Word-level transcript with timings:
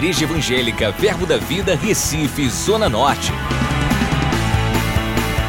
Igreja 0.00 0.24
Evangélica 0.24 0.90
Verbo 0.92 1.26
da 1.26 1.36
Vida, 1.36 1.76
Recife, 1.76 2.48
Zona 2.48 2.88
Norte. 2.88 3.30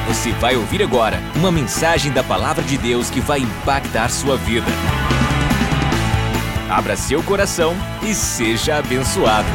Você 0.10 0.34
vai 0.34 0.58
ouvir 0.58 0.84
agora 0.84 1.22
uma 1.38 1.50
mensagem 1.50 2.12
da 2.12 2.22
Palavra 2.22 2.62
de 2.62 2.78
Deus 2.78 3.10
que 3.10 3.22
vai 3.22 3.40
impactar 3.40 4.10
sua 4.10 4.36
vida. 4.36 4.68
Abra 6.70 6.98
seu 6.98 7.24
coração 7.24 7.74
e 8.04 8.14
seja 8.14 8.76
abençoado. 8.76 9.48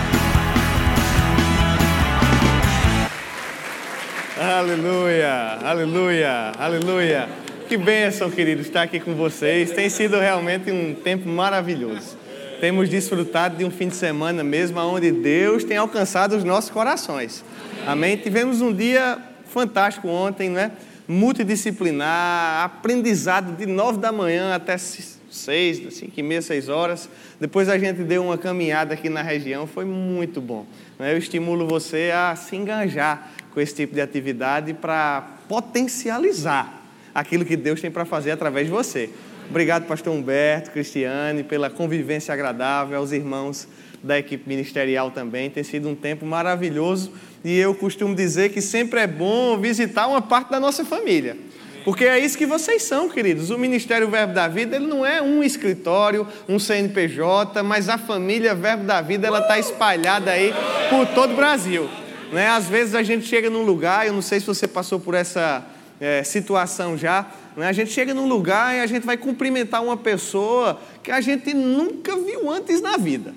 Aleluia, 4.40 5.58
aleluia, 5.62 6.52
aleluia. 6.58 7.28
Que 7.68 7.76
bênção, 7.76 8.30
querido, 8.30 8.62
estar 8.62 8.80
aqui 8.80 8.98
com 8.98 9.14
vocês. 9.14 9.72
Tem 9.72 9.90
sido 9.90 10.18
realmente 10.18 10.70
um 10.70 10.94
tempo 10.94 11.28
maravilhoso. 11.28 12.16
Temos 12.60 12.88
desfrutado 12.88 13.58
de 13.58 13.64
um 13.64 13.70
fim 13.70 13.88
de 13.88 13.96
semana 13.96 14.42
mesmo, 14.42 14.80
onde 14.80 15.10
Deus 15.10 15.62
tem 15.62 15.76
alcançado 15.76 16.34
os 16.34 16.42
nossos 16.42 16.70
corações. 16.70 17.44
Amém? 17.86 18.16
Tivemos 18.16 18.62
um 18.62 18.72
dia 18.72 19.18
fantástico 19.46 20.08
ontem, 20.08 20.48
né? 20.48 20.72
Multidisciplinar, 21.06 22.64
aprendizado 22.64 23.56
de 23.56 23.66
nove 23.66 23.98
da 23.98 24.10
manhã 24.10 24.54
até 24.54 24.78
seis, 24.78 25.94
cinco 25.94 26.18
e 26.18 26.22
meia, 26.22 26.40
seis 26.40 26.70
horas. 26.70 27.10
Depois 27.38 27.68
a 27.68 27.76
gente 27.78 28.02
deu 28.02 28.24
uma 28.24 28.38
caminhada 28.38 28.94
aqui 28.94 29.10
na 29.10 29.20
região, 29.20 29.66
foi 29.66 29.84
muito 29.84 30.40
bom. 30.40 30.66
Né? 30.98 31.12
Eu 31.12 31.18
estimulo 31.18 31.66
você 31.66 32.10
a 32.12 32.34
se 32.36 32.56
enganjar 32.56 33.32
com 33.52 33.60
esse 33.60 33.74
tipo 33.74 33.94
de 33.94 34.00
atividade 34.00 34.72
para 34.72 35.20
potencializar 35.46 36.82
aquilo 37.14 37.44
que 37.44 37.56
Deus 37.56 37.80
tem 37.80 37.90
para 37.90 38.04
fazer 38.04 38.30
através 38.30 38.66
de 38.66 38.72
você. 38.72 39.10
Obrigado, 39.48 39.86
pastor 39.86 40.12
Humberto, 40.12 40.70
Cristiane, 40.72 41.44
pela 41.44 41.70
convivência 41.70 42.34
agradável, 42.34 42.98
aos 42.98 43.12
irmãos 43.12 43.68
da 44.02 44.18
equipe 44.18 44.48
ministerial 44.48 45.10
também. 45.10 45.48
Tem 45.48 45.62
sido 45.62 45.88
um 45.88 45.94
tempo 45.94 46.26
maravilhoso 46.26 47.12
e 47.44 47.56
eu 47.56 47.74
costumo 47.74 48.14
dizer 48.14 48.50
que 48.50 48.60
sempre 48.60 49.00
é 49.00 49.06
bom 49.06 49.56
visitar 49.56 50.08
uma 50.08 50.20
parte 50.20 50.50
da 50.50 50.58
nossa 50.58 50.84
família. 50.84 51.36
Porque 51.84 52.04
é 52.04 52.18
isso 52.18 52.36
que 52.36 52.44
vocês 52.44 52.82
são, 52.82 53.08
queridos. 53.08 53.50
O 53.50 53.56
Ministério 53.56 54.10
Verbo 54.10 54.34
da 54.34 54.48
Vida 54.48 54.74
ele 54.74 54.88
não 54.88 55.06
é 55.06 55.22
um 55.22 55.42
escritório, 55.44 56.26
um 56.48 56.58
CNPJ, 56.58 57.62
mas 57.62 57.88
a 57.88 57.96
família 57.96 58.56
Verbo 58.56 58.82
da 58.82 59.00
Vida 59.00 59.28
ela 59.28 59.38
está 59.38 59.56
espalhada 59.56 60.32
aí 60.32 60.52
por 60.90 61.06
todo 61.14 61.32
o 61.32 61.36
Brasil. 61.36 61.88
Né? 62.32 62.48
Às 62.48 62.66
vezes 62.66 62.96
a 62.96 63.04
gente 63.04 63.24
chega 63.24 63.48
num 63.48 63.62
lugar, 63.62 64.04
eu 64.04 64.12
não 64.12 64.22
sei 64.22 64.40
se 64.40 64.46
você 64.46 64.66
passou 64.66 64.98
por 64.98 65.14
essa 65.14 65.64
é, 66.00 66.24
situação 66.24 66.98
já, 66.98 67.26
né? 67.56 67.68
a 67.68 67.72
gente 67.72 67.90
chega 67.90 68.12
num 68.12 68.28
lugar 68.28 68.74
e 68.74 68.80
a 68.80 68.86
gente 68.86 69.06
vai 69.06 69.16
cumprimentar 69.16 69.82
uma 69.82 69.96
pessoa 69.96 70.80
que 71.02 71.10
a 71.10 71.20
gente 71.20 71.54
nunca 71.54 72.16
viu 72.16 72.50
antes 72.50 72.80
na 72.80 72.96
vida. 72.96 73.34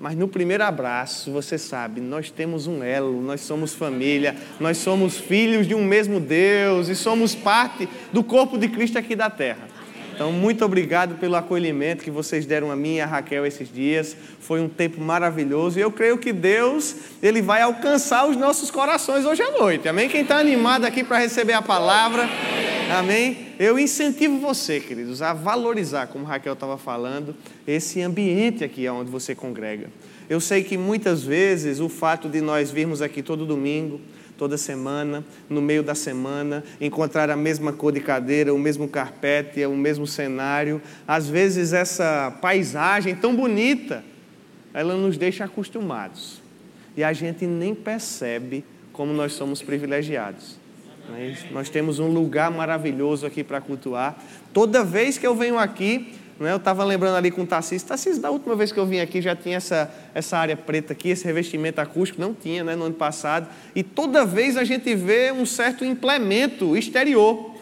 Mas 0.00 0.16
no 0.16 0.26
primeiro 0.26 0.64
abraço, 0.64 1.30
você 1.30 1.56
sabe, 1.56 2.00
nós 2.00 2.28
temos 2.28 2.66
um 2.66 2.82
elo, 2.82 3.22
nós 3.22 3.40
somos 3.42 3.72
família, 3.72 4.34
nós 4.58 4.78
somos 4.78 5.16
filhos 5.16 5.64
de 5.64 5.76
um 5.76 5.84
mesmo 5.84 6.18
Deus 6.18 6.88
e 6.88 6.96
somos 6.96 7.36
parte 7.36 7.88
do 8.12 8.24
corpo 8.24 8.58
de 8.58 8.66
Cristo 8.66 8.98
aqui 8.98 9.14
da 9.14 9.30
terra. 9.30 9.72
Então, 10.14 10.30
muito 10.30 10.64
obrigado 10.64 11.14
pelo 11.16 11.36
acolhimento 11.36 12.04
que 12.04 12.10
vocês 12.10 12.44
deram 12.44 12.70
a 12.70 12.76
mim 12.76 12.96
e 12.96 13.00
a 13.00 13.06
Raquel 13.06 13.46
esses 13.46 13.72
dias. 13.72 14.16
Foi 14.40 14.60
um 14.60 14.68
tempo 14.68 15.00
maravilhoso 15.00 15.78
e 15.78 15.82
eu 15.82 15.90
creio 15.90 16.18
que 16.18 16.32
Deus 16.32 16.96
ele 17.22 17.40
vai 17.40 17.62
alcançar 17.62 18.28
os 18.28 18.36
nossos 18.36 18.70
corações 18.70 19.24
hoje 19.24 19.42
à 19.42 19.52
noite. 19.52 19.88
Amém? 19.88 20.08
Quem 20.08 20.22
está 20.22 20.36
animado 20.36 20.84
aqui 20.84 21.02
para 21.02 21.18
receber 21.18 21.54
a 21.54 21.62
palavra, 21.62 22.28
amém? 22.98 23.48
Eu 23.58 23.78
incentivo 23.78 24.38
você, 24.38 24.80
queridos, 24.80 25.22
a 25.22 25.32
valorizar, 25.32 26.06
como 26.06 26.24
Raquel 26.24 26.52
estava 26.52 26.78
falando, 26.78 27.34
esse 27.66 28.00
ambiente 28.00 28.62
aqui 28.64 28.88
onde 28.88 29.10
você 29.10 29.34
congrega. 29.34 29.88
Eu 30.28 30.40
sei 30.40 30.62
que 30.62 30.76
muitas 30.76 31.22
vezes 31.22 31.80
o 31.80 31.88
fato 31.88 32.28
de 32.28 32.40
nós 32.40 32.70
virmos 32.70 33.02
aqui 33.02 33.22
todo 33.22 33.44
domingo, 33.44 34.00
toda 34.38 34.56
semana, 34.56 35.24
no 35.48 35.60
meio 35.60 35.82
da 35.82 35.94
semana, 35.94 36.64
encontrar 36.80 37.30
a 37.30 37.36
mesma 37.36 37.72
cor 37.72 37.92
de 37.92 38.00
cadeira, 38.00 38.52
o 38.52 38.58
mesmo 38.58 38.88
carpete, 38.88 39.64
o 39.66 39.76
mesmo 39.76 40.06
cenário. 40.06 40.80
Às 41.06 41.28
vezes 41.28 41.72
essa 41.72 42.30
paisagem 42.40 43.14
tão 43.14 43.36
bonita, 43.36 44.04
ela 44.74 44.96
nos 44.96 45.16
deixa 45.16 45.44
acostumados. 45.44 46.40
E 46.96 47.04
a 47.04 47.12
gente 47.12 47.46
nem 47.46 47.74
percebe 47.74 48.64
como 48.92 49.12
nós 49.12 49.32
somos 49.32 49.62
privilegiados. 49.62 50.61
Nós 51.50 51.68
temos 51.68 51.98
um 51.98 52.08
lugar 52.08 52.50
maravilhoso 52.50 53.26
aqui 53.26 53.42
para 53.42 53.60
cultuar. 53.60 54.16
Toda 54.52 54.84
vez 54.84 55.18
que 55.18 55.26
eu 55.26 55.34
venho 55.34 55.58
aqui, 55.58 56.14
né? 56.42 56.52
Eu 56.52 56.56
estava 56.56 56.84
lembrando 56.84 57.16
ali 57.16 57.30
com 57.30 57.42
o 57.42 57.46
Tarcísio. 57.46 57.86
Tarcísio, 57.86 58.20
da 58.20 58.30
última 58.30 58.56
vez 58.56 58.72
que 58.72 58.78
eu 58.78 58.86
vim 58.86 58.98
aqui 58.98 59.22
já 59.22 59.36
tinha 59.36 59.56
essa, 59.56 59.92
essa 60.14 60.36
área 60.36 60.56
preta 60.56 60.92
aqui, 60.92 61.10
esse 61.10 61.24
revestimento 61.24 61.80
acústico. 61.80 62.20
Não 62.20 62.34
tinha 62.34 62.64
né, 62.64 62.74
no 62.74 62.84
ano 62.86 62.94
passado. 62.94 63.48
E 63.74 63.82
toda 63.82 64.24
vez 64.24 64.56
a 64.56 64.64
gente 64.64 64.94
vê 64.94 65.30
um 65.32 65.46
certo 65.46 65.84
implemento 65.84 66.76
exterior. 66.76 67.54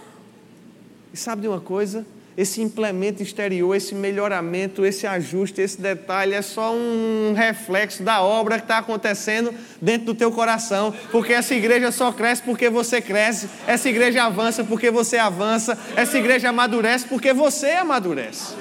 E 1.13 1.17
sabe 1.17 1.43
de 1.43 1.49
uma 1.49 1.61
coisa? 1.61 2.07
Esse 2.41 2.63
implemento 2.63 3.23
exterior, 3.23 3.77
esse 3.77 3.95
melhoramento, 3.95 4.83
esse 4.83 5.07
ajuste, 5.07 5.61
esse 5.61 5.79
detalhe 5.79 6.33
é 6.33 6.41
só 6.41 6.73
um 6.73 7.35
reflexo 7.37 8.03
da 8.03 8.23
obra 8.23 8.57
que 8.57 8.65
está 8.65 8.79
acontecendo 8.79 9.53
dentro 9.79 10.07
do 10.07 10.15
teu 10.15 10.33
coração. 10.33 10.95
Porque 11.13 11.35
essa 11.35 11.55
igreja 11.55 11.93
só 11.93 12.11
cresce 12.11 12.41
porque 12.41 12.71
você 12.71 13.03
cresce, 13.03 13.47
essa 13.67 13.91
igreja 13.91 14.25
avança 14.25 14.65
porque 14.65 14.91
você 14.91 15.19
avança, 15.19 15.79
essa 15.95 16.17
igreja 16.17 16.49
amadurece 16.49 17.07
porque 17.07 17.35
você 17.35 17.73
amadurece. 17.73 18.55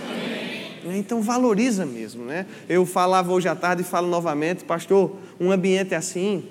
Então 0.83 1.21
valoriza 1.21 1.85
mesmo, 1.85 2.25
né? 2.25 2.47
Eu 2.67 2.85
falava 2.85 3.31
hoje 3.31 3.47
à 3.47 3.55
tarde 3.55 3.83
e 3.83 3.85
falo 3.85 4.09
novamente, 4.09 4.65
pastor, 4.65 5.15
um 5.39 5.53
ambiente 5.53 5.95
assim, 5.95 6.43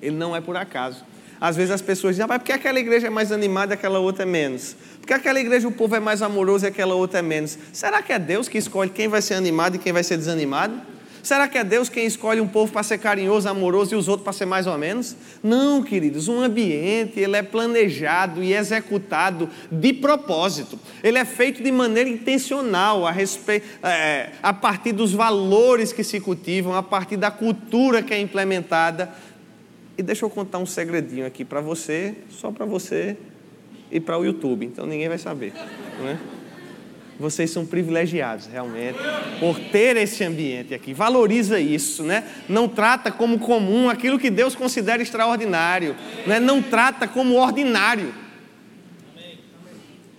ele 0.00 0.16
não 0.16 0.34
é 0.34 0.40
por 0.40 0.56
acaso. 0.56 1.04
Às 1.42 1.56
vezes 1.56 1.72
as 1.72 1.82
pessoas 1.82 2.14
dizem, 2.14 2.24
ah, 2.24 2.28
mas 2.28 2.38
por 2.38 2.44
que 2.44 2.52
aquela 2.52 2.78
igreja 2.78 3.08
é 3.08 3.10
mais 3.10 3.32
animada 3.32 3.72
e 3.72 3.74
aquela 3.74 3.98
outra 3.98 4.22
é 4.22 4.26
menos? 4.26 4.76
Por 5.02 5.08
que 5.08 5.14
aquela 5.14 5.40
igreja 5.40 5.66
o 5.66 5.72
povo 5.72 5.96
é 5.96 6.00
mais 6.00 6.22
amoroso 6.22 6.64
e 6.64 6.68
aquela 6.68 6.94
outra 6.94 7.18
é 7.18 7.22
menos? 7.22 7.58
Será 7.72 8.00
que 8.00 8.12
é 8.12 8.20
Deus 8.20 8.48
que 8.48 8.56
escolhe 8.56 8.88
quem 8.88 9.08
vai 9.08 9.20
ser 9.20 9.34
animado 9.34 9.74
e 9.74 9.78
quem 9.80 9.92
vai 9.92 10.04
ser 10.04 10.16
desanimado? 10.16 10.80
Será 11.24 11.48
que 11.48 11.58
é 11.58 11.64
Deus 11.64 11.88
quem 11.88 12.06
escolhe 12.06 12.40
um 12.40 12.46
povo 12.46 12.72
para 12.72 12.84
ser 12.84 12.98
carinhoso, 12.98 13.48
amoroso 13.48 13.94
e 13.94 13.98
os 13.98 14.06
outros 14.06 14.22
para 14.22 14.32
ser 14.32 14.46
mais 14.46 14.64
ou 14.68 14.78
menos? 14.78 15.16
Não, 15.42 15.82
queridos, 15.82 16.28
um 16.28 16.40
ambiente 16.40 17.18
ele 17.18 17.36
é 17.36 17.42
planejado 17.42 18.44
e 18.44 18.54
executado 18.54 19.50
de 19.72 19.92
propósito. 19.92 20.78
Ele 21.02 21.18
é 21.18 21.24
feito 21.24 21.64
de 21.64 21.72
maneira 21.72 22.08
intencional, 22.08 23.04
a, 23.04 23.10
respeito, 23.10 23.66
é, 23.82 24.30
a 24.40 24.52
partir 24.52 24.92
dos 24.92 25.12
valores 25.12 25.92
que 25.92 26.04
se 26.04 26.20
cultivam, 26.20 26.76
a 26.76 26.82
partir 26.82 27.16
da 27.16 27.30
cultura 27.30 28.02
que 28.02 28.14
é 28.14 28.20
implementada. 28.20 29.12
E 29.98 30.02
deixa 30.02 30.24
eu 30.24 30.30
contar 30.30 30.58
um 30.58 30.66
segredinho 30.66 31.26
aqui 31.26 31.44
para 31.44 31.60
você, 31.60 32.14
só 32.30 32.52
para 32.52 32.64
você 32.64 33.16
e 33.92 34.00
para 34.00 34.18
o 34.18 34.24
YouTube, 34.24 34.64
então 34.64 34.86
ninguém 34.86 35.08
vai 35.08 35.18
saber, 35.18 35.52
não 36.00 36.08
é? 36.08 36.18
Vocês 37.20 37.50
são 37.50 37.66
privilegiados, 37.66 38.46
realmente, 38.46 38.98
por 39.38 39.56
ter 39.70 39.96
esse 39.98 40.24
ambiente 40.24 40.72
aqui. 40.74 40.94
Valoriza 40.94 41.60
isso, 41.60 42.02
né? 42.02 42.24
Não 42.48 42.66
trata 42.66 43.12
como 43.12 43.38
comum 43.38 43.90
aquilo 43.90 44.18
que 44.18 44.30
Deus 44.30 44.56
considera 44.56 45.02
extraordinário, 45.02 45.94
né? 46.26 46.40
Não 46.40 46.62
trata 46.62 47.06
como 47.06 47.34
ordinário. 47.34 48.12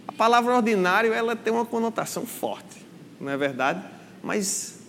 A 0.07 0.11
palavra 0.11 0.55
ordinário, 0.55 1.11
ela 1.11 1.35
tem 1.35 1.51
uma 1.51 1.65
conotação 1.65 2.25
forte, 2.27 2.77
não 3.19 3.31
é 3.31 3.35
verdade? 3.35 3.81
Mas 4.21 4.79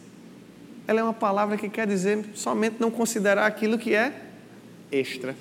ela 0.87 1.01
é 1.01 1.03
uma 1.03 1.15
palavra 1.15 1.57
que 1.57 1.71
quer 1.71 1.87
dizer 1.87 2.23
somente 2.35 2.77
não 2.79 2.91
considerar 2.91 3.47
aquilo 3.47 3.79
que 3.79 3.95
é 3.95 4.13
extra. 4.93 5.35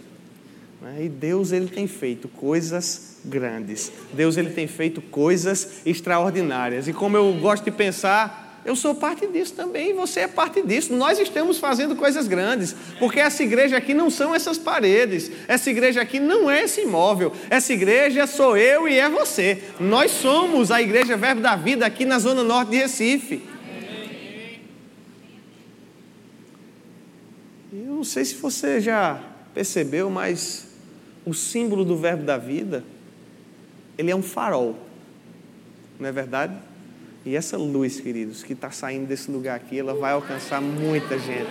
Né? 0.84 1.06
E 1.06 1.10
Deus 1.10 1.54
ele 1.54 1.68
tem 1.68 1.88
feito 1.88 2.28
coisas 2.28 3.18
grandes. 3.24 3.90
Deus 4.12 4.36
ele 4.36 4.50
tem 4.50 4.68
feito 4.68 5.02
coisas 5.02 5.82
extraordinárias. 5.86 6.90
E 6.90 6.94
como 6.94 7.16
eu 7.16 7.34
gosto 7.40 7.64
de 7.64 7.72
pensar, 7.72 8.60
eu 8.66 8.76
sou 8.76 8.94
parte 8.94 9.26
disso 9.28 9.54
também, 9.54 9.94
você 9.94 10.22
é 10.22 10.28
parte 10.28 10.62
disso. 10.62 10.94
Nós 10.94 11.18
estamos 11.20 11.58
fazendo 11.58 11.96
coisas 11.96 12.28
grandes, 12.28 12.76
porque 13.00 13.22
essa 13.22 13.42
igreja 13.44 13.78
aqui 13.78 13.94
não 13.94 14.10
são 14.10 14.36
essas 14.36 14.58
paredes, 14.58 15.32
essa 15.48 15.70
igreja 15.70 16.02
aqui 16.02 16.20
não 16.20 16.52
é 16.52 16.64
esse 16.64 16.82
imóvel, 16.82 17.32
essa 17.50 17.72
igreja 17.72 18.28
sou 18.28 18.58
eu 18.58 18.86
e 18.86 19.00
é 19.00 19.10
você. 19.10 19.64
Nós 19.80 20.12
somos 20.12 20.70
a 20.70 20.82
Igreja 20.82 21.16
Verbo 21.16 21.42
da 21.42 21.56
Vida 21.56 21.86
aqui 21.86 22.04
na 22.04 22.20
Zona 22.20 22.44
Norte 22.44 22.72
de 22.72 22.78
Recife. 22.78 23.42
Eu 27.72 27.96
não 27.96 28.04
sei 28.04 28.26
se 28.26 28.36
você 28.36 28.82
já 28.82 29.22
percebeu, 29.54 30.10
mas 30.10 30.73
o 31.26 31.34
símbolo 31.34 31.86
do 31.86 31.96
Verbo 31.96 32.24
da 32.24 32.38
Vida 32.38 32.84
ele 33.98 34.12
é 34.12 34.16
um 34.16 34.24
farol, 34.24 34.76
não 36.00 36.10
é 36.10 36.12
verdade? 36.12 36.54
E 37.26 37.38
essa 37.38 37.58
luz, 37.58 38.02
queridos, 38.02 38.44
que 38.44 38.52
está 38.52 38.70
saindo 38.70 39.08
desse 39.08 39.32
lugar 39.32 39.56
aqui, 39.56 39.80
ela 39.80 39.94
vai 39.94 40.12
alcançar 40.12 40.60
muita 40.60 41.18
gente. 41.18 41.48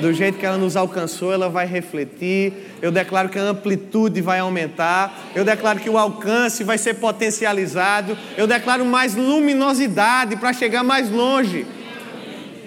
Do 0.00 0.10
jeito 0.10 0.38
que 0.38 0.46
ela 0.46 0.56
nos 0.56 0.74
alcançou, 0.74 1.30
ela 1.30 1.50
vai 1.50 1.66
refletir. 1.66 2.54
Eu 2.80 2.90
declaro 2.90 3.28
que 3.28 3.38
a 3.38 3.42
amplitude 3.42 4.22
vai 4.22 4.38
aumentar. 4.38 5.30
Eu 5.34 5.44
declaro 5.44 5.80
que 5.80 5.90
o 5.90 5.98
alcance 5.98 6.64
vai 6.64 6.78
ser 6.78 6.94
potencializado. 6.94 8.16
Eu 8.38 8.46
declaro 8.46 8.86
mais 8.86 9.14
luminosidade 9.14 10.36
para 10.36 10.54
chegar 10.54 10.82
mais 10.82 11.10
longe. 11.10 11.66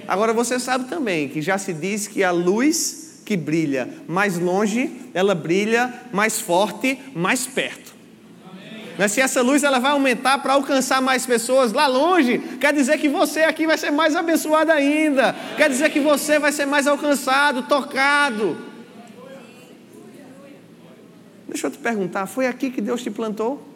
Agora 0.08 0.32
você 0.32 0.60
sabe 0.60 0.86
também 0.86 1.28
que 1.28 1.42
já 1.42 1.58
se 1.58 1.74
diz 1.74 2.08
que 2.08 2.24
a 2.24 2.30
luz 2.30 3.05
que 3.26 3.36
brilha 3.36 3.90
mais 4.08 4.38
longe, 4.38 4.92
ela 5.14 5.34
brilha 5.34 5.92
mais 6.14 6.40
forte, 6.40 7.00
mais 7.16 7.48
perto. 7.48 7.96
Mas 8.98 9.12
se 9.12 9.20
essa 9.20 9.42
luz 9.42 9.64
ela 9.64 9.80
vai 9.80 9.92
aumentar 9.92 10.38
para 10.38 10.54
alcançar 10.54 11.02
mais 11.02 11.26
pessoas 11.26 11.74
lá 11.74 11.86
longe, 11.88 12.38
quer 12.62 12.72
dizer 12.72 12.98
que 12.98 13.10
você 13.10 13.42
aqui 13.42 13.68
vai 13.68 13.78
ser 13.78 13.92
mais 13.92 14.16
abençoado 14.16 14.72
ainda. 14.72 15.36
Quer 15.58 15.70
dizer 15.70 15.90
que 15.90 16.00
você 16.00 16.40
vai 16.40 16.52
ser 16.52 16.66
mais 16.66 16.88
alcançado, 16.88 17.64
tocado. 17.64 18.58
Deixa 21.48 21.68
eu 21.68 21.72
te 21.72 21.78
perguntar, 21.78 22.26
foi 22.26 22.48
aqui 22.48 22.70
que 22.70 22.80
Deus 22.80 23.04
te 23.04 23.10
plantou? 23.10 23.68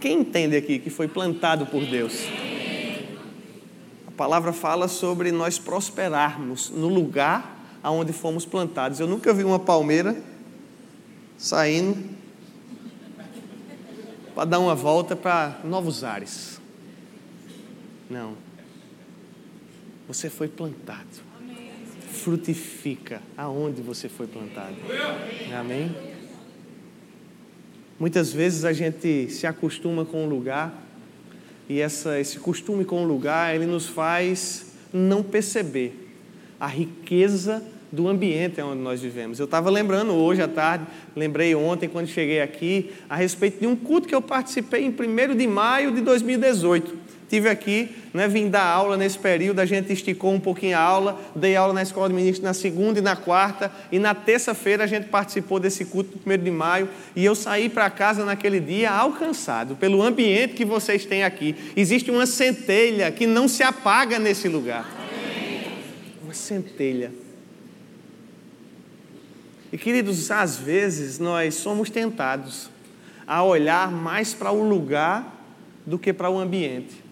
Quem 0.00 0.20
entende 0.20 0.56
aqui 0.56 0.78
que 0.78 0.88
foi 0.88 1.08
plantado 1.08 1.66
por 1.66 1.84
Deus? 1.84 2.26
A 4.06 4.10
palavra 4.16 4.52
fala 4.52 4.88
sobre 4.88 5.30
nós 5.30 5.58
prosperarmos 5.58 6.70
no 6.70 6.88
lugar 6.88 7.55
aonde 7.86 8.12
fomos 8.12 8.44
plantados. 8.44 8.98
Eu 8.98 9.06
nunca 9.06 9.32
vi 9.32 9.44
uma 9.44 9.60
palmeira 9.60 10.20
saindo 11.38 11.96
para 14.34 14.44
dar 14.44 14.58
uma 14.58 14.74
volta 14.74 15.14
para 15.14 15.60
novos 15.62 16.02
ares. 16.02 16.60
Não. 18.10 18.34
Você 20.08 20.28
foi 20.28 20.48
plantado. 20.48 21.06
Frutifica 22.10 23.22
aonde 23.36 23.80
você 23.82 24.08
foi 24.08 24.26
plantado. 24.26 24.74
Amém? 25.56 25.94
Muitas 28.00 28.32
vezes 28.32 28.64
a 28.64 28.72
gente 28.72 29.30
se 29.30 29.46
acostuma 29.46 30.04
com 30.04 30.24
um 30.24 30.28
lugar 30.28 30.74
e 31.68 31.78
essa, 31.78 32.18
esse 32.18 32.40
costume 32.40 32.84
com 32.84 33.04
o 33.04 33.06
lugar 33.06 33.54
ele 33.54 33.66
nos 33.66 33.86
faz 33.86 34.72
não 34.92 35.22
perceber 35.22 36.02
a 36.58 36.66
riqueza 36.66 37.62
do 37.96 38.06
ambiente 38.06 38.60
onde 38.60 38.82
nós 38.82 39.00
vivemos. 39.00 39.38
Eu 39.38 39.46
estava 39.46 39.70
lembrando 39.70 40.12
hoje 40.12 40.42
à 40.42 40.46
tarde, 40.46 40.84
lembrei 41.16 41.54
ontem 41.54 41.88
quando 41.88 42.06
cheguei 42.06 42.42
aqui, 42.42 42.92
a 43.08 43.16
respeito 43.16 43.58
de 43.60 43.66
um 43.66 43.74
culto 43.74 44.06
que 44.06 44.14
eu 44.14 44.20
participei 44.20 44.84
em 44.84 44.90
1 44.90 45.34
de 45.34 45.46
maio 45.46 45.90
de 45.92 46.02
2018. 46.02 47.06
Tive 47.28 47.48
aqui, 47.48 47.88
né, 48.14 48.28
vim 48.28 48.48
dar 48.48 48.62
aula 48.62 48.96
nesse 48.96 49.18
período, 49.18 49.58
a 49.58 49.66
gente 49.66 49.92
esticou 49.92 50.32
um 50.32 50.38
pouquinho 50.38 50.76
a 50.76 50.80
aula, 50.80 51.20
dei 51.34 51.56
aula 51.56 51.72
na 51.72 51.82
escola 51.82 52.08
de 52.08 52.14
ministros 52.14 52.44
na 52.44 52.54
segunda 52.54 53.00
e 53.00 53.02
na 53.02 53.16
quarta, 53.16 53.72
e 53.90 53.98
na 53.98 54.14
terça-feira 54.14 54.84
a 54.84 54.86
gente 54.86 55.08
participou 55.08 55.58
desse 55.58 55.86
culto 55.86 56.16
do 56.16 56.32
1 56.32 56.44
de 56.44 56.50
maio, 56.52 56.88
e 57.16 57.24
eu 57.24 57.34
saí 57.34 57.68
para 57.68 57.90
casa 57.90 58.24
naquele 58.24 58.60
dia 58.60 58.92
alcançado 58.92 59.74
pelo 59.74 60.02
ambiente 60.02 60.54
que 60.54 60.64
vocês 60.64 61.04
têm 61.04 61.24
aqui. 61.24 61.56
Existe 61.76 62.12
uma 62.12 62.26
centelha 62.26 63.10
que 63.10 63.26
não 63.26 63.48
se 63.48 63.64
apaga 63.64 64.20
nesse 64.20 64.46
lugar. 64.46 64.88
Uma 66.22 66.34
centelha 66.34 67.25
e 69.76 69.78
queridos, 69.78 70.30
às 70.30 70.56
vezes 70.56 71.18
nós 71.18 71.56
somos 71.56 71.90
tentados 71.90 72.70
a 73.26 73.44
olhar 73.44 73.92
mais 73.92 74.32
para 74.32 74.50
o 74.50 74.66
lugar 74.66 75.38
do 75.84 75.98
que 75.98 76.14
para 76.14 76.30
o 76.30 76.38
ambiente. 76.38 77.04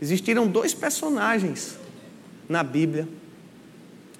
Existiram 0.00 0.46
dois 0.46 0.72
personagens 0.72 1.76
na 2.48 2.62
Bíblia, 2.62 3.08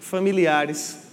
familiares. 0.01 1.05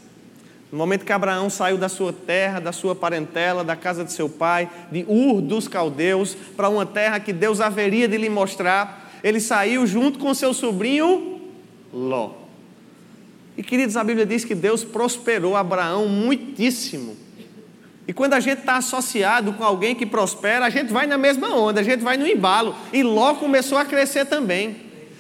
No 0.72 0.80
momento 0.80 1.06
que 1.06 1.14
Abraão 1.14 1.52
saiu 1.52 1.78
da 1.78 1.88
sua 1.88 2.12
terra, 2.12 2.60
da 2.60 2.72
sua 2.72 2.96
parentela, 2.96 3.64
da 3.64 3.76
casa 3.76 4.04
de 4.04 4.12
seu 4.12 4.28
pai, 4.28 4.72
de 4.92 5.06
Ur 5.08 5.42
dos 5.42 5.68
caldeus, 5.68 6.34
para 6.58 6.68
uma 6.68 6.84
terra 6.84 7.20
que 7.20 7.32
Deus 7.32 7.62
haveria 7.62 8.08
de 8.08 8.18
lhe 8.18 8.28
mostrar, 8.28 9.12
ele 9.24 9.40
saiu 9.40 9.86
junto 9.86 10.18
com 10.18 10.34
seu 10.34 10.52
sobrinho 10.56 11.42
Ló. 11.94 12.39
E 13.60 13.62
queridos, 13.62 13.98
a 13.98 14.06
Bíblia 14.06 14.26
diz 14.26 14.46
que 14.46 14.56
Deus 14.56 14.86
prosperou 14.86 15.54
Abraão 15.54 16.08
muitíssimo. 16.08 17.18
E 18.08 18.14
quando 18.14 18.34
a 18.34 18.40
gente 18.40 18.60
está 18.60 18.78
associado 18.78 19.52
com 19.52 19.66
alguém 19.66 19.94
que 19.94 20.06
prospera, 20.06 20.66
a 20.66 20.70
gente 20.70 20.94
vai 20.94 21.06
na 21.06 21.18
mesma 21.18 21.54
onda, 21.54 21.82
a 21.82 21.84
gente 21.84 22.00
vai 22.00 22.16
no 22.16 22.26
embalo. 22.26 22.74
E 22.94 23.04
Ló 23.04 23.34
começou 23.34 23.78
a 23.78 23.84
crescer 23.84 24.24
também. 24.28 24.78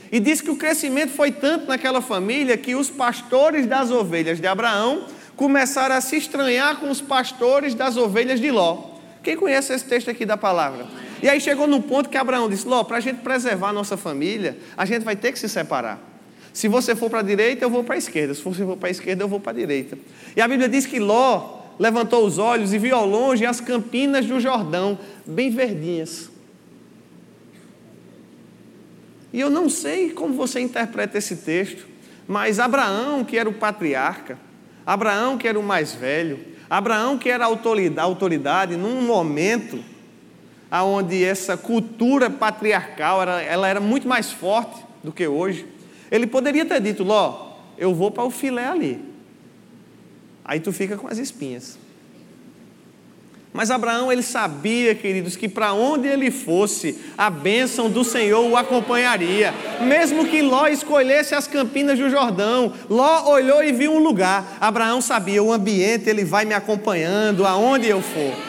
E 0.09 0.21
diz 0.21 0.39
que 0.39 0.49
o 0.49 0.55
crescimento 0.55 1.11
foi 1.11 1.33
tanto 1.33 1.67
naquela 1.67 1.99
família 1.99 2.55
que 2.55 2.75
os 2.75 2.89
pastores 2.89 3.67
das 3.67 3.91
ovelhas 3.91 4.39
de 4.39 4.47
Abraão 4.47 5.03
começaram 5.35 5.95
a 5.95 5.99
se 5.99 6.15
estranhar 6.15 6.77
com 6.77 6.89
os 6.89 7.01
pastores 7.01 7.75
das 7.75 7.97
ovelhas 7.97 8.39
de 8.39 8.49
Ló. 8.49 8.91
Quem 9.21 9.35
conhece 9.35 9.73
esse 9.73 9.83
texto 9.83 10.09
aqui 10.09 10.25
da 10.25 10.37
palavra? 10.37 10.87
E 11.21 11.27
aí 11.27 11.41
chegou 11.41 11.67
no 11.67 11.81
ponto 11.81 12.07
que 12.07 12.15
Abraão 12.15 12.49
disse: 12.49 12.65
Ló, 12.65 12.85
para 12.85 12.95
a 12.95 13.01
gente 13.01 13.17
preservar 13.17 13.71
a 13.71 13.73
nossa 13.73 13.97
família, 13.97 14.57
a 14.77 14.85
gente 14.85 15.03
vai 15.03 15.17
ter 15.17 15.33
que 15.33 15.39
se 15.39 15.49
separar. 15.49 16.08
Se 16.59 16.67
você 16.67 16.93
for 16.93 17.09
para 17.09 17.19
a 17.19 17.23
direita, 17.23 17.63
eu 17.63 17.69
vou 17.69 17.85
para 17.85 17.95
a 17.95 17.97
esquerda. 17.97 18.33
Se 18.33 18.41
você 18.43 18.65
for 18.65 18.75
para 18.75 18.89
a 18.89 18.91
esquerda, 18.91 19.23
eu 19.23 19.29
vou 19.29 19.39
para 19.39 19.53
a 19.53 19.55
direita. 19.55 19.97
E 20.35 20.41
a 20.41 20.45
Bíblia 20.45 20.67
diz 20.67 20.85
que 20.85 20.99
Ló 20.99 21.61
levantou 21.79 22.25
os 22.25 22.37
olhos 22.37 22.73
e 22.73 22.77
viu 22.77 22.97
ao 22.97 23.07
longe 23.07 23.45
as 23.45 23.61
campinas 23.61 24.25
do 24.25 24.41
Jordão, 24.41 24.99
bem 25.25 25.49
verdinhas. 25.49 26.29
E 29.31 29.39
eu 29.39 29.49
não 29.49 29.69
sei 29.69 30.09
como 30.09 30.33
você 30.33 30.59
interpreta 30.59 31.17
esse 31.17 31.37
texto, 31.37 31.87
mas 32.27 32.59
Abraão, 32.59 33.23
que 33.23 33.37
era 33.37 33.47
o 33.47 33.53
patriarca, 33.53 34.37
Abraão, 34.85 35.37
que 35.37 35.47
era 35.47 35.57
o 35.57 35.63
mais 35.63 35.93
velho, 35.95 36.39
Abraão, 36.69 37.17
que 37.17 37.29
era 37.29 37.45
a 37.45 37.47
autoridade, 37.47 38.05
autoridade 38.05 38.75
num 38.75 39.01
momento 39.03 39.81
onde 40.69 41.23
essa 41.23 41.55
cultura 41.55 42.29
patriarcal 42.29 43.21
era, 43.21 43.41
ela 43.41 43.65
era 43.65 43.79
muito 43.79 44.09
mais 44.09 44.29
forte 44.29 44.83
do 45.01 45.13
que 45.13 45.25
hoje. 45.25 45.78
Ele 46.11 46.27
poderia 46.27 46.65
ter 46.65 46.81
dito: 46.81 47.03
Ló, 47.03 47.53
eu 47.77 47.93
vou 47.93 48.11
para 48.11 48.23
o 48.23 48.31
filé 48.31 48.67
ali. 48.67 48.99
Aí 50.43 50.59
tu 50.59 50.71
fica 50.71 50.97
com 50.97 51.07
as 51.07 51.17
espinhas. 51.17 51.77
Mas 53.51 53.71
Abraão, 53.71 54.11
ele 54.11 54.21
sabia, 54.21 54.93
queridos, 54.93 55.35
que 55.35 55.49
para 55.49 55.73
onde 55.73 56.07
ele 56.07 56.29
fosse, 56.29 56.99
a 57.17 57.29
bênção 57.29 57.89
do 57.89 58.03
Senhor 58.03 58.47
o 58.47 58.55
acompanharia. 58.55 59.53
Mesmo 59.81 60.27
que 60.27 60.41
Ló 60.41 60.67
escolhesse 60.67 61.33
as 61.33 61.47
campinas 61.47 61.97
do 61.97 62.09
Jordão, 62.09 62.71
Ló 62.89 63.31
olhou 63.31 63.63
e 63.63 63.71
viu 63.71 63.91
um 63.91 63.99
lugar. 63.99 64.57
Abraão 64.61 65.01
sabia, 65.01 65.43
o 65.43 65.51
ambiente, 65.51 66.09
ele 66.09 66.23
vai 66.23 66.45
me 66.45 66.53
acompanhando 66.53 67.45
aonde 67.45 67.87
eu 67.87 68.01
for. 68.01 68.48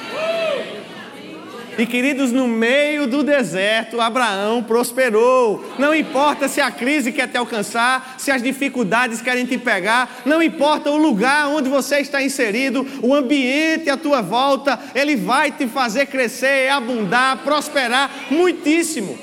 E 1.80 1.86
queridos, 1.86 2.30
no 2.30 2.46
meio 2.46 3.06
do 3.06 3.22
deserto, 3.22 4.02
Abraão 4.02 4.62
prosperou. 4.62 5.64
Não 5.78 5.94
importa 5.94 6.46
se 6.46 6.60
a 6.60 6.70
crise 6.70 7.10
quer 7.10 7.26
te 7.26 7.38
alcançar, 7.38 8.16
se 8.18 8.30
as 8.30 8.42
dificuldades 8.42 9.22
querem 9.22 9.46
te 9.46 9.56
pegar, 9.56 10.20
não 10.26 10.42
importa 10.42 10.90
o 10.90 10.98
lugar 10.98 11.48
onde 11.48 11.70
você 11.70 12.00
está 12.00 12.22
inserido, 12.22 12.86
o 13.02 13.14
ambiente 13.14 13.88
à 13.88 13.96
tua 13.96 14.20
volta, 14.20 14.78
ele 14.94 15.16
vai 15.16 15.52
te 15.52 15.66
fazer 15.66 16.04
crescer, 16.04 16.68
abundar, 16.68 17.38
prosperar 17.38 18.10
muitíssimo. 18.30 19.18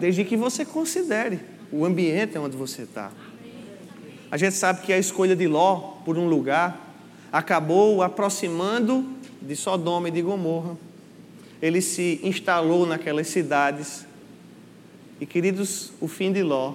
Desde 0.00 0.24
que 0.24 0.38
você 0.38 0.64
considere 0.64 1.38
o 1.70 1.84
ambiente 1.84 2.38
onde 2.38 2.56
você 2.56 2.84
está. 2.84 3.10
A 4.30 4.38
gente 4.38 4.56
sabe 4.56 4.80
que 4.86 4.92
a 4.94 4.96
escolha 4.96 5.36
de 5.36 5.46
Ló 5.46 5.98
por 6.02 6.16
um 6.16 6.26
lugar 6.26 6.80
acabou 7.30 8.02
aproximando 8.02 9.22
de 9.46 9.54
Sodoma 9.54 10.08
e 10.08 10.10
de 10.10 10.22
Gomorra. 10.22 10.76
Ele 11.60 11.80
se 11.80 12.20
instalou 12.22 12.86
naquelas 12.86 13.28
cidades. 13.28 14.06
E 15.20 15.26
queridos, 15.26 15.92
o 16.00 16.08
fim 16.08 16.32
de 16.32 16.42
Ló 16.42 16.74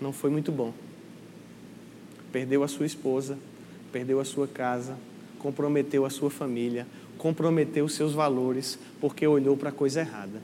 não 0.00 0.12
foi 0.12 0.30
muito 0.30 0.50
bom. 0.50 0.72
Perdeu 2.30 2.62
a 2.62 2.68
sua 2.68 2.86
esposa, 2.86 3.38
perdeu 3.92 4.20
a 4.20 4.24
sua 4.24 4.48
casa, 4.48 4.96
comprometeu 5.38 6.04
a 6.04 6.10
sua 6.10 6.30
família, 6.30 6.86
comprometeu 7.18 7.84
os 7.84 7.94
seus 7.94 8.12
valores, 8.12 8.78
porque 9.00 9.26
olhou 9.26 9.56
para 9.56 9.68
a 9.68 9.72
coisa 9.72 10.00
errada. 10.00 10.42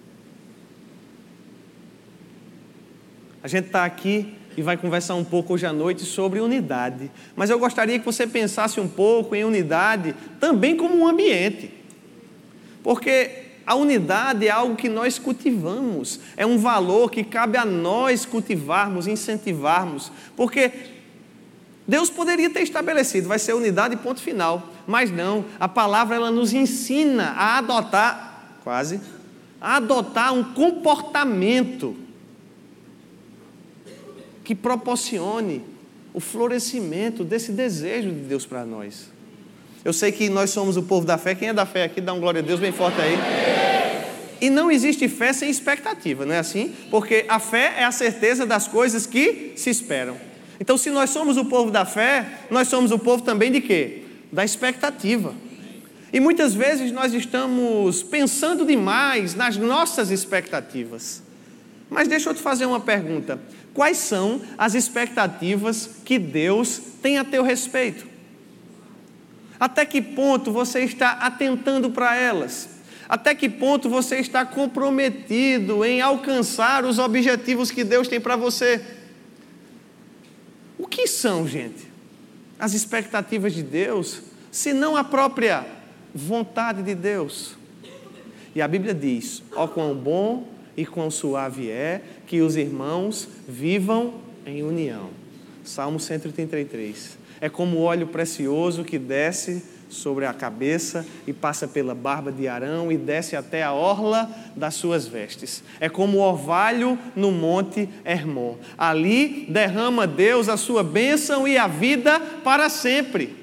A 3.43 3.49
gente 3.49 3.67
está 3.67 3.85
aqui 3.85 4.38
e 4.59 4.63
vai 4.63 4.77
conversar 4.77 5.15
um 5.15 5.23
pouco 5.23 5.55
hoje 5.55 5.65
à 5.67 5.73
noite 5.73 6.03
sobre 6.03 6.41
unidade. 6.41 7.13
Mas 7.37 7.49
eu 7.49 7.61
gostaria 7.61 7.97
que 7.97 8.05
você 8.05 8.27
pensasse 8.27 8.81
um 8.81 8.89
pouco 8.89 9.37
em 9.37 9.45
unidade 9.45 10.17
também 10.41 10.77
como 10.77 10.97
um 10.97 11.07
ambiente. 11.07 11.73
Porque 12.83 13.31
a 13.65 13.77
unidade 13.77 14.49
é 14.49 14.51
algo 14.51 14.75
que 14.75 14.89
nós 14.89 15.17
cultivamos, 15.17 16.19
é 16.37 16.45
um 16.45 16.59
valor 16.59 17.09
que 17.09 17.23
cabe 17.23 17.57
a 17.57 17.65
nós 17.65 18.27
cultivarmos, 18.27 19.07
incentivarmos, 19.07 20.11
porque 20.35 20.73
Deus 21.87 22.11
poderia 22.11 22.51
ter 22.51 22.63
estabelecido, 22.63 23.29
vai 23.29 23.39
ser 23.39 23.53
unidade 23.53 23.95
ponto 23.95 24.21
final, 24.21 24.71
mas 24.89 25.09
não, 25.09 25.45
a 25.61 25.69
palavra 25.69 26.17
ela 26.17 26.33
nos 26.33 26.53
ensina 26.53 27.27
a 27.37 27.59
adotar, 27.59 28.57
quase, 28.65 29.01
a 29.61 29.77
adotar 29.77 30.35
um 30.35 30.43
comportamento 30.43 32.08
que 34.49 34.55
proporcione 34.55 35.61
o 36.15 36.21
florescimento 36.21 37.23
desse 37.23 37.53
desejo 37.53 38.09
de 38.09 38.21
Deus 38.21 38.47
para 38.47 38.65
nós. 38.65 39.11
Eu 39.85 39.93
sei 39.93 40.11
que 40.11 40.31
nós 40.31 40.49
somos 40.49 40.79
o 40.79 40.85
povo 40.85 41.05
da 41.05 41.19
fé. 41.19 41.35
Quem 41.35 41.49
é 41.49 41.53
da 41.53 41.67
fé 41.67 41.85
aqui, 41.85 42.01
dá 42.01 42.15
um 42.15 42.19
glória 42.19 42.41
a 42.41 42.43
Deus 42.43 42.59
bem 42.59 42.73
forte 42.73 42.99
aí. 42.99 43.19
E 44.41 44.49
não 44.49 44.71
existe 44.71 45.07
fé 45.07 45.35
sem 45.35 45.51
expectativa, 45.51 46.25
não 46.25 46.35
é 46.35 46.39
assim? 46.39 46.75
Porque 46.91 47.27
a 47.29 47.39
fé 47.39 47.75
é 47.77 47.85
a 47.85 47.93
certeza 47.93 48.47
das 48.47 48.67
coisas 48.67 49.05
que 49.05 49.53
se 49.55 49.69
esperam. 49.69 50.17
Então, 50.59 50.79
se 50.79 50.89
nós 50.89 51.11
somos 51.11 51.37
o 51.37 51.45
povo 51.45 51.71
da 51.71 51.85
fé, 51.85 52.25
nós 52.51 52.69
somos 52.69 52.91
o 52.91 52.99
povo 52.99 53.23
também 53.23 53.53
de 53.53 53.61
quê? 53.61 54.05
Da 54.33 54.47
expectativa. 54.47 55.35
E 56.11 56.21
muitas 56.21 56.55
vezes 56.55 56.91
nós 56.91 57.13
estamos 57.13 58.03
pensando 58.03 58.65
demais 58.65 59.35
nas 59.35 59.59
nossas 59.59 60.11
expectativas. 60.11 61.28
Mas 61.91 62.09
deixa 62.09 62.31
eu 62.31 62.35
te 62.35 62.41
fazer 62.41 62.67
uma 62.67 62.81
pergunta: 62.81 63.41
quais 63.73 63.97
são 63.99 64.41
as 64.57 64.75
expectativas 64.75 65.91
que 66.05 66.19
Deus 66.19 66.81
tem 67.03 67.19
a 67.19 67.25
teu 67.25 67.43
respeito? 67.43 68.07
Até 69.59 69.85
que 69.85 70.01
ponto 70.01 70.53
você 70.53 70.81
está 70.81 71.13
atentando 71.13 71.91
para 71.91 72.15
elas? 72.15 72.79
Até 73.09 73.35
que 73.35 73.49
ponto 73.49 73.89
você 73.89 74.17
está 74.17 74.45
comprometido 74.45 75.85
em 75.85 76.01
alcançar 76.01 76.85
os 76.85 76.99
objetivos 76.99 77.71
que 77.71 77.83
Deus 77.83 78.07
tem 78.07 78.21
para 78.21 78.37
você? 78.37 78.85
O 80.79 80.87
que 80.87 81.07
são, 81.07 81.49
gente, 81.49 81.89
as 82.59 82.75
expectativas 82.75 83.55
de 83.55 83.63
Deus, 83.63 84.21
se 84.53 84.73
não 84.73 84.95
a 84.95 85.03
própria 85.03 85.67
vontade 86.15 86.83
de 86.83 86.95
Deus? 86.95 87.57
E 88.55 88.61
a 88.61 88.69
Bíblia 88.69 88.95
diz: 88.95 89.43
ó, 89.57 89.67
quão 89.67 89.95
bom 89.95 90.58
e 90.79 90.87
quão 90.87 91.11
suave 91.11 91.69
é 91.69 92.01
que 92.25 92.41
os 92.41 92.55
irmãos 92.55 93.29
vivam 93.49 94.15
em 94.47 94.63
união. 94.63 95.11
Salmo 95.65 95.99
133. 95.99 97.19
É 97.41 97.49
como 97.49 97.81
óleo 97.81 98.07
precioso 98.07 98.85
que 98.85 98.97
desce 98.97 99.61
sobre 99.89 100.25
a 100.25 100.33
cabeça 100.33 101.05
e 101.27 101.33
passa 101.33 101.67
pela 101.67 101.97
barba 101.97 102.31
de 102.31 102.47
Arão 102.47 102.93
e 102.93 102.97
desce 102.97 103.35
até 103.35 103.65
a 103.65 103.73
orla 103.73 104.31
das 104.55 104.75
suas 104.75 105.05
vestes. 105.05 105.65
É 105.81 105.89
como 105.89 106.19
o 106.19 106.21
orvalho 106.21 106.97
no 107.17 107.33
monte 107.33 107.89
Hermon. 108.05 108.55
Ali 108.77 109.47
derrama 109.49 110.07
Deus 110.07 110.49
a 110.49 110.57
sua 110.57 110.85
bênção 110.85 111.49
e 111.49 111.59
a 111.59 111.67
vida 111.67 112.21
para 112.45 112.69
sempre. 112.69 113.35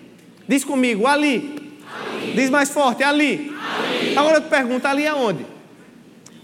Diz 0.48 0.63
comigo, 0.63 1.06
ali. 1.06 1.74
ali. 2.15 2.32
Diz 2.34 2.50
mais 2.50 2.70
forte, 2.70 3.04
ali. 3.04 3.54
ali. 3.60 4.18
Agora 4.18 4.38
eu 4.38 4.42
te 4.42 4.48
pergunto, 4.48 4.88
ali 4.88 5.06
aonde? 5.06 5.55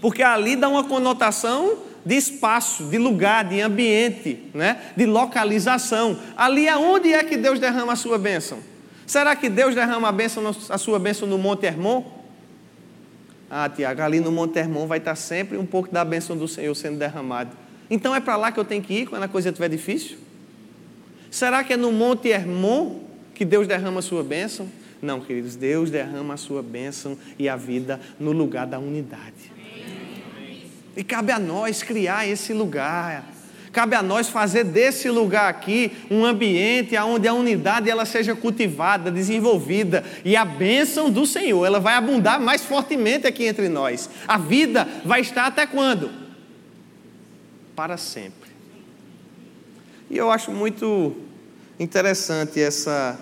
Porque 0.02 0.20
ali 0.20 0.56
dá 0.56 0.68
uma 0.68 0.82
conotação 0.82 1.78
de 2.04 2.16
espaço, 2.16 2.86
de 2.86 2.98
lugar, 2.98 3.44
de 3.44 3.60
ambiente, 3.60 4.50
né? 4.52 4.92
de 4.96 5.06
localização. 5.06 6.18
Ali 6.36 6.68
aonde 6.68 7.12
é 7.12 7.22
que 7.22 7.36
Deus 7.36 7.60
derrama 7.60 7.92
a 7.92 7.96
sua 7.96 8.18
bênção? 8.18 8.58
Será 9.06 9.36
que 9.36 9.48
Deus 9.48 9.76
derrama 9.76 10.08
a, 10.08 10.12
bênção, 10.12 10.42
a 10.68 10.76
sua 10.76 10.98
bênção 10.98 11.28
no 11.28 11.38
Monte 11.38 11.66
Hermon? 11.66 12.02
Ah, 13.48 13.68
Tiago, 13.68 14.02
ali 14.02 14.18
no 14.18 14.32
Monte 14.32 14.58
Hermon 14.58 14.88
vai 14.88 14.98
estar 14.98 15.14
sempre 15.14 15.56
um 15.56 15.66
pouco 15.66 15.92
da 15.92 16.04
bênção 16.04 16.36
do 16.36 16.48
Senhor 16.48 16.74
sendo 16.74 16.98
derramado. 16.98 17.50
Então 17.88 18.12
é 18.12 18.18
para 18.18 18.36
lá 18.36 18.50
que 18.50 18.58
eu 18.58 18.64
tenho 18.64 18.82
que 18.82 18.94
ir 18.94 19.06
quando 19.06 19.22
a 19.22 19.28
coisa 19.28 19.50
estiver 19.50 19.68
difícil? 19.68 20.18
Será 21.30 21.62
que 21.62 21.74
é 21.74 21.76
no 21.76 21.92
Monte 21.92 22.28
Hermon 22.28 23.00
que 23.34 23.44
Deus 23.44 23.68
derrama 23.68 24.00
a 24.00 24.02
sua 24.02 24.24
bênção? 24.24 24.68
Não, 25.00 25.20
queridos, 25.20 25.54
Deus 25.54 25.90
derrama 25.90 26.34
a 26.34 26.36
sua 26.36 26.62
bênção 26.62 27.16
e 27.38 27.48
a 27.48 27.54
vida 27.54 28.00
no 28.18 28.32
lugar 28.32 28.66
da 28.66 28.80
unidade. 28.80 29.51
E 30.96 31.02
cabe 31.02 31.32
a 31.32 31.38
nós 31.38 31.82
criar 31.82 32.28
esse 32.28 32.52
lugar. 32.52 33.24
Cabe 33.72 33.96
a 33.96 34.02
nós 34.02 34.28
fazer 34.28 34.64
desse 34.64 35.08
lugar 35.08 35.48
aqui 35.48 35.92
um 36.10 36.26
ambiente 36.26 36.96
onde 36.98 37.26
a 37.26 37.32
unidade 37.32 37.88
ela 37.88 38.04
seja 38.04 38.36
cultivada, 38.36 39.10
desenvolvida 39.10 40.04
e 40.22 40.36
a 40.36 40.44
bênção 40.44 41.10
do 41.10 41.24
Senhor 41.24 41.64
ela 41.64 41.80
vai 41.80 41.94
abundar 41.94 42.38
mais 42.38 42.62
fortemente 42.62 43.26
aqui 43.26 43.44
entre 43.44 43.70
nós. 43.70 44.10
A 44.28 44.36
vida 44.36 44.86
vai 45.06 45.22
estar 45.22 45.46
até 45.46 45.66
quando? 45.66 46.10
Para 47.74 47.96
sempre. 47.96 48.50
E 50.10 50.18
eu 50.18 50.30
acho 50.30 50.50
muito 50.52 51.16
interessante 51.80 52.60
essa 52.60 53.18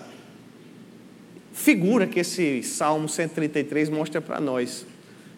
figura 1.53 2.05
que 2.05 2.19
esse 2.19 2.61
Salmo 2.61 3.07
133 3.07 3.89
mostra 3.89 4.19
para 4.19 4.41
nós. 4.41 4.85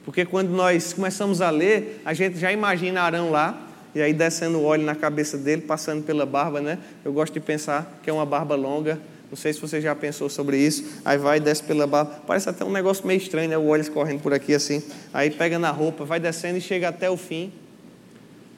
Porque 0.05 0.25
quando 0.25 0.49
nós 0.49 0.93
começamos 0.93 1.41
a 1.41 1.49
ler, 1.49 2.01
a 2.03 2.13
gente 2.13 2.37
já 2.37 2.51
imagina 2.51 3.01
Arão 3.01 3.31
lá, 3.31 3.69
e 3.95 4.01
aí 4.01 4.11
descendo 4.13 4.59
o 4.59 4.63
óleo 4.63 4.83
na 4.83 4.95
cabeça 4.95 5.37
dele, 5.37 5.61
passando 5.61 6.03
pela 6.03 6.25
barba, 6.25 6.59
né? 6.59 6.79
Eu 7.05 7.13
gosto 7.13 7.33
de 7.33 7.39
pensar 7.39 7.99
que 8.03 8.09
é 8.09 8.13
uma 8.13 8.25
barba 8.25 8.55
longa. 8.55 8.99
Não 9.29 9.37
sei 9.37 9.53
se 9.53 9.59
você 9.59 9.79
já 9.79 9.95
pensou 9.95 10.29
sobre 10.29 10.57
isso. 10.57 11.01
Aí 11.05 11.17
vai 11.17 11.39
desce 11.39 11.63
pela 11.63 11.87
barba. 11.87 12.21
Parece 12.25 12.49
até 12.49 12.65
um 12.65 12.71
negócio 12.71 13.05
meio 13.05 13.17
estranho, 13.17 13.49
né? 13.49 13.57
O 13.57 13.67
óleo 13.67 13.81
escorrendo 13.81 14.21
por 14.21 14.33
aqui 14.33 14.53
assim. 14.53 14.83
Aí 15.13 15.29
pega 15.29 15.57
na 15.59 15.71
roupa, 15.71 16.05
vai 16.05 16.19
descendo 16.19 16.57
e 16.57 16.61
chega 16.61 16.89
até 16.89 17.09
o 17.09 17.17
fim. 17.17 17.51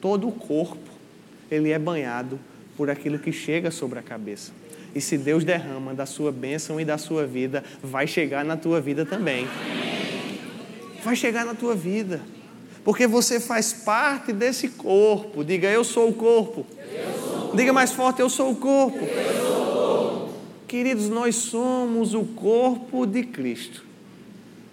Todo 0.00 0.28
o 0.28 0.32
corpo, 0.32 0.90
ele 1.50 1.70
é 1.70 1.78
banhado 1.78 2.38
por 2.76 2.90
aquilo 2.90 3.18
que 3.18 3.32
chega 3.32 3.70
sobre 3.70 3.98
a 3.98 4.02
cabeça. 4.02 4.52
E 4.94 5.00
se 5.00 5.18
Deus 5.18 5.44
derrama 5.44 5.92
da 5.94 6.06
sua 6.06 6.32
bênção 6.32 6.80
e 6.80 6.84
da 6.84 6.96
sua 6.96 7.26
vida, 7.26 7.62
vai 7.82 8.06
chegar 8.06 8.44
na 8.44 8.56
tua 8.56 8.80
vida 8.80 9.04
também. 9.04 9.46
Vai 11.06 11.14
chegar 11.14 11.46
na 11.46 11.54
tua 11.54 11.72
vida 11.72 12.20
porque 12.84 13.06
você 13.06 13.38
faz 13.38 13.72
parte 13.72 14.32
desse 14.32 14.70
corpo. 14.70 15.44
Diga, 15.44 15.70
eu 15.70 15.84
sou 15.84 16.08
o 16.08 16.12
corpo. 16.12 16.66
Sou. 17.20 17.54
Diga 17.54 17.72
mais 17.72 17.92
forte, 17.92 18.18
eu 18.18 18.28
sou 18.28 18.50
o 18.50 18.56
corpo. 18.56 18.98
Sou 18.98 19.06
o 19.06 19.66
corpo. 19.66 20.32
Queridos, 20.66 21.08
nós 21.08 21.36
somos 21.36 22.12
o 22.12 22.24
corpo 22.24 23.06
de 23.06 23.22
Cristo. 23.22 23.84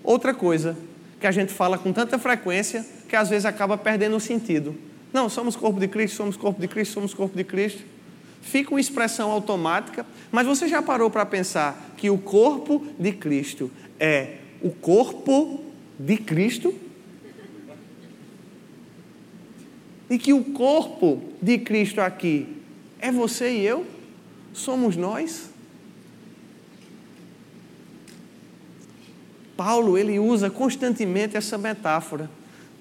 Outra 0.03 0.33
coisa 0.33 0.75
que 1.19 1.27
a 1.27 1.31
gente 1.31 1.53
fala 1.53 1.77
com 1.77 1.93
tanta 1.93 2.17
frequência 2.17 2.83
que 3.07 3.15
às 3.15 3.29
vezes 3.29 3.45
acaba 3.45 3.77
perdendo 3.77 4.15
o 4.15 4.19
sentido. 4.19 4.75
Não, 5.13 5.29
somos 5.29 5.55
corpo 5.55 5.79
de 5.79 5.87
Cristo, 5.87 6.15
somos 6.15 6.35
corpo 6.35 6.59
de 6.59 6.67
Cristo, 6.67 6.95
somos 6.95 7.13
corpo 7.13 7.37
de 7.37 7.43
Cristo. 7.43 7.83
Fica 8.41 8.71
uma 8.71 8.81
expressão 8.81 9.29
automática, 9.29 10.03
mas 10.31 10.47
você 10.47 10.67
já 10.67 10.81
parou 10.81 11.11
para 11.11 11.27
pensar 11.27 11.93
que 11.95 12.09
o 12.09 12.17
corpo 12.17 12.83
de 12.97 13.11
Cristo 13.11 13.69
é 13.99 14.37
o 14.63 14.71
corpo 14.71 15.62
de 15.99 16.17
Cristo? 16.17 16.73
e 20.13 20.19
que 20.19 20.31
o 20.31 20.43
corpo 20.43 21.23
de 21.41 21.57
Cristo 21.57 21.99
aqui 21.99 22.47
é 22.99 23.11
você 23.11 23.51
e 23.51 23.65
eu, 23.65 23.83
somos 24.53 24.95
nós. 24.95 25.49
Paulo 29.57 29.97
ele 29.97 30.19
usa 30.19 30.51
constantemente 30.51 31.35
essa 31.35 31.57
metáfora. 31.57 32.29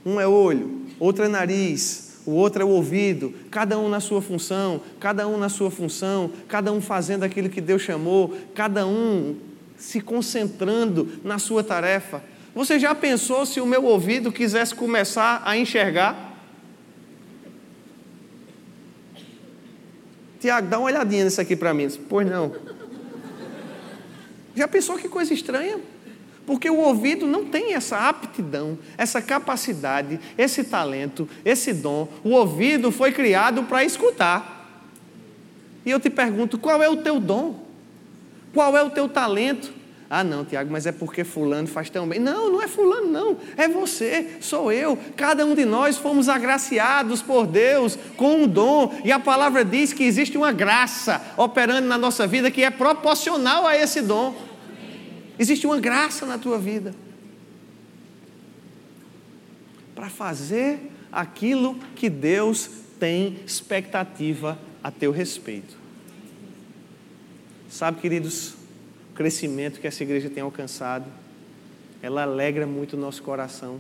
Um 0.04 0.20
é 0.20 0.28
olho, 0.28 0.82
outro 1.00 1.24
é 1.24 1.28
nariz, 1.28 2.18
o 2.26 2.32
outro 2.32 2.60
é 2.60 2.64
o 2.66 2.68
ouvido, 2.68 3.32
cada 3.50 3.78
um 3.78 3.88
na 3.88 4.00
sua 4.00 4.20
função, 4.20 4.82
cada 5.00 5.26
um 5.26 5.38
na 5.38 5.48
sua 5.48 5.70
função, 5.70 6.30
cada 6.46 6.70
um 6.70 6.82
fazendo 6.82 7.22
aquilo 7.22 7.48
que 7.48 7.62
Deus 7.62 7.80
chamou, 7.80 8.36
cada 8.54 8.86
um 8.86 9.36
se 9.78 10.02
concentrando 10.02 11.08
na 11.24 11.38
sua 11.38 11.64
tarefa. 11.64 12.22
Você 12.54 12.78
já 12.78 12.94
pensou 12.94 13.46
se 13.46 13.60
o 13.60 13.66
meu 13.66 13.84
ouvido 13.84 14.30
quisesse 14.30 14.74
começar 14.74 15.42
a 15.44 15.56
enxergar? 15.56 16.32
Tiago, 20.38 20.68
dá 20.68 20.78
uma 20.78 20.86
olhadinha 20.86 21.24
nisso 21.24 21.40
aqui 21.40 21.56
para 21.56 21.72
mim. 21.72 21.88
Pois 22.08 22.28
não. 22.28 22.54
Já 24.54 24.68
pensou 24.68 24.98
que 24.98 25.08
coisa 25.08 25.32
estranha? 25.32 25.80
Porque 26.44 26.68
o 26.68 26.76
ouvido 26.76 27.26
não 27.26 27.46
tem 27.46 27.74
essa 27.74 28.08
aptidão, 28.08 28.78
essa 28.98 29.22
capacidade, 29.22 30.18
esse 30.36 30.64
talento, 30.64 31.28
esse 31.44 31.72
dom. 31.72 32.08
O 32.24 32.30
ouvido 32.30 32.90
foi 32.90 33.12
criado 33.12 33.62
para 33.62 33.84
escutar. 33.84 34.90
E 35.86 35.90
eu 35.90 36.00
te 36.00 36.10
pergunto: 36.10 36.58
qual 36.58 36.82
é 36.82 36.88
o 36.88 36.98
teu 36.98 37.18
dom? 37.20 37.64
Qual 38.52 38.76
é 38.76 38.82
o 38.82 38.90
teu 38.90 39.08
talento? 39.08 39.72
Ah, 40.14 40.22
não, 40.22 40.44
Tiago, 40.44 40.70
mas 40.70 40.84
é 40.84 40.92
porque 40.92 41.24
Fulano 41.24 41.66
faz 41.66 41.88
tão 41.88 42.06
bem. 42.06 42.20
Não, 42.20 42.52
não 42.52 42.60
é 42.60 42.68
Fulano, 42.68 43.10
não. 43.10 43.38
É 43.56 43.66
você, 43.66 44.36
sou 44.42 44.70
eu. 44.70 44.94
Cada 45.16 45.46
um 45.46 45.54
de 45.54 45.64
nós 45.64 45.96
fomos 45.96 46.28
agraciados 46.28 47.22
por 47.22 47.46
Deus 47.46 47.98
com 48.14 48.42
um 48.42 48.46
dom. 48.46 48.92
E 49.06 49.10
a 49.10 49.18
palavra 49.18 49.64
diz 49.64 49.94
que 49.94 50.04
existe 50.04 50.36
uma 50.36 50.52
graça 50.52 51.32
operando 51.34 51.88
na 51.88 51.96
nossa 51.96 52.26
vida 52.26 52.50
que 52.50 52.62
é 52.62 52.68
proporcional 52.68 53.66
a 53.66 53.74
esse 53.74 54.02
dom. 54.02 54.34
Existe 55.38 55.66
uma 55.66 55.80
graça 55.80 56.26
na 56.26 56.36
tua 56.36 56.58
vida 56.58 56.94
para 59.94 60.10
fazer 60.10 60.92
aquilo 61.10 61.74
que 61.96 62.10
Deus 62.10 62.68
tem 63.00 63.38
expectativa 63.46 64.58
a 64.84 64.90
teu 64.90 65.10
respeito. 65.10 65.74
Sabe, 67.70 67.98
queridos, 67.98 68.60
o 69.12 69.14
crescimento 69.14 69.78
que 69.78 69.86
essa 69.86 70.02
igreja 70.02 70.30
tem 70.30 70.42
alcançado. 70.42 71.04
Ela 72.02 72.22
alegra 72.22 72.66
muito 72.66 72.94
o 72.94 72.98
nosso 72.98 73.22
coração. 73.22 73.78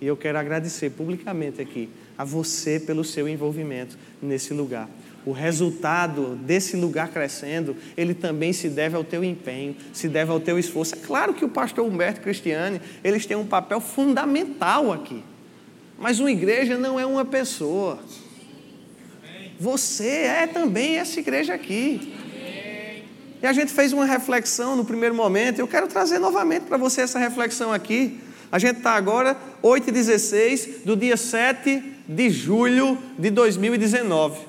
E 0.00 0.06
eu 0.06 0.16
quero 0.16 0.38
agradecer 0.38 0.90
publicamente 0.90 1.62
aqui 1.62 1.88
a 2.16 2.24
você 2.24 2.78
pelo 2.78 3.02
seu 3.02 3.26
envolvimento 3.26 3.98
nesse 4.20 4.52
lugar. 4.52 4.88
O 5.24 5.32
resultado 5.32 6.36
desse 6.36 6.76
lugar 6.76 7.08
crescendo, 7.08 7.74
ele 7.96 8.14
também 8.14 8.52
se 8.52 8.68
deve 8.68 8.96
ao 8.96 9.04
teu 9.04 9.24
empenho, 9.24 9.74
se 9.92 10.08
deve 10.08 10.30
ao 10.30 10.38
teu 10.40 10.58
esforço. 10.58 10.94
É 10.94 10.98
claro 10.98 11.32
que 11.32 11.44
o 11.44 11.48
pastor 11.48 11.86
Humberto 11.86 12.20
Cristiane, 12.20 12.80
eles 13.02 13.24
têm 13.24 13.36
um 13.36 13.46
papel 13.46 13.80
fundamental 13.80 14.92
aqui. 14.92 15.22
Mas 15.98 16.20
uma 16.20 16.30
igreja 16.30 16.76
não 16.76 17.00
é 17.00 17.06
uma 17.06 17.24
pessoa. 17.24 17.98
Você 19.58 20.08
é 20.08 20.46
também 20.46 20.96
essa 20.96 21.18
igreja 21.18 21.54
aqui. 21.54 22.19
E 23.42 23.46
a 23.46 23.52
gente 23.52 23.72
fez 23.72 23.92
uma 23.92 24.04
reflexão 24.04 24.76
no 24.76 24.84
primeiro 24.84 25.14
momento. 25.14 25.58
Eu 25.58 25.68
quero 25.68 25.86
trazer 25.88 26.18
novamente 26.18 26.64
para 26.64 26.76
você 26.76 27.00
essa 27.02 27.18
reflexão 27.18 27.72
aqui. 27.72 28.20
A 28.52 28.58
gente 28.58 28.78
está 28.78 28.92
agora 28.92 29.36
8 29.62 29.88
e 29.88 29.92
16 29.92 30.68
do 30.84 30.96
dia 30.96 31.16
7 31.16 31.82
de 32.06 32.30
julho 32.30 32.98
de 33.18 33.30
2019. 33.30 34.40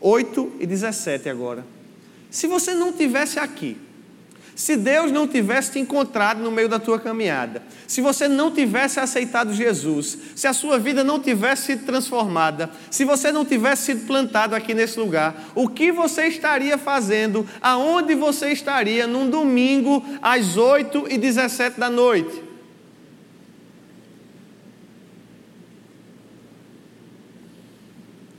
8 0.00 0.52
e 0.58 0.66
17 0.66 1.28
agora. 1.28 1.64
Se 2.30 2.46
você 2.46 2.74
não 2.74 2.92
tivesse 2.92 3.38
aqui, 3.38 3.76
se 4.54 4.76
Deus 4.76 5.10
não 5.10 5.26
tivesse 5.26 5.72
te 5.72 5.78
encontrado 5.80 6.40
no 6.40 6.50
meio 6.50 6.68
da 6.68 6.78
tua 6.78 6.98
caminhada, 6.98 7.62
se 7.86 8.00
você 8.00 8.28
não 8.28 8.50
tivesse 8.50 9.00
aceitado 9.00 9.52
Jesus, 9.52 10.16
se 10.36 10.46
a 10.46 10.52
sua 10.52 10.78
vida 10.78 11.02
não 11.02 11.18
tivesse 11.18 11.66
sido 11.66 11.84
transformada, 11.84 12.70
se 12.90 13.04
você 13.04 13.32
não 13.32 13.44
tivesse 13.44 13.86
sido 13.86 14.06
plantado 14.06 14.54
aqui 14.54 14.72
nesse 14.72 14.98
lugar, 14.98 15.50
o 15.54 15.68
que 15.68 15.90
você 15.90 16.26
estaria 16.26 16.78
fazendo? 16.78 17.46
Aonde 17.60 18.14
você 18.14 18.50
estaria 18.50 19.06
num 19.06 19.28
domingo 19.28 20.04
às 20.22 20.56
8 20.56 21.06
e 21.10 21.18
17 21.18 21.80
da 21.80 21.90
noite? 21.90 22.42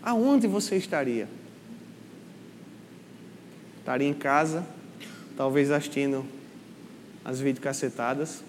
Aonde 0.01 0.48
você 0.48 0.77
estaria? 0.77 1.27
Estaria 3.79 4.07
em 4.07 4.13
casa, 4.13 4.65
talvez 5.35 5.71
assistindo 5.71 6.25
as 7.23 7.39
videocassetadas, 7.39 8.43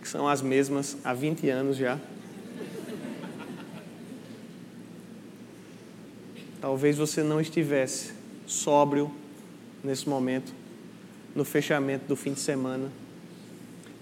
que 0.00 0.08
são 0.08 0.28
as 0.28 0.42
mesmas 0.42 0.96
há 1.04 1.12
20 1.12 1.48
anos 1.48 1.76
já. 1.76 1.98
Talvez 6.60 6.96
você 6.96 7.22
não 7.22 7.40
estivesse 7.40 8.12
sóbrio 8.46 9.10
nesse 9.84 10.08
momento, 10.08 10.52
no 11.34 11.44
fechamento 11.44 12.06
do 12.06 12.16
fim 12.16 12.32
de 12.32 12.40
semana. 12.40 12.90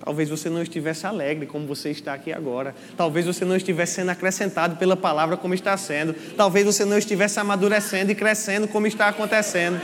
Talvez 0.04 0.28
você 0.28 0.50
não 0.50 0.62
estivesse 0.62 1.06
alegre 1.06 1.46
como 1.46 1.66
você 1.66 1.90
está 1.90 2.14
aqui 2.14 2.32
agora. 2.32 2.74
Talvez 2.96 3.26
você 3.26 3.44
não 3.44 3.56
estivesse 3.56 3.94
sendo 3.94 4.10
acrescentado 4.10 4.76
pela 4.76 4.96
palavra 4.96 5.36
como 5.36 5.54
está 5.54 5.76
sendo. 5.76 6.14
Talvez 6.36 6.64
você 6.64 6.84
não 6.84 6.98
estivesse 6.98 7.40
amadurecendo 7.40 8.12
e 8.12 8.14
crescendo 8.14 8.68
como 8.68 8.86
está 8.86 9.08
acontecendo. 9.08 9.80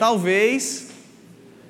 Talvez 0.00 0.88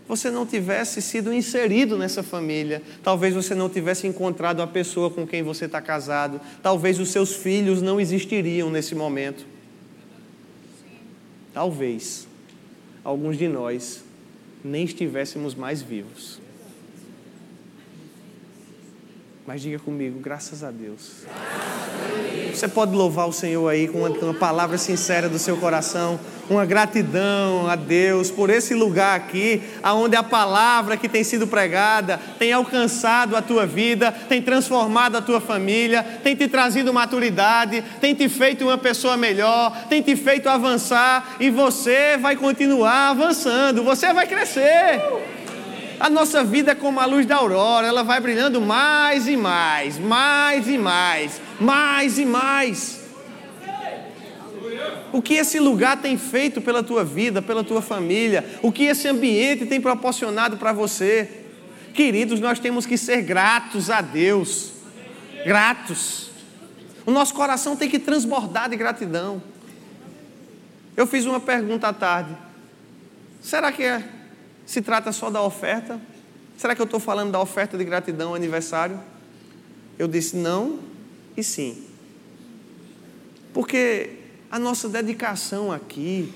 você 0.07 0.31
não 0.31 0.47
tivesse 0.47 1.03
sido 1.03 1.33
inserido 1.35 1.99
nessa 1.99 2.23
família. 2.23 2.81
Talvez 3.03 3.35
você 3.35 3.57
não 3.57 3.69
tivesse 3.69 4.07
encontrado 4.07 4.63
a 4.63 4.69
pessoa 4.69 5.11
com 5.11 5.27
quem 5.27 5.43
você 5.43 5.65
está 5.65 5.83
casado. 5.83 6.41
Talvez 6.63 7.01
os 7.01 7.11
seus 7.11 7.35
filhos 7.35 7.83
não 7.83 8.01
existiriam 8.01 8.71
nesse 8.71 8.95
momento. 8.95 9.45
Talvez 11.53 12.29
alguns 13.03 13.37
de 13.37 13.49
nós 13.49 14.05
nem 14.65 14.85
estivéssemos 14.85 15.57
mais 15.57 15.83
vivos. 15.83 16.39
Mas 19.45 19.61
diga 19.61 19.81
comigo, 19.81 20.21
graças 20.21 20.63
a 20.63 20.71
Deus. 20.71 21.25
Você 22.55 22.69
pode 22.69 22.95
louvar 22.95 23.29
o 23.29 23.33
Senhor 23.33 23.69
aí 23.69 23.89
com 23.89 24.03
uma, 24.05 24.35
palavra 24.35 24.79
sincera 24.79 25.29
do 25.29 25.39
seu 25.41 25.57
coração, 25.57 26.21
uma 26.51 26.67
gratidão 26.67 27.71
a 27.71 27.77
Deus 27.77 28.29
por 28.29 28.51
esse 28.51 28.75
lugar 28.75 29.17
aqui, 29.17 29.63
aonde 29.83 30.17
a 30.17 30.23
palavra 30.23 30.97
que 30.97 31.09
tem 31.09 31.23
sido 31.23 31.47
pregada 31.47 32.21
tem 32.39 32.53
alcançado 32.53 33.37
a 33.37 33.43
tua 33.43 33.65
vida, 33.65 34.11
tem 34.11 34.43
transformado 34.43 35.17
a 35.17 35.23
tua 35.23 35.41
família, 35.41 36.03
tem 36.25 36.35
te 36.35 36.49
trazido 36.49 36.93
maturidade, 36.93 37.85
tem 38.01 38.15
te 38.15 38.29
feito 38.29 38.65
uma 38.65 38.77
pessoa 38.77 39.17
melhor, 39.17 39.87
tem 39.89 40.03
te 40.03 40.17
feito 40.17 40.49
avançar 40.49 41.37
e 41.39 41.51
você 41.51 42.17
vai 42.17 42.35
continuar 42.35 43.11
avançando, 43.11 43.85
você 43.85 44.13
vai 44.13 44.27
crescer. 44.27 45.01
A 46.01 46.11
nossa 46.11 46.43
vida 46.43 46.73
é 46.73 46.75
como 46.75 46.99
a 46.99 47.05
luz 47.05 47.27
da 47.27 47.37
aurora, 47.37 47.87
ela 47.87 48.03
vai 48.03 48.19
brilhando 48.21 48.61
mais 48.61 49.29
e 49.29 49.37
mais, 49.37 49.99
mais 49.99 50.67
e 50.67 50.79
mais, 50.79 51.41
mais 51.61 52.19
e 52.19 52.25
mais. 52.25 53.00
O 55.13 55.21
que 55.21 55.35
esse 55.35 55.59
lugar 55.59 56.01
tem 56.01 56.17
feito 56.17 56.61
pela 56.61 56.83
tua 56.83 57.05
vida, 57.05 57.43
pela 57.43 57.65
tua 57.65 57.83
família, 57.83 58.45
o 58.63 58.71
que 58.71 58.85
esse 58.85 59.09
ambiente 59.09 59.67
tem 59.67 59.81
proporcionado 59.81 60.57
para 60.57 60.73
você. 60.73 61.29
Queridos, 61.93 62.39
nós 62.39 62.59
temos 62.59 62.87
que 62.87 62.97
ser 62.97 63.23
gratos 63.23 63.91
a 63.91 64.01
Deus. 64.01 64.73
Gratos. 65.45 66.31
O 67.05 67.11
nosso 67.11 67.35
coração 67.35 67.77
tem 67.77 67.89
que 67.89 67.99
transbordar 67.99 68.71
de 68.71 68.77
gratidão. 68.77 69.43
Eu 70.97 71.07
fiz 71.07 71.25
uma 71.25 71.41
pergunta 71.41 71.89
à 71.89 71.93
tarde. 71.93 72.37
Será 73.41 73.73
que 73.73 73.83
é 73.83 74.05
se 74.67 74.81
trata 74.81 75.11
só 75.11 75.31
da 75.31 75.43
oferta? 75.43 76.01
Será 76.57 76.77
que 76.77 76.81
eu 76.81 76.85
estou 76.85 77.01
falando 77.01 77.33
da 77.33 77.41
oferta 77.41 77.77
de 77.77 77.85
gratidão 77.85 78.35
aniversário? 78.35 79.01
Eu 79.99 80.07
disse 80.07 80.37
não 80.37 80.79
e 81.37 81.43
sim. 81.43 81.85
Porque 83.53 84.20
a 84.51 84.59
nossa 84.59 84.89
dedicação 84.89 85.71
aqui, 85.71 86.33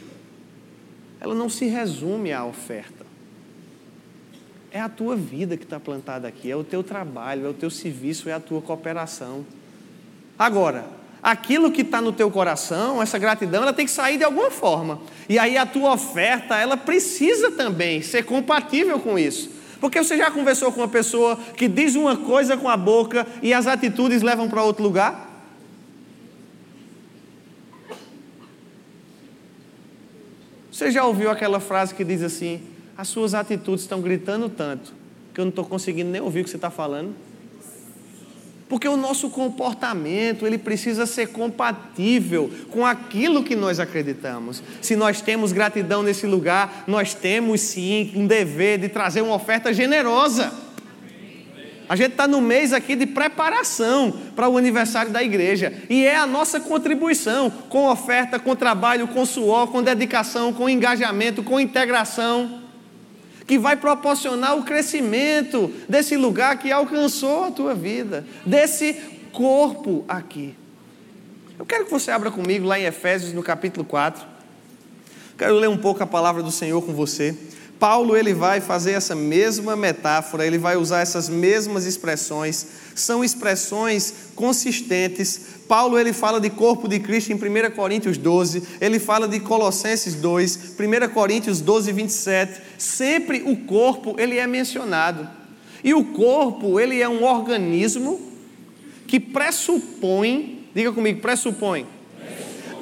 ela 1.20 1.34
não 1.34 1.48
se 1.48 1.66
resume 1.66 2.32
à 2.32 2.44
oferta. 2.44 3.04
É 4.70 4.80
a 4.80 4.88
tua 4.88 5.16
vida 5.16 5.56
que 5.56 5.64
está 5.64 5.80
plantada 5.80 6.28
aqui, 6.28 6.50
é 6.50 6.56
o 6.56 6.62
teu 6.62 6.82
trabalho, 6.82 7.46
é 7.46 7.48
o 7.48 7.54
teu 7.54 7.70
serviço, 7.70 8.28
é 8.28 8.32
a 8.32 8.40
tua 8.40 8.60
cooperação. 8.60 9.44
Agora, 10.38 10.86
aquilo 11.22 11.72
que 11.72 11.82
está 11.82 12.00
no 12.00 12.12
teu 12.12 12.30
coração, 12.30 13.02
essa 13.02 13.18
gratidão, 13.18 13.62
ela 13.62 13.72
tem 13.72 13.86
que 13.86 13.90
sair 13.92 14.18
de 14.18 14.24
alguma 14.24 14.50
forma. 14.50 15.00
E 15.28 15.38
aí 15.38 15.56
a 15.56 15.66
tua 15.66 15.92
oferta, 15.92 16.56
ela 16.56 16.76
precisa 16.76 17.50
também 17.50 18.02
ser 18.02 18.24
compatível 18.24 19.00
com 19.00 19.18
isso. 19.18 19.50
Porque 19.80 20.02
você 20.02 20.16
já 20.16 20.30
conversou 20.30 20.70
com 20.72 20.80
uma 20.80 20.88
pessoa 20.88 21.36
que 21.56 21.68
diz 21.68 21.94
uma 21.94 22.16
coisa 22.16 22.56
com 22.56 22.68
a 22.68 22.76
boca 22.76 23.26
e 23.42 23.52
as 23.52 23.66
atitudes 23.66 24.22
levam 24.22 24.48
para 24.48 24.62
outro 24.62 24.82
lugar? 24.82 25.33
Você 30.74 30.90
já 30.90 31.04
ouviu 31.04 31.30
aquela 31.30 31.60
frase 31.60 31.94
que 31.94 32.02
diz 32.02 32.20
assim: 32.20 32.60
as 32.98 33.06
suas 33.06 33.32
atitudes 33.32 33.82
estão 33.82 34.00
gritando 34.00 34.48
tanto 34.48 34.92
que 35.32 35.40
eu 35.40 35.44
não 35.44 35.50
estou 35.50 35.64
conseguindo 35.64 36.10
nem 36.10 36.20
ouvir 36.20 36.40
o 36.40 36.44
que 36.44 36.50
você 36.50 36.56
está 36.56 36.68
falando? 36.68 37.14
Porque 38.68 38.88
o 38.88 38.96
nosso 38.96 39.30
comportamento, 39.30 40.44
ele 40.44 40.58
precisa 40.58 41.06
ser 41.06 41.28
compatível 41.28 42.50
com 42.70 42.84
aquilo 42.84 43.44
que 43.44 43.54
nós 43.54 43.78
acreditamos. 43.78 44.64
Se 44.82 44.96
nós 44.96 45.20
temos 45.20 45.52
gratidão 45.52 46.02
nesse 46.02 46.26
lugar, 46.26 46.82
nós 46.88 47.14
temos 47.14 47.60
sim 47.60 48.10
um 48.16 48.26
dever 48.26 48.78
de 48.78 48.88
trazer 48.88 49.20
uma 49.20 49.36
oferta 49.36 49.72
generosa. 49.72 50.52
A 51.88 51.96
gente 51.96 52.12
está 52.12 52.26
no 52.26 52.40
mês 52.40 52.72
aqui 52.72 52.96
de 52.96 53.06
preparação 53.06 54.12
para 54.34 54.48
o 54.48 54.56
aniversário 54.56 55.12
da 55.12 55.22
igreja. 55.22 55.72
E 55.88 56.04
é 56.04 56.16
a 56.16 56.26
nossa 56.26 56.58
contribuição, 56.60 57.50
com 57.50 57.88
oferta, 57.88 58.38
com 58.38 58.56
trabalho, 58.56 59.08
com 59.08 59.24
suor, 59.26 59.68
com 59.68 59.82
dedicação, 59.82 60.52
com 60.52 60.68
engajamento, 60.68 61.42
com 61.42 61.60
integração 61.60 62.62
que 63.46 63.58
vai 63.58 63.76
proporcionar 63.76 64.56
o 64.56 64.62
crescimento 64.62 65.70
desse 65.88 66.16
lugar 66.16 66.58
que 66.58 66.72
alcançou 66.72 67.44
a 67.44 67.50
tua 67.50 67.74
vida, 67.74 68.24
desse 68.44 68.94
corpo 69.32 70.04
aqui. 70.08 70.54
Eu 71.58 71.66
quero 71.66 71.84
que 71.84 71.90
você 71.90 72.10
abra 72.10 72.30
comigo 72.30 72.66
lá 72.66 72.78
em 72.78 72.84
Efésios, 72.84 73.32
no 73.32 73.42
capítulo 73.42 73.84
4. 73.84 74.24
Quero 75.36 75.54
ler 75.56 75.68
um 75.68 75.76
pouco 75.76 76.02
a 76.02 76.06
palavra 76.06 76.42
do 76.42 76.50
Senhor 76.50 76.80
com 76.82 76.92
você. 76.92 77.36
Paulo 77.78 78.16
ele 78.16 78.32
vai 78.32 78.60
fazer 78.60 78.92
essa 78.92 79.14
mesma 79.14 79.76
metáfora, 79.76 80.46
ele 80.46 80.58
vai 80.58 80.76
usar 80.76 81.00
essas 81.00 81.28
mesmas 81.28 81.84
expressões, 81.84 82.66
são 82.94 83.22
expressões 83.22 84.14
consistentes. 84.34 85.40
Paulo 85.68 85.98
ele 85.98 86.12
fala 86.12 86.40
de 86.40 86.50
corpo 86.50 86.88
de 86.88 86.98
Cristo 87.00 87.32
em 87.32 87.34
1 87.34 87.70
Coríntios 87.74 88.16
12, 88.16 88.62
ele 88.80 88.98
fala 88.98 89.26
de 89.26 89.40
Colossenses 89.40 90.14
2, 90.14 90.76
1 90.78 91.08
Coríntios 91.12 91.60
12, 91.60 91.92
27. 91.92 92.60
Sempre 92.78 93.42
o 93.44 93.56
corpo 93.56 94.14
ele 94.18 94.38
é 94.38 94.46
mencionado. 94.46 95.28
E 95.82 95.92
o 95.92 96.04
corpo 96.04 96.80
ele 96.80 97.02
é 97.02 97.08
um 97.08 97.24
organismo 97.24 98.20
que 99.06 99.20
pressupõe, 99.20 100.66
diga 100.74 100.92
comigo, 100.92 101.20
pressupõe 101.20 101.86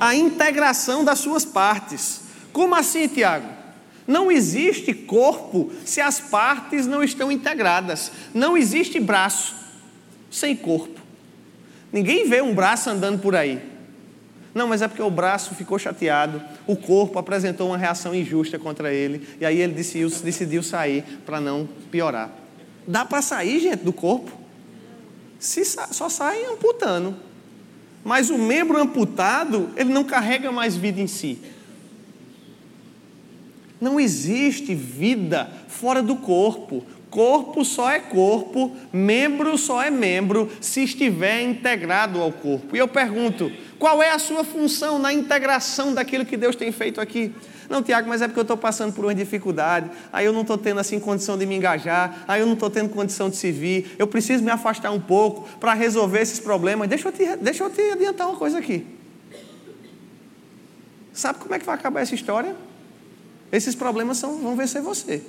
a 0.02 0.16
integração 0.16 1.04
das 1.04 1.20
suas 1.20 1.44
partes. 1.44 2.22
Como 2.52 2.74
assim, 2.74 3.06
Tiago? 3.06 3.61
Não 4.06 4.30
existe 4.30 4.92
corpo 4.92 5.70
se 5.84 6.00
as 6.00 6.20
partes 6.20 6.86
não 6.86 7.02
estão 7.02 7.30
integradas. 7.30 8.10
Não 8.34 8.56
existe 8.56 8.98
braço 8.98 9.54
sem 10.30 10.56
corpo. 10.56 11.00
Ninguém 11.92 12.28
vê 12.28 12.40
um 12.40 12.54
braço 12.54 12.88
andando 12.90 13.20
por 13.20 13.36
aí. 13.36 13.60
Não, 14.54 14.66
mas 14.66 14.82
é 14.82 14.88
porque 14.88 15.02
o 15.02 15.10
braço 15.10 15.54
ficou 15.54 15.78
chateado, 15.78 16.42
o 16.66 16.76
corpo 16.76 17.18
apresentou 17.18 17.68
uma 17.68 17.78
reação 17.78 18.14
injusta 18.14 18.58
contra 18.58 18.92
ele, 18.92 19.26
e 19.40 19.46
aí 19.46 19.58
ele 19.58 19.72
decidiu, 19.72 20.10
decidiu 20.10 20.62
sair 20.62 21.04
para 21.24 21.40
não 21.40 21.66
piorar. 21.90 22.30
Dá 22.86 23.04
para 23.04 23.22
sair, 23.22 23.60
gente, 23.60 23.82
do 23.82 23.92
corpo? 23.92 24.30
Se 25.38 25.64
só 25.64 26.08
sai 26.08 26.44
amputando. 26.44 27.16
Mas 28.04 28.30
o 28.30 28.36
membro 28.36 28.80
amputado, 28.80 29.70
ele 29.76 29.92
não 29.92 30.04
carrega 30.04 30.50
mais 30.50 30.76
vida 30.76 31.00
em 31.00 31.06
si. 31.06 31.38
Não 33.82 33.98
existe 33.98 34.76
vida 34.76 35.50
fora 35.66 36.00
do 36.00 36.14
corpo. 36.14 36.84
Corpo 37.10 37.64
só 37.64 37.90
é 37.90 37.98
corpo, 37.98 38.74
membro 38.92 39.58
só 39.58 39.82
é 39.82 39.90
membro 39.90 40.48
se 40.60 40.84
estiver 40.84 41.42
integrado 41.42 42.20
ao 42.20 42.30
corpo. 42.30 42.76
E 42.76 42.78
eu 42.78 42.86
pergunto: 42.86 43.50
qual 43.80 44.00
é 44.00 44.12
a 44.12 44.20
sua 44.20 44.44
função 44.44 45.00
na 45.00 45.12
integração 45.12 45.92
daquilo 45.92 46.24
que 46.24 46.36
Deus 46.36 46.54
tem 46.54 46.70
feito 46.70 47.00
aqui? 47.00 47.34
Não, 47.68 47.82
Tiago, 47.82 48.08
mas 48.08 48.22
é 48.22 48.28
porque 48.28 48.38
eu 48.38 48.42
estou 48.42 48.56
passando 48.56 48.92
por 48.92 49.04
uma 49.04 49.14
dificuldade, 49.14 49.90
aí 50.12 50.24
eu 50.24 50.32
não 50.32 50.42
estou 50.42 50.56
tendo 50.56 50.78
assim 50.78 51.00
condição 51.00 51.36
de 51.36 51.44
me 51.44 51.56
engajar, 51.56 52.24
aí 52.28 52.40
eu 52.40 52.46
não 52.46 52.54
estou 52.54 52.70
tendo 52.70 52.88
condição 52.88 53.28
de 53.28 53.36
servir, 53.36 53.96
eu 53.98 54.06
preciso 54.06 54.44
me 54.44 54.50
afastar 54.50 54.92
um 54.92 55.00
pouco 55.00 55.48
para 55.58 55.74
resolver 55.74 56.20
esses 56.20 56.38
problemas. 56.38 56.88
Deixa 56.88 57.08
eu, 57.08 57.12
te, 57.12 57.36
deixa 57.36 57.64
eu 57.64 57.70
te 57.70 57.80
adiantar 57.80 58.28
uma 58.28 58.36
coisa 58.36 58.58
aqui. 58.58 58.86
Sabe 61.12 61.40
como 61.40 61.52
é 61.54 61.58
que 61.58 61.66
vai 61.66 61.74
acabar 61.74 62.00
essa 62.00 62.14
história? 62.14 62.54
Esses 63.52 63.74
problemas 63.74 64.16
são, 64.16 64.38
vão 64.38 64.56
vencer 64.56 64.80
você. 64.80 65.22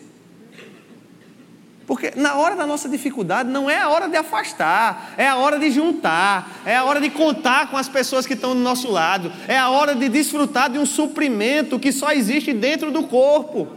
Porque 1.86 2.14
na 2.16 2.36
hora 2.36 2.56
da 2.56 2.66
nossa 2.66 2.88
dificuldade 2.88 3.50
não 3.50 3.70
é 3.70 3.82
a 3.82 3.90
hora 3.90 4.08
de 4.08 4.16
afastar, 4.16 5.14
é 5.18 5.28
a 5.28 5.36
hora 5.36 5.60
de 5.60 5.70
juntar, 5.70 6.62
é 6.66 6.78
a 6.78 6.86
hora 6.86 7.02
de 7.02 7.10
contar 7.10 7.70
com 7.70 7.76
as 7.76 7.90
pessoas 7.90 8.26
que 8.26 8.34
estão 8.34 8.56
do 8.56 8.62
nosso 8.62 8.90
lado, 8.90 9.30
é 9.50 9.58
a 9.58 9.70
hora 9.70 9.94
de 9.94 10.08
desfrutar 10.08 10.70
de 10.70 10.80
um 10.80 10.86
suprimento 10.86 11.78
que 11.78 11.92
só 11.92 12.14
existe 12.14 12.54
dentro 12.54 12.90
do 12.90 13.04
corpo. 13.04 13.68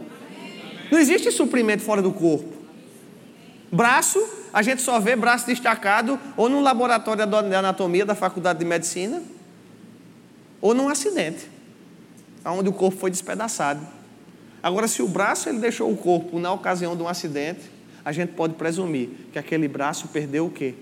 Não 0.89 0.97
existe 0.97 1.29
suprimento 1.31 1.83
fora 1.83 2.01
do 2.01 2.13
corpo. 2.13 2.55
Braço, 3.69 4.25
a 4.53 4.61
gente 4.61 4.81
só 4.81 4.97
vê 5.01 5.13
braço 5.17 5.45
destacado 5.45 6.17
ou 6.37 6.47
no 6.47 6.61
laboratório 6.61 7.25
de 7.25 7.55
anatomia 7.55 8.05
da 8.05 8.15
faculdade 8.15 8.59
de 8.59 8.65
medicina, 8.65 9.21
ou 10.61 10.73
num 10.73 10.87
acidente, 10.87 11.49
onde 12.45 12.69
o 12.69 12.73
corpo 12.73 12.97
foi 12.97 13.11
despedaçado. 13.11 13.96
Agora, 14.67 14.85
se 14.85 15.01
o 15.01 15.07
braço 15.07 15.47
ele 15.47 15.59
deixou 15.59 15.89
o 15.89 15.95
corpo 15.95 16.37
na 16.39 16.51
ocasião 16.51 16.93
de 16.93 17.01
um 17.01 17.07
acidente, 17.07 17.61
a 18.03 18.11
gente 18.11 18.33
pode 18.33 18.55
presumir 18.55 19.07
que 19.31 19.39
aquele 19.39 19.65
braço 19.65 20.09
perdeu 20.09 20.47
o 20.47 20.49
quê? 20.49 20.73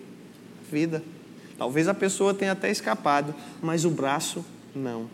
Vida. 0.71 1.03
Talvez 1.55 1.87
a 1.87 1.93
pessoa 1.93 2.33
tenha 2.33 2.53
até 2.53 2.71
escapado, 2.71 3.35
mas 3.61 3.85
o 3.85 3.91
braço 3.91 4.43
não. 4.75 5.07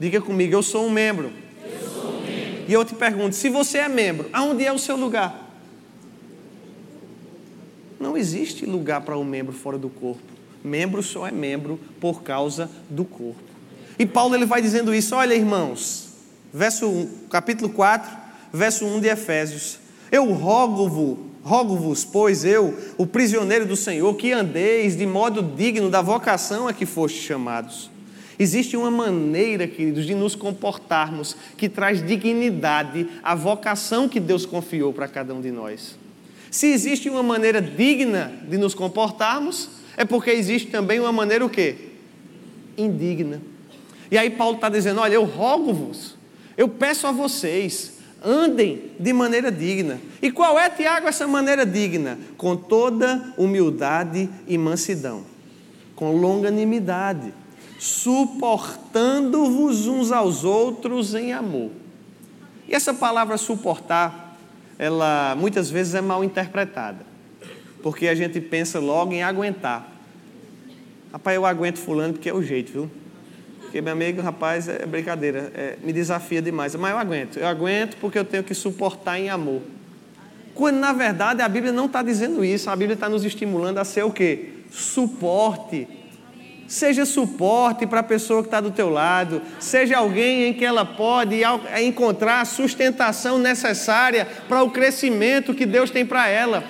Diga 0.00 0.18
comigo, 0.18 0.54
eu 0.54 0.62
sou 0.62 0.86
um 0.86 0.90
membro. 0.90 1.30
Eu 1.62 1.90
sou 1.90 2.10
um 2.10 2.22
membro. 2.22 2.64
E 2.66 2.72
eu 2.72 2.86
te 2.86 2.94
pergunto, 2.94 3.36
se 3.36 3.50
você 3.50 3.76
é 3.76 3.88
membro, 3.88 4.30
aonde 4.32 4.64
é 4.64 4.72
o 4.72 4.78
seu 4.78 4.96
lugar? 4.96 5.46
Não 8.00 8.16
existe 8.16 8.64
lugar 8.64 9.02
para 9.02 9.18
um 9.18 9.24
membro 9.24 9.52
fora 9.52 9.76
do 9.76 9.90
corpo. 9.90 10.22
Membro 10.64 11.02
só 11.02 11.26
é 11.26 11.30
membro 11.30 11.78
por 12.00 12.22
causa 12.22 12.70
do 12.88 13.04
corpo. 13.04 13.42
E 13.98 14.06
Paulo 14.06 14.34
ele 14.34 14.46
vai 14.46 14.62
dizendo 14.62 14.94
isso, 14.94 15.14
olha 15.14 15.34
irmãos, 15.34 16.03
verso 16.54 16.88
1, 16.88 17.08
capítulo 17.28 17.68
4, 17.68 18.08
verso 18.52 18.86
1 18.86 19.00
de 19.00 19.08
Efésios. 19.08 19.80
Eu 20.12 20.32
rogo-vos, 20.32 21.18
rogo-vos, 21.42 22.04
pois 22.04 22.44
eu, 22.44 22.78
o 22.96 23.04
prisioneiro 23.04 23.66
do 23.66 23.74
Senhor, 23.74 24.14
que 24.14 24.30
andeis 24.30 24.96
de 24.96 25.04
modo 25.04 25.42
digno 25.42 25.90
da 25.90 26.00
vocação 26.00 26.68
a 26.68 26.72
que 26.72 26.86
fostes 26.86 27.24
chamados. 27.24 27.90
Existe 28.38 28.76
uma 28.76 28.90
maneira, 28.90 29.66
queridos, 29.66 30.06
de 30.06 30.14
nos 30.14 30.36
comportarmos 30.36 31.36
que 31.56 31.68
traz 31.68 32.04
dignidade 32.04 33.08
à 33.22 33.34
vocação 33.34 34.08
que 34.08 34.20
Deus 34.20 34.46
confiou 34.46 34.92
para 34.92 35.08
cada 35.08 35.34
um 35.34 35.40
de 35.40 35.50
nós. 35.50 35.96
Se 36.50 36.68
existe 36.68 37.10
uma 37.10 37.22
maneira 37.22 37.60
digna 37.60 38.32
de 38.48 38.56
nos 38.56 38.74
comportarmos, 38.74 39.70
é 39.96 40.04
porque 40.04 40.30
existe 40.30 40.68
também 40.68 41.00
uma 41.00 41.12
maneira 41.12 41.44
o 41.44 41.50
quê? 41.50 41.76
Indigna. 42.78 43.40
E 44.10 44.18
aí 44.18 44.30
Paulo 44.30 44.56
está 44.56 44.68
dizendo: 44.68 45.00
olha, 45.00 45.14
eu 45.14 45.24
rogo-vos, 45.24 46.16
eu 46.56 46.68
peço 46.68 47.06
a 47.06 47.12
vocês, 47.12 47.94
andem 48.24 48.92
de 48.98 49.12
maneira 49.12 49.52
digna. 49.52 50.00
E 50.22 50.30
qual 50.30 50.58
é, 50.58 50.70
Tiago, 50.70 51.06
essa 51.06 51.26
maneira 51.26 51.66
digna? 51.66 52.18
Com 52.38 52.56
toda 52.56 53.34
humildade 53.36 54.30
e 54.48 54.56
mansidão, 54.56 55.24
com 55.94 56.16
longanimidade, 56.16 57.34
suportando-vos 57.78 59.86
uns 59.86 60.10
aos 60.10 60.44
outros 60.44 61.14
em 61.14 61.32
amor. 61.32 61.70
E 62.66 62.74
essa 62.74 62.94
palavra 62.94 63.36
suportar, 63.36 64.38
ela 64.78 65.36
muitas 65.36 65.70
vezes 65.70 65.94
é 65.94 66.00
mal 66.00 66.24
interpretada, 66.24 67.04
porque 67.82 68.08
a 68.08 68.14
gente 68.14 68.40
pensa 68.40 68.80
logo 68.80 69.12
em 69.12 69.22
aguentar. 69.22 69.92
Rapaz, 71.12 71.36
eu 71.36 71.44
aguento 71.44 71.76
fulano 71.78 72.14
porque 72.14 72.30
é 72.30 72.34
o 72.34 72.42
jeito, 72.42 72.72
viu? 72.72 72.90
Porque, 73.74 73.82
meu 73.82 73.92
amigo, 73.92 74.22
rapaz, 74.22 74.68
é 74.68 74.86
brincadeira, 74.86 75.50
é, 75.52 75.74
me 75.82 75.92
desafia 75.92 76.40
demais. 76.40 76.76
Mas 76.76 76.92
eu 76.92 76.96
aguento, 76.96 77.36
eu 77.38 77.46
aguento 77.48 77.96
porque 77.96 78.16
eu 78.16 78.24
tenho 78.24 78.44
que 78.44 78.54
suportar 78.54 79.18
em 79.18 79.28
amor. 79.28 79.62
Quando, 80.54 80.76
na 80.76 80.92
verdade, 80.92 81.42
a 81.42 81.48
Bíblia 81.48 81.72
não 81.72 81.86
está 81.86 82.00
dizendo 82.00 82.44
isso, 82.44 82.70
a 82.70 82.76
Bíblia 82.76 82.94
está 82.94 83.08
nos 83.08 83.24
estimulando 83.24 83.78
a 83.78 83.84
ser 83.84 84.04
o 84.04 84.12
quê? 84.12 84.50
Suporte. 84.70 85.88
Seja 86.68 87.04
suporte 87.04 87.84
para 87.84 87.98
a 87.98 88.04
pessoa 88.04 88.42
que 88.42 88.46
está 88.46 88.60
do 88.60 88.70
teu 88.70 88.90
lado, 88.90 89.42
seja 89.58 89.98
alguém 89.98 90.44
em 90.44 90.54
que 90.54 90.64
ela 90.64 90.84
pode 90.84 91.40
encontrar 91.82 92.42
a 92.42 92.44
sustentação 92.44 93.40
necessária 93.40 94.24
para 94.48 94.62
o 94.62 94.70
crescimento 94.70 95.52
que 95.52 95.66
Deus 95.66 95.90
tem 95.90 96.06
para 96.06 96.28
ela. 96.28 96.62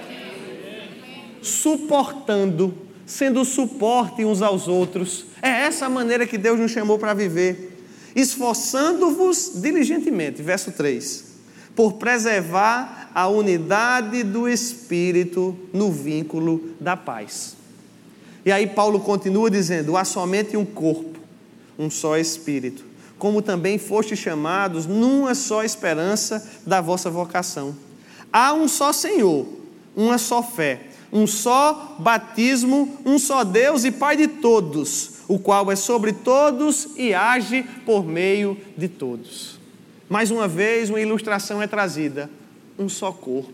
Suportando 1.42 2.83
sendo 3.06 3.44
suporte 3.44 4.24
uns 4.24 4.42
aos 4.42 4.68
outros. 4.68 5.26
É 5.42 5.48
essa 5.48 5.86
a 5.86 5.90
maneira 5.90 6.26
que 6.26 6.38
Deus 6.38 6.58
nos 6.58 6.70
chamou 6.70 6.98
para 6.98 7.14
viver. 7.14 7.72
Esforçando-vos 8.14 9.52
diligentemente, 9.56 10.42
verso 10.42 10.72
3, 10.72 11.24
por 11.74 11.94
preservar 11.94 13.10
a 13.14 13.28
unidade 13.28 14.22
do 14.22 14.48
espírito 14.48 15.56
no 15.72 15.90
vínculo 15.90 16.74
da 16.80 16.96
paz. 16.96 17.56
E 18.44 18.52
aí 18.52 18.66
Paulo 18.66 19.00
continua 19.00 19.50
dizendo: 19.50 19.96
há 19.96 20.04
somente 20.04 20.56
um 20.56 20.64
corpo, 20.64 21.18
um 21.78 21.90
só 21.90 22.16
espírito, 22.16 22.84
como 23.18 23.42
também 23.42 23.78
foste 23.78 24.14
chamados 24.14 24.86
numa 24.86 25.34
só 25.34 25.64
esperança 25.64 26.48
da 26.64 26.80
vossa 26.80 27.10
vocação. 27.10 27.74
Há 28.32 28.52
um 28.52 28.68
só 28.68 28.92
Senhor, 28.92 29.46
uma 29.96 30.18
só 30.18 30.42
fé 30.42 30.93
um 31.14 31.28
só 31.28 31.94
batismo, 32.00 32.98
um 33.06 33.20
só 33.20 33.44
Deus 33.44 33.84
e 33.84 33.92
Pai 33.92 34.16
de 34.16 34.26
todos, 34.26 35.20
o 35.28 35.38
qual 35.38 35.70
é 35.70 35.76
sobre 35.76 36.12
todos 36.12 36.88
e 36.96 37.14
age 37.14 37.62
por 37.86 38.04
meio 38.04 38.58
de 38.76 38.88
todos. 38.88 39.60
Mais 40.08 40.32
uma 40.32 40.48
vez, 40.48 40.90
uma 40.90 41.00
ilustração 41.00 41.62
é 41.62 41.68
trazida: 41.68 42.28
um 42.76 42.88
só 42.88 43.12
corpo. 43.12 43.52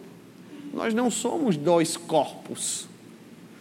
Nós 0.72 0.94
não 0.94 1.10
somos 1.10 1.58
dois 1.58 1.98
corpos, 1.98 2.88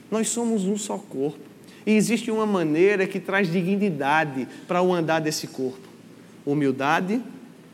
nós 0.09 0.29
somos 0.29 0.63
um 0.63 0.77
só 0.77 0.97
corpo. 0.97 1.49
E 1.85 1.91
existe 1.91 2.31
uma 2.31 2.45
maneira 2.45 3.05
que 3.05 3.19
traz 3.19 3.51
dignidade 3.51 4.47
para 4.65 4.81
o 4.81 4.93
andar 4.93 5.19
desse 5.19 5.47
corpo: 5.47 5.89
humildade, 6.45 7.21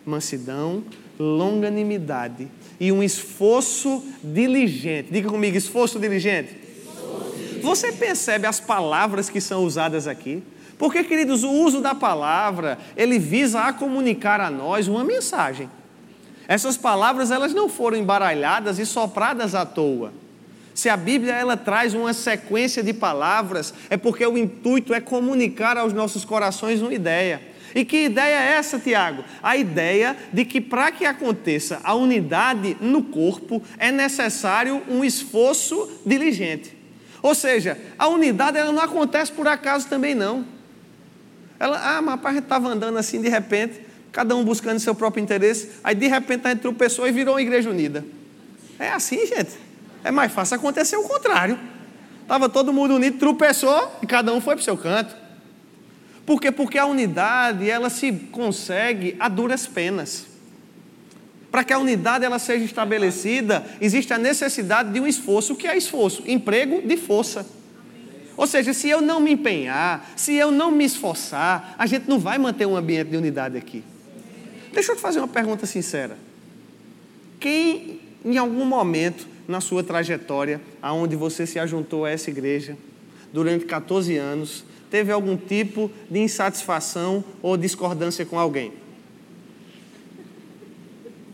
mansidão, 0.03 0.83
longanimidade 1.19 2.47
e 2.79 2.91
um 2.91 3.01
esforço 3.01 4.03
diligente. 4.23 5.09
Diga 5.11 5.29
comigo, 5.29 5.55
esforço 5.57 5.99
diligente. 5.99 6.55
Você 7.61 7.91
percebe 7.91 8.45
as 8.45 8.59
palavras 8.59 9.29
que 9.29 9.41
são 9.41 9.63
usadas 9.63 10.07
aqui? 10.07 10.43
Porque, 10.77 11.03
queridos, 11.03 11.43
o 11.43 11.51
uso 11.51 11.81
da 11.81 11.95
palavra, 11.95 12.77
ele 12.95 13.17
visa 13.17 13.61
a 13.61 13.73
comunicar 13.73 14.41
a 14.41 14.49
nós 14.49 14.87
uma 14.87 15.03
mensagem. 15.03 15.69
Essas 16.47 16.77
palavras, 16.77 17.31
elas 17.31 17.53
não 17.53 17.67
foram 17.67 17.97
embaralhadas 17.97 18.77
e 18.77 18.85
sopradas 18.85 19.55
à 19.55 19.65
toa. 19.65 20.13
Se 20.73 20.89
a 20.89 20.97
Bíblia 20.97 21.33
ela 21.33 21.55
traz 21.55 21.93
uma 21.93 22.13
sequência 22.13 22.83
de 22.83 22.93
palavras, 22.93 23.73
é 23.89 23.95
porque 23.95 24.25
o 24.27 24.37
intuito 24.37 24.93
é 24.93 24.99
comunicar 24.99 25.77
aos 25.77 25.93
nossos 25.93 26.25
corações 26.25 26.81
uma 26.81 26.93
ideia. 26.93 27.41
E 27.75 27.83
que 27.83 28.05
ideia 28.05 28.39
é 28.39 28.53
essa, 28.53 28.79
Tiago? 28.79 29.25
A 29.43 29.57
ideia 29.57 30.15
de 30.31 30.45
que 30.45 30.61
para 30.61 30.93
que 30.93 31.05
aconteça 31.05 31.81
a 31.83 31.93
unidade 31.93 32.77
no 32.79 33.03
corpo 33.03 33.61
é 33.77 33.91
necessário 33.91 34.81
um 34.87 35.03
esforço 35.03 35.91
diligente. 36.05 36.75
Ou 37.21 37.35
seja, 37.35 37.77
a 37.99 38.07
unidade 38.07 38.57
ela 38.57 38.71
não 38.71 38.81
acontece 38.81 39.29
por 39.29 39.45
acaso 39.45 39.89
também 39.89 40.15
não. 40.15 40.45
Ela, 41.59 41.97
ah, 41.97 42.01
mas 42.01 42.25
a 42.25 42.31
gente 42.31 42.43
estava 42.43 42.69
andando 42.69 42.97
assim 42.97 43.21
de 43.21 43.27
repente, 43.27 43.81
cada 44.09 44.33
um 44.37 44.45
buscando 44.45 44.79
seu 44.79 44.95
próprio 44.95 45.21
interesse, 45.21 45.71
aí 45.83 45.95
de 45.95 46.07
repente 46.07 46.47
a 46.47 46.51
gente 46.51 46.61
tropeçou 46.61 47.05
e 47.05 47.11
virou 47.11 47.33
uma 47.33 47.41
igreja 47.41 47.69
unida. 47.69 48.05
É 48.79 48.89
assim, 48.89 49.25
gente. 49.25 49.51
É 50.01 50.11
mais 50.11 50.31
fácil 50.31 50.55
acontecer 50.55 50.95
o 50.95 51.03
contrário. 51.03 51.59
Estava 52.21 52.47
todo 52.47 52.71
mundo 52.71 52.95
unido, 52.95 53.17
tropeçou 53.17 53.91
e 54.01 54.07
cada 54.07 54.33
um 54.33 54.39
foi 54.39 54.55
para 54.55 54.61
o 54.61 54.63
seu 54.63 54.77
canto. 54.77 55.24
Por 56.25 56.41
quê? 56.41 56.51
Porque 56.51 56.77
a 56.77 56.85
unidade, 56.85 57.69
ela 57.69 57.89
se 57.89 58.11
consegue 58.31 59.15
a 59.19 59.29
duras 59.29 59.67
penas. 59.67 60.25
Para 61.51 61.63
que 61.63 61.71
a 61.71 61.79
unidade 61.79 62.25
ela 62.25 62.39
seja 62.39 62.65
estabelecida, 62.65 63.65
existe 63.79 64.11
a 64.11 64.17
necessidade 64.17 64.91
de 64.91 64.99
um 64.99 65.07
esforço. 65.07 65.53
O 65.53 65.55
que 65.55 65.67
é 65.67 65.77
esforço? 65.77 66.23
Emprego 66.25 66.81
de 66.81 66.97
força. 66.97 67.45
Ou 68.35 68.45
seja, 68.45 68.73
se 68.73 68.89
eu 68.89 69.01
não 69.01 69.19
me 69.19 69.31
empenhar, 69.31 70.11
se 70.15 70.33
eu 70.33 70.51
não 70.51 70.71
me 70.71 70.83
esforçar, 70.83 71.75
a 71.77 71.85
gente 71.85 72.09
não 72.09 72.19
vai 72.19 72.37
manter 72.37 72.65
um 72.65 72.75
ambiente 72.75 73.09
de 73.09 73.17
unidade 73.17 73.57
aqui. 73.57 73.83
Deixa 74.73 74.91
eu 74.91 74.95
te 74.95 75.01
fazer 75.01 75.19
uma 75.19 75.27
pergunta 75.27 75.65
sincera. 75.65 76.17
Quem, 77.39 78.01
em 78.25 78.37
algum 78.37 78.65
momento 78.65 79.25
na 79.47 79.61
sua 79.61 79.83
trajetória, 79.83 80.59
aonde 80.81 81.15
você 81.15 81.45
se 81.45 81.59
ajuntou 81.59 82.03
a 82.03 82.09
essa 82.09 82.29
igreja, 82.29 82.75
durante 83.31 83.65
14 83.65 84.17
anos, 84.17 84.65
teve 84.95 85.11
algum 85.11 85.35
tipo 85.35 85.91
de 86.09 86.19
insatisfação 86.19 87.21
ou 87.41 87.57
discordância 87.57 88.25
com 88.25 88.39
alguém? 88.39 88.71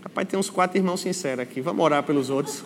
Rapaz, 0.04 0.28
tem 0.28 0.40
uns 0.40 0.50
quatro 0.50 0.80
irmãos 0.80 1.02
sinceros 1.02 1.44
aqui. 1.44 1.62
Vamos 1.62 1.86
orar 1.86 2.02
pelos 2.02 2.32
outros. 2.32 2.64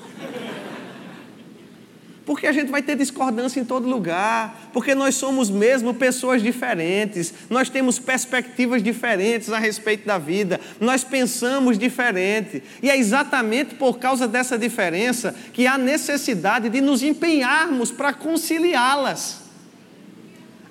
Porque 2.26 2.48
a 2.48 2.54
gente 2.54 2.72
vai 2.72 2.82
ter 2.82 2.96
discordância 2.96 3.60
em 3.60 3.66
todo 3.66 3.90
lugar, 3.90 4.70
porque 4.72 4.96
nós 4.96 5.16
somos 5.16 5.50
mesmo 5.50 5.94
pessoas 5.94 6.42
diferentes, 6.42 7.34
nós 7.50 7.70
temos 7.70 8.00
perspectivas 8.00 8.82
diferentes 8.82 9.50
a 9.52 9.60
respeito 9.60 10.08
da 10.08 10.18
vida, 10.18 10.62
nós 10.80 11.04
pensamos 11.04 11.78
diferente, 11.78 12.64
e 12.82 12.90
é 12.90 12.98
exatamente 12.98 13.76
por 13.76 14.00
causa 14.00 14.30
dessa 14.30 14.58
diferença 14.58 15.36
que 15.52 15.68
há 15.68 15.78
necessidade 15.78 16.70
de 16.70 16.80
nos 16.80 17.04
empenharmos 17.04 17.92
para 17.92 18.14
conciliá-las. 18.14 19.45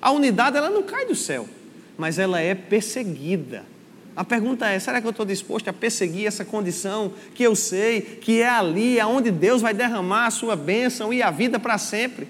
A 0.05 0.11
unidade 0.11 0.55
ela 0.55 0.69
não 0.69 0.83
cai 0.83 1.03
do 1.07 1.15
céu, 1.15 1.49
mas 1.97 2.19
ela 2.19 2.39
é 2.39 2.53
perseguida. 2.53 3.65
A 4.15 4.23
pergunta 4.23 4.69
é: 4.69 4.77
será 4.77 5.01
que 5.01 5.07
eu 5.07 5.09
estou 5.09 5.25
disposto 5.25 5.67
a 5.67 5.73
perseguir 5.73 6.27
essa 6.27 6.45
condição 6.45 7.11
que 7.33 7.41
eu 7.41 7.55
sei 7.55 8.01
que 8.01 8.39
é 8.39 8.47
ali, 8.47 8.99
aonde 8.99 9.31
Deus 9.31 9.63
vai 9.63 9.73
derramar 9.73 10.27
a 10.27 10.29
sua 10.29 10.55
bênção 10.55 11.11
e 11.11 11.23
a 11.23 11.31
vida 11.31 11.57
para 11.57 11.79
sempre? 11.79 12.27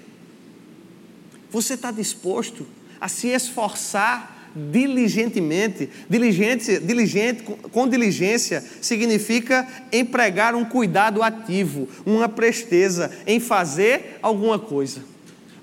Você 1.50 1.74
está 1.74 1.90
disposto 1.90 2.66
a 2.98 3.08
se 3.08 3.28
esforçar 3.28 4.50
diligentemente? 4.56 5.90
Diligente, 6.08 6.78
diligente, 6.78 7.42
com 7.42 7.86
diligência 7.86 8.64
significa 8.80 9.68
empregar 9.92 10.54
um 10.54 10.64
cuidado 10.64 11.22
ativo, 11.22 11.86
uma 12.06 12.26
presteza 12.26 13.12
em 13.26 13.38
fazer 13.38 14.18
alguma 14.22 14.58
coisa. 14.58 15.15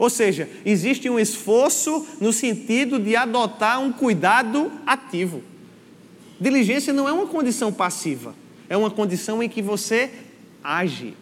Ou 0.03 0.09
seja, 0.09 0.49
existe 0.65 1.09
um 1.09 1.17
esforço 1.17 2.05
no 2.19 2.33
sentido 2.33 2.99
de 2.99 3.15
adotar 3.15 3.79
um 3.79 3.89
cuidado 3.89 4.69
ativo. 4.85 5.41
Diligência 6.37 6.91
não 6.91 7.07
é 7.07 7.13
uma 7.13 7.25
condição 7.25 7.71
passiva, 7.71 8.35
é 8.67 8.75
uma 8.75 8.91
condição 8.91 9.41
em 9.41 9.47
que 9.47 9.61
você 9.61 10.11
age. 10.61 11.13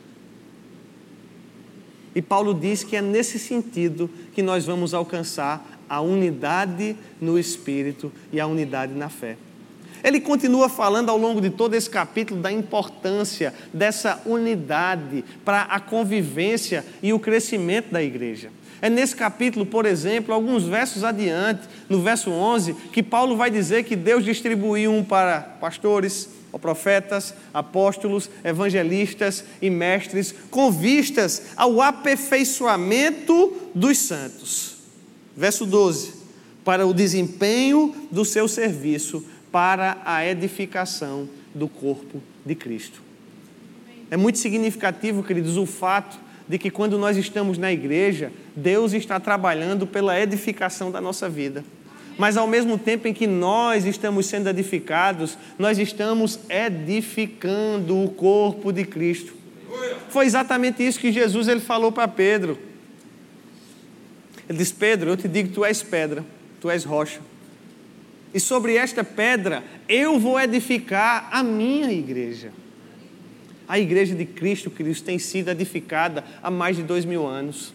E 2.15 2.23
Paulo 2.23 2.55
diz 2.55 2.83
que 2.83 2.95
é 2.95 3.03
nesse 3.03 3.37
sentido 3.37 4.09
que 4.33 4.41
nós 4.41 4.65
vamos 4.65 4.95
alcançar 4.95 5.63
a 5.87 6.01
unidade 6.01 6.97
no 7.21 7.37
espírito 7.37 8.11
e 8.33 8.39
a 8.39 8.47
unidade 8.47 8.95
na 8.95 9.09
fé. 9.09 9.37
Ele 10.03 10.19
continua 10.19 10.67
falando 10.67 11.09
ao 11.09 11.17
longo 11.19 11.39
de 11.39 11.51
todo 11.51 11.75
esse 11.75 11.87
capítulo 11.87 12.41
da 12.41 12.51
importância 12.51 13.53
dessa 13.71 14.19
unidade 14.25 15.23
para 15.45 15.61
a 15.61 15.79
convivência 15.79 16.83
e 17.03 17.13
o 17.13 17.19
crescimento 17.19 17.91
da 17.91 18.01
igreja. 18.01 18.49
É 18.81 18.89
nesse 18.89 19.15
capítulo, 19.15 19.65
por 19.65 19.85
exemplo, 19.85 20.33
alguns 20.33 20.63
versos 20.63 21.03
adiante, 21.03 21.61
no 21.87 22.01
verso 22.01 22.31
11, 22.31 22.73
que 22.91 23.03
Paulo 23.03 23.37
vai 23.37 23.51
dizer 23.51 23.83
que 23.83 23.95
Deus 23.95 24.25
distribuiu 24.25 24.91
um 24.91 25.03
para 25.03 25.39
pastores, 25.41 26.29
profetas, 26.59 27.33
apóstolos, 27.53 28.29
evangelistas 28.43 29.43
e 29.61 29.69
mestres, 29.69 30.33
com 30.49 30.71
vistas 30.71 31.43
ao 31.55 31.79
aperfeiçoamento 31.81 33.55
dos 33.75 33.99
santos. 33.99 34.77
Verso 35.37 35.65
12: 35.65 36.13
para 36.63 36.85
o 36.85 36.93
desempenho 36.93 37.95
do 38.11 38.25
seu 38.25 38.47
serviço, 38.47 39.23
para 39.51 40.01
a 40.05 40.25
edificação 40.25 41.29
do 41.53 41.67
corpo 41.67 42.21
de 42.45 42.55
Cristo. 42.55 43.01
É 44.09 44.17
muito 44.17 44.39
significativo, 44.39 45.23
queridos, 45.23 45.57
o 45.57 45.65
fato 45.65 46.17
de 46.51 46.57
que 46.57 46.69
quando 46.69 46.97
nós 46.97 47.15
estamos 47.15 47.57
na 47.57 47.71
igreja, 47.71 48.29
Deus 48.53 48.91
está 48.91 49.21
trabalhando 49.21 49.87
pela 49.87 50.19
edificação 50.19 50.91
da 50.91 50.99
nossa 50.99 51.29
vida. 51.29 51.63
Mas 52.17 52.35
ao 52.35 52.45
mesmo 52.45 52.77
tempo 52.77 53.07
em 53.07 53.13
que 53.13 53.25
nós 53.25 53.85
estamos 53.85 54.25
sendo 54.25 54.49
edificados, 54.49 55.37
nós 55.57 55.79
estamos 55.79 56.41
edificando 56.49 58.03
o 58.03 58.09
corpo 58.09 58.73
de 58.73 58.83
Cristo. 58.83 59.33
Foi 60.09 60.25
exatamente 60.25 60.85
isso 60.85 60.99
que 60.99 61.09
Jesus 61.09 61.47
ele 61.47 61.61
falou 61.61 61.89
para 61.89 62.05
Pedro. 62.05 62.59
Ele 64.49 64.57
disse: 64.57 64.73
Pedro, 64.73 65.11
eu 65.11 65.15
te 65.15 65.29
digo 65.29 65.47
que 65.47 65.55
tu 65.55 65.63
és 65.63 65.81
pedra, 65.81 66.21
tu 66.59 66.69
és 66.69 66.83
rocha. 66.83 67.21
E 68.33 68.41
sobre 68.41 68.75
esta 68.75 69.05
pedra 69.05 69.63
eu 69.87 70.19
vou 70.19 70.37
edificar 70.37 71.29
a 71.31 71.41
minha 71.41 71.89
igreja. 71.93 72.51
A 73.71 73.79
igreja 73.79 74.13
de 74.13 74.25
Cristo, 74.25 74.69
Cristo, 74.69 75.05
tem 75.05 75.17
sido 75.17 75.49
edificada 75.49 76.25
há 76.43 76.51
mais 76.51 76.75
de 76.75 76.83
dois 76.83 77.05
mil 77.05 77.25
anos. 77.25 77.73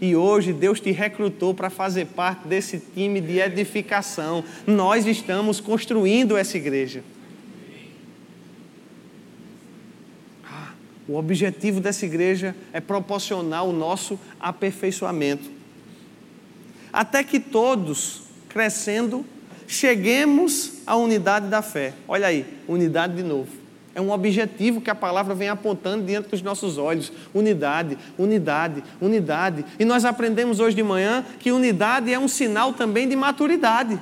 E 0.00 0.14
hoje 0.14 0.52
Deus 0.52 0.78
te 0.78 0.92
recrutou 0.92 1.52
para 1.52 1.68
fazer 1.68 2.06
parte 2.06 2.46
desse 2.46 2.78
time 2.78 3.20
de 3.20 3.40
edificação. 3.40 4.44
Nós 4.64 5.04
estamos 5.04 5.60
construindo 5.60 6.36
essa 6.36 6.56
igreja. 6.56 7.02
Ah, 10.44 10.74
o 11.08 11.16
objetivo 11.16 11.80
dessa 11.80 12.06
igreja 12.06 12.54
é 12.72 12.80
proporcionar 12.80 13.64
o 13.64 13.72
nosso 13.72 14.20
aperfeiçoamento. 14.38 15.50
Até 16.92 17.24
que 17.24 17.40
todos, 17.40 18.22
crescendo, 18.48 19.26
cheguemos 19.66 20.74
à 20.86 20.94
unidade 20.94 21.48
da 21.48 21.62
fé. 21.62 21.94
Olha 22.06 22.28
aí, 22.28 22.46
unidade 22.68 23.16
de 23.16 23.24
novo 23.24 23.61
é 23.94 24.00
um 24.00 24.10
objetivo 24.10 24.80
que 24.80 24.90
a 24.90 24.94
palavra 24.94 25.34
vem 25.34 25.48
apontando 25.48 26.04
diante 26.04 26.30
dos 26.30 26.40
nossos 26.40 26.78
olhos. 26.78 27.12
Unidade, 27.34 27.98
unidade, 28.16 28.82
unidade. 29.00 29.64
E 29.78 29.84
nós 29.84 30.04
aprendemos 30.04 30.60
hoje 30.60 30.74
de 30.74 30.82
manhã 30.82 31.24
que 31.38 31.52
unidade 31.52 32.12
é 32.12 32.18
um 32.18 32.28
sinal 32.28 32.72
também 32.72 33.06
de 33.08 33.14
maturidade. 33.14 34.00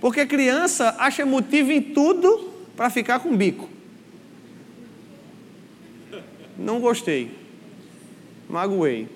Porque 0.00 0.24
criança 0.24 0.96
acha 0.98 1.26
motivo 1.26 1.70
em 1.70 1.82
tudo 1.82 2.50
para 2.74 2.88
ficar 2.88 3.20
com 3.20 3.36
bico. 3.36 3.68
Não 6.58 6.80
gostei. 6.80 7.30
Magoei. 8.48 9.08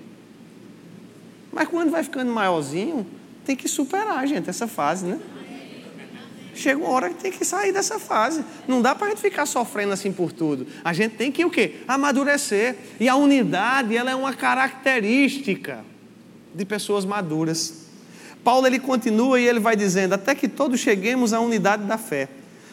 Mas 1.51 1.69
quando 1.69 1.91
vai 1.91 2.03
ficando 2.03 2.31
maiorzinho, 2.31 3.07
tem 3.45 3.57
que 3.57 3.69
superar, 3.69 4.27
gente, 4.27 4.49
essa 4.51 4.67
fase, 4.67 5.07
né? 5.07 5.19
Chega 6.55 6.79
uma 6.79 6.91
hora 6.91 7.09
que 7.09 7.17
tem 7.17 7.33
que 7.33 7.45
sair 7.45 7.73
dessa 7.73 7.99
fase. 7.99 8.45
Não 8.67 8.83
dá 8.83 8.95
para 8.95 9.09
a 9.09 9.11
gente 9.11 9.21
ficar 9.21 9.47
sofrendo 9.47 9.93
assim 9.93 10.13
por 10.13 10.33
tudo. 10.33 10.67
A 10.85 10.93
gente 10.93 11.17
tem 11.17 11.31
que 11.31 11.45
o 11.45 11.51
quê? 11.51 11.77
Amadurecer. 11.87 12.77
E 12.99 13.09
a 13.09 13.17
unidade, 13.17 13.97
ela 13.97 14.11
é 14.11 14.15
uma 14.15 14.35
característica 14.35 15.85
de 16.55 16.65
pessoas 16.65 17.05
maduras. 17.05 17.87
Paulo 18.43 18.67
ele 18.67 18.79
continua 18.79 19.41
e 19.41 19.47
ele 19.47 19.61
vai 19.61 19.77
dizendo: 19.77 20.15
até 20.15 20.35
que 20.35 20.49
todos 20.49 20.81
cheguemos 20.81 21.33
à 21.33 21.41
unidade 21.41 21.85
da 21.85 21.99
fé, 21.99 22.29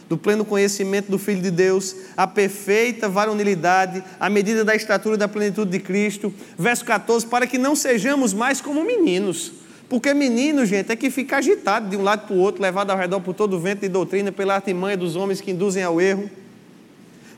do 0.08 0.18
pleno 0.18 0.46
conhecimento 0.46 1.12
do 1.12 1.20
Filho 1.20 1.42
de 1.42 1.52
Deus, 1.52 1.96
à 2.16 2.26
perfeita 2.26 3.10
varonilidade, 3.10 4.04
à 4.20 4.30
medida 4.30 4.63
da 4.63 4.76
estatura 4.76 5.16
e 5.16 5.20
da 5.20 5.28
plenitude 5.28 5.72
de 5.72 5.80
Cristo. 5.80 6.34
Verso 6.58 6.86
14: 6.86 7.28
para 7.28 7.46
que 7.46 7.58
não 7.58 7.76
sejamos 7.76 8.34
mais 8.34 8.62
como 8.62 8.84
meninos 8.84 9.67
porque 9.89 10.13
menino, 10.13 10.65
gente, 10.65 10.91
é 10.91 10.95
que 10.95 11.10
fica 11.10 11.38
agitado 11.38 11.89
de 11.89 11.95
um 11.95 12.04
lado 12.04 12.28
para 12.28 12.36
o 12.36 12.39
outro, 12.39 12.62
levado 12.62 12.91
ao 12.91 12.97
redor 12.97 13.21
por 13.21 13.34
todo 13.34 13.56
o 13.56 13.60
vento 13.60 13.82
de 13.82 13.89
doutrina, 13.89 14.32
pela 14.32 14.56
artimanha 14.56 14.97
dos 14.97 15.15
homens 15.15 15.39
que 15.39 15.52
induzem 15.52 15.84
ao 15.84 16.02
erro. 16.02 16.30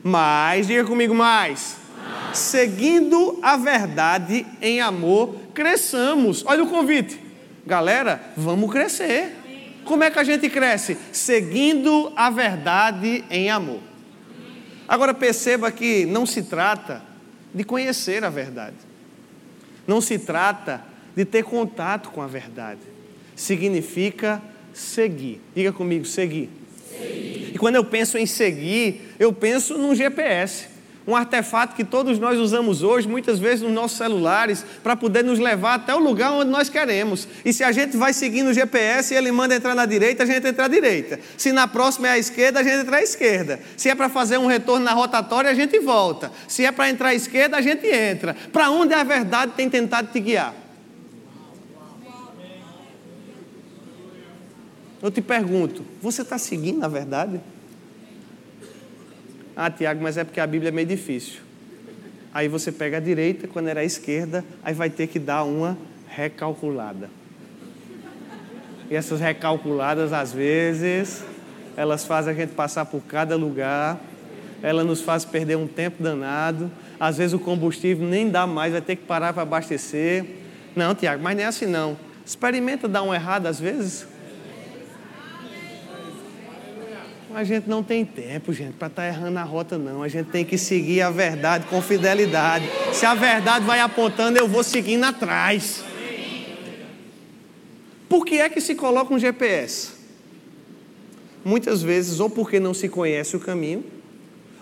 Mas, 0.02 0.66
diga 0.66 0.84
comigo 0.84 1.14
mais. 1.14 1.76
Seguindo 2.32 3.38
a 3.40 3.56
verdade 3.56 4.44
em 4.60 4.80
amor, 4.80 5.36
cresçamos. 5.54 6.44
Olha 6.44 6.64
o 6.64 6.68
convite. 6.68 7.20
Galera, 7.64 8.20
vamos 8.36 8.70
crescer. 8.72 9.36
Como 9.84 10.02
é 10.02 10.10
que 10.10 10.18
a 10.18 10.24
gente 10.24 10.48
cresce? 10.48 10.98
Seguindo 11.12 12.12
a 12.16 12.30
verdade 12.30 13.24
em 13.30 13.48
amor. 13.48 13.80
Agora 14.88 15.14
perceba 15.14 15.70
que 15.70 16.04
não 16.04 16.26
se 16.26 16.42
trata 16.42 17.02
de 17.54 17.62
conhecer 17.62 18.24
a 18.24 18.28
verdade. 18.28 18.76
Não 19.86 20.00
se 20.00 20.18
trata 20.18 20.89
de 21.20 21.24
ter 21.26 21.44
contato 21.44 22.08
com 22.10 22.22
a 22.22 22.26
verdade. 22.26 22.80
Significa 23.36 24.40
seguir. 24.72 25.38
Diga 25.54 25.70
comigo, 25.70 26.06
seguir. 26.06 26.48
seguir. 26.88 27.58
quando 27.58 27.76
eu 27.76 27.84
penso 27.84 28.16
em 28.16 28.24
seguir, 28.24 29.14
eu 29.18 29.30
penso 29.30 29.76
num 29.76 29.94
GPS 29.94 30.68
um 31.06 31.16
artefato 31.16 31.74
que 31.74 31.84
todos 31.84 32.18
nós 32.18 32.38
usamos 32.38 32.82
hoje, 32.82 33.08
muitas 33.08 33.38
vezes 33.38 33.62
nos 33.62 33.72
nossos 33.72 33.98
celulares, 33.98 34.64
para 34.82 34.94
poder 34.94 35.24
nos 35.24 35.38
levar 35.38 35.74
até 35.74 35.94
o 35.94 35.98
lugar 35.98 36.32
onde 36.32 36.50
nós 36.50 36.68
queremos. 36.68 37.26
E 37.44 37.52
se 37.52 37.64
a 37.64 37.72
gente 37.72 37.96
vai 37.96 38.12
seguindo 38.12 38.48
o 38.48 38.54
GPS 38.54 39.12
e 39.12 39.16
ele 39.16 39.30
manda 39.30 39.54
entrar 39.54 39.74
na 39.74 39.84
direita, 39.84 40.22
a 40.22 40.26
gente 40.26 40.46
entra 40.46 40.66
à 40.66 40.68
direita. 40.68 41.18
Se 41.36 41.52
na 41.52 41.66
próxima 41.66 42.08
é 42.08 42.12
à 42.12 42.18
esquerda, 42.18 42.60
a 42.60 42.62
gente 42.62 42.76
entra 42.76 42.96
à 42.98 43.02
esquerda. 43.02 43.60
Se 43.76 43.90
é 43.90 43.94
para 43.94 44.08
fazer 44.08 44.38
um 44.38 44.46
retorno 44.46 44.84
na 44.84 44.92
rotatória, 44.92 45.50
a 45.50 45.54
gente 45.54 45.78
volta. 45.80 46.30
Se 46.48 46.64
é 46.64 46.72
para 46.72 46.88
entrar 46.88 47.08
à 47.08 47.14
esquerda, 47.14 47.56
a 47.56 47.60
gente 47.60 47.86
entra. 47.86 48.34
Para 48.52 48.70
onde 48.70 48.94
a 48.94 49.02
verdade 49.02 49.52
tem 49.56 49.68
tentado 49.68 50.08
te 50.12 50.20
guiar? 50.20 50.54
Eu 55.02 55.10
te 55.10 55.22
pergunto, 55.22 55.82
você 56.02 56.22
está 56.22 56.36
seguindo 56.36 56.84
a 56.84 56.88
verdade? 56.88 57.40
Ah, 59.56 59.70
Tiago, 59.70 60.02
mas 60.02 60.16
é 60.16 60.24
porque 60.24 60.40
a 60.40 60.46
Bíblia 60.46 60.68
é 60.68 60.72
meio 60.72 60.86
difícil. 60.86 61.40
Aí 62.32 62.48
você 62.48 62.70
pega 62.70 62.98
a 62.98 63.00
direita, 63.00 63.48
quando 63.48 63.68
era 63.68 63.80
a 63.80 63.84
esquerda, 63.84 64.44
aí 64.62 64.74
vai 64.74 64.90
ter 64.90 65.06
que 65.06 65.18
dar 65.18 65.44
uma 65.44 65.76
recalculada. 66.08 67.08
E 68.90 68.94
essas 68.94 69.20
recalculadas, 69.20 70.12
às 70.12 70.32
vezes, 70.32 71.24
elas 71.76 72.04
fazem 72.04 72.32
a 72.32 72.36
gente 72.36 72.52
passar 72.52 72.84
por 72.84 73.00
cada 73.02 73.36
lugar, 73.36 73.98
ela 74.62 74.84
nos 74.84 75.00
faz 75.00 75.24
perder 75.24 75.56
um 75.56 75.66
tempo 75.66 76.02
danado. 76.02 76.70
Às 76.98 77.16
vezes 77.16 77.32
o 77.32 77.38
combustível 77.38 78.06
nem 78.06 78.28
dá 78.28 78.46
mais, 78.46 78.72
vai 78.72 78.82
ter 78.82 78.96
que 78.96 79.04
parar 79.04 79.32
para 79.32 79.42
abastecer. 79.42 80.24
Não, 80.76 80.94
Tiago, 80.94 81.22
mas 81.22 81.36
não 81.36 81.44
é 81.44 81.46
assim 81.46 81.66
não. 81.66 81.96
Experimenta 82.24 82.86
dar 82.86 83.02
um 83.02 83.14
errado 83.14 83.46
às 83.46 83.58
vezes. 83.58 84.06
A 87.32 87.44
gente 87.44 87.68
não 87.68 87.80
tem 87.82 88.04
tempo, 88.04 88.52
gente, 88.52 88.72
para 88.72 88.88
estar 88.88 89.02
tá 89.02 89.08
errando 89.08 89.38
a 89.38 89.44
rota, 89.44 89.78
não. 89.78 90.02
A 90.02 90.08
gente 90.08 90.30
tem 90.30 90.44
que 90.44 90.58
seguir 90.58 91.00
a 91.00 91.10
verdade 91.10 91.64
com 91.66 91.80
fidelidade. 91.80 92.64
Se 92.92 93.06
a 93.06 93.14
verdade 93.14 93.64
vai 93.64 93.78
apontando, 93.78 94.36
eu 94.36 94.48
vou 94.48 94.64
seguindo 94.64 95.04
atrás. 95.04 95.84
Por 98.08 98.26
que 98.26 98.40
é 98.40 98.48
que 98.48 98.60
se 98.60 98.74
coloca 98.74 99.14
um 99.14 99.18
GPS? 99.18 99.92
Muitas 101.44 101.82
vezes, 101.82 102.18
ou 102.18 102.28
porque 102.28 102.58
não 102.58 102.74
se 102.74 102.88
conhece 102.88 103.36
o 103.36 103.40
caminho, 103.40 103.84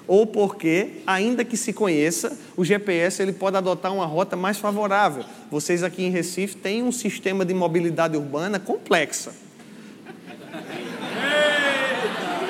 ou 0.07 0.27
porque, 0.27 1.01
ainda 1.07 1.45
que 1.47 1.57
se 1.57 1.73
conheça, 1.73 2.39
o 2.55 2.65
GPS 2.65 3.23
ele 3.23 3.33
pode 3.33 3.57
adotar 3.57 3.95
uma 3.95 4.05
rota 4.05 4.37
mais 4.37 4.59
favorável. 4.59 5.25
Vocês 5.51 5.83
aqui 5.83 6.05
em 6.05 6.11
Recife 6.11 6.57
têm 6.57 6.83
um 6.83 6.93
sistema 6.93 7.47
de 7.47 7.55
mobilidade 7.55 8.17
urbana 8.17 8.59
complexa 8.59 9.48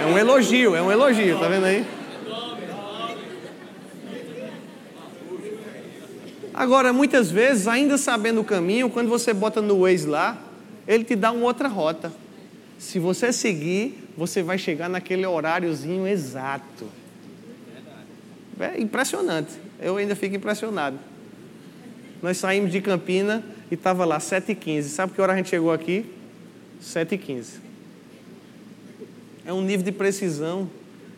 um 0.09 0.19
elogio, 0.19 0.75
é 0.75 0.83
um 0.83 0.91
elogio, 0.91 1.39
tá 1.39 1.49
vendo 1.49 1.65
aí? 1.65 1.87
Agora, 6.53 6.93
muitas 6.93 7.31
vezes, 7.31 7.69
ainda 7.69 7.97
sabendo 7.97 8.41
o 8.41 8.45
caminho, 8.45 8.91
quando 8.91 9.09
você 9.09 9.33
bota 9.33 9.63
no 9.63 9.83
Waze 9.83 10.07
lá, 10.07 10.37
ele 10.89 11.05
te 11.05 11.15
dá 11.15 11.31
uma 11.31 11.45
outra 11.45 11.69
rota. 11.69 12.13
Se 12.79 12.99
você 12.99 13.33
seguir, 13.33 14.09
você 14.17 14.43
vai 14.43 14.59
chegar 14.59 14.89
naquele 14.89 15.25
horáriozinho 15.25 16.07
exato. 16.07 16.87
É 18.59 18.81
impressionante. 18.81 19.53
Eu 19.81 19.99
ainda 19.99 20.17
fico 20.17 20.35
impressionado. 20.35 20.99
Nós 22.21 22.39
saímos 22.39 22.73
de 22.73 22.81
Campina 22.81 23.45
e 23.71 23.75
estava 23.75 24.05
lá 24.05 24.19
7h15. 24.19 24.83
Sabe 24.83 25.13
que 25.13 25.21
hora 25.21 25.35
a 25.35 25.37
gente 25.37 25.51
chegou 25.51 25.71
aqui? 25.71 26.05
7h15 26.83 27.68
é 29.49 29.53
um 29.53 29.63
nível 29.63 29.83
de 29.83 29.93
precisão 29.93 30.69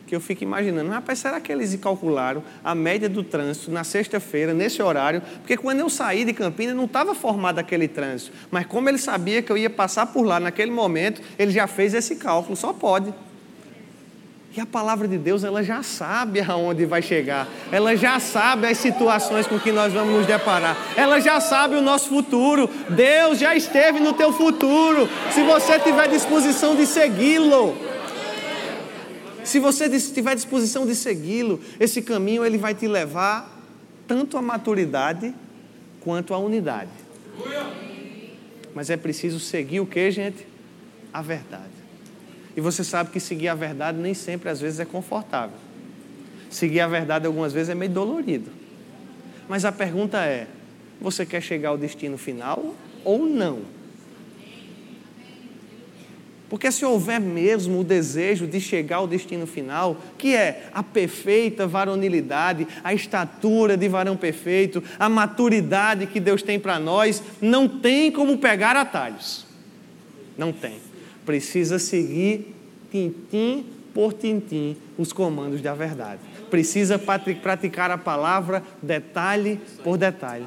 que 0.07 0.15
eu 0.15 0.21
fico 0.21 0.41
imaginando. 0.41 0.89
Rapaz, 0.89 1.19
será 1.19 1.41
que 1.41 1.51
eles 1.51 1.75
calcularam 1.75 2.41
a 2.63 2.73
média 2.73 3.09
do 3.09 3.25
trânsito 3.25 3.69
na 3.69 3.83
sexta-feira, 3.83 4.53
nesse 4.53 4.81
horário? 4.81 5.21
Porque 5.39 5.57
quando 5.57 5.81
eu 5.81 5.89
saí 5.89 6.23
de 6.23 6.31
Campinas 6.31 6.73
não 6.73 6.85
estava 6.85 7.13
formado 7.13 7.59
aquele 7.59 7.89
trânsito. 7.89 8.31
Mas 8.49 8.65
como 8.67 8.87
ele 8.87 8.97
sabia 8.97 9.41
que 9.41 9.51
eu 9.51 9.57
ia 9.57 9.69
passar 9.69 10.05
por 10.05 10.21
lá 10.25 10.39
naquele 10.39 10.71
momento, 10.71 11.21
ele 11.37 11.51
já 11.51 11.67
fez 11.67 11.93
esse 11.93 12.15
cálculo, 12.15 12.55
só 12.55 12.71
pode. 12.71 13.13
E 14.55 14.61
a 14.61 14.65
palavra 14.65 15.09
de 15.09 15.17
Deus, 15.17 15.43
ela 15.43 15.61
já 15.61 15.83
sabe 15.83 16.39
aonde 16.39 16.85
vai 16.85 17.01
chegar. 17.01 17.49
Ela 17.69 17.97
já 17.97 18.17
sabe 18.17 18.65
as 18.65 18.77
situações 18.77 19.45
com 19.45 19.59
que 19.59 19.73
nós 19.73 19.91
vamos 19.91 20.13
nos 20.13 20.25
deparar. 20.25 20.77
Ela 20.95 21.19
já 21.19 21.41
sabe 21.41 21.75
o 21.75 21.81
nosso 21.81 22.07
futuro. 22.07 22.69
Deus 22.89 23.39
já 23.39 23.53
esteve 23.57 23.99
no 23.99 24.13
teu 24.13 24.31
futuro. 24.31 25.09
Se 25.33 25.43
você 25.43 25.77
tiver 25.79 26.07
disposição 26.07 26.77
de 26.77 26.85
segui-lo. 26.85 27.91
Se 29.43 29.59
você 29.59 29.89
tiver 29.89 30.35
disposição 30.35 30.85
de 30.85 30.95
segui-lo, 30.95 31.59
esse 31.79 32.01
caminho 32.01 32.45
ele 32.45 32.57
vai 32.57 32.75
te 32.75 32.87
levar 32.87 33.59
tanto 34.07 34.37
à 34.37 34.41
maturidade 34.41 35.33
quanto 36.01 36.33
à 36.33 36.37
unidade. 36.37 36.91
Mas 38.73 38.89
é 38.89 38.97
preciso 38.97 39.39
seguir 39.39 39.79
o 39.79 39.85
que, 39.85 40.09
gente? 40.11 40.45
A 41.13 41.21
verdade. 41.21 41.71
E 42.55 42.61
você 42.61 42.83
sabe 42.83 43.11
que 43.11 43.19
seguir 43.19 43.47
a 43.47 43.55
verdade 43.55 43.97
nem 43.97 44.13
sempre, 44.13 44.49
às 44.49 44.59
vezes, 44.59 44.79
é 44.79 44.85
confortável. 44.85 45.57
Seguir 46.49 46.81
a 46.81 46.87
verdade, 46.87 47.25
algumas 47.25 47.53
vezes, 47.53 47.69
é 47.69 47.75
meio 47.75 47.91
dolorido. 47.91 48.51
Mas 49.47 49.65
a 49.65 49.71
pergunta 49.71 50.23
é: 50.25 50.47
você 50.99 51.25
quer 51.25 51.41
chegar 51.41 51.69
ao 51.69 51.77
destino 51.77 52.17
final 52.17 52.75
ou 53.03 53.25
não? 53.25 53.61
Porque 56.51 56.69
se 56.69 56.83
houver 56.83 57.17
mesmo 57.17 57.79
o 57.79 57.83
desejo 57.83 58.45
de 58.45 58.59
chegar 58.59 58.97
ao 58.97 59.07
destino 59.07 59.47
final, 59.47 59.95
que 60.17 60.35
é 60.35 60.65
a 60.73 60.83
perfeita 60.83 61.65
varonilidade, 61.65 62.67
a 62.83 62.93
estatura 62.93 63.77
de 63.77 63.87
varão 63.87 64.17
perfeito, 64.17 64.83
a 64.99 65.07
maturidade 65.07 66.07
que 66.07 66.19
Deus 66.19 66.43
tem 66.43 66.59
para 66.59 66.77
nós, 66.77 67.23
não 67.39 67.69
tem 67.69 68.11
como 68.11 68.37
pegar 68.37 68.75
atalhos. 68.75 69.45
Não 70.37 70.51
tem. 70.51 70.75
Precisa 71.25 71.79
seguir 71.79 72.53
tintim 72.91 73.65
por 73.93 74.11
tintim 74.11 74.75
os 74.97 75.13
comandos 75.13 75.61
da 75.61 75.73
verdade. 75.73 76.19
Precisa 76.49 76.99
praticar 76.99 77.91
a 77.91 77.97
palavra 77.97 78.61
detalhe 78.83 79.57
por 79.85 79.97
detalhe. 79.97 80.45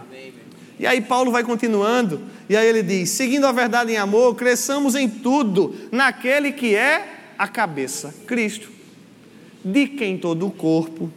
E 0.79 0.87
aí 0.87 1.01
Paulo 1.01 1.31
vai 1.31 1.45
continuando, 1.45 2.21
e 2.49 2.57
aí 2.57 2.67
ele 2.67 2.83
diz: 2.83 3.11
seguindo 3.11 3.47
a 3.47 3.53
verdade 3.53 3.93
em 3.93 3.97
amor, 3.97 4.35
cresçamos 4.35 4.95
em 4.95 5.09
tudo 5.09 5.75
naquele 5.93 6.53
que 6.53 6.75
é 6.75 7.33
a 7.39 7.47
cabeça, 7.47 8.15
Cristo, 8.27 8.71
de 9.65 9.87
quem 9.87 10.19
todo 10.19 10.47
o 10.47 10.51
corpo, 10.51 11.11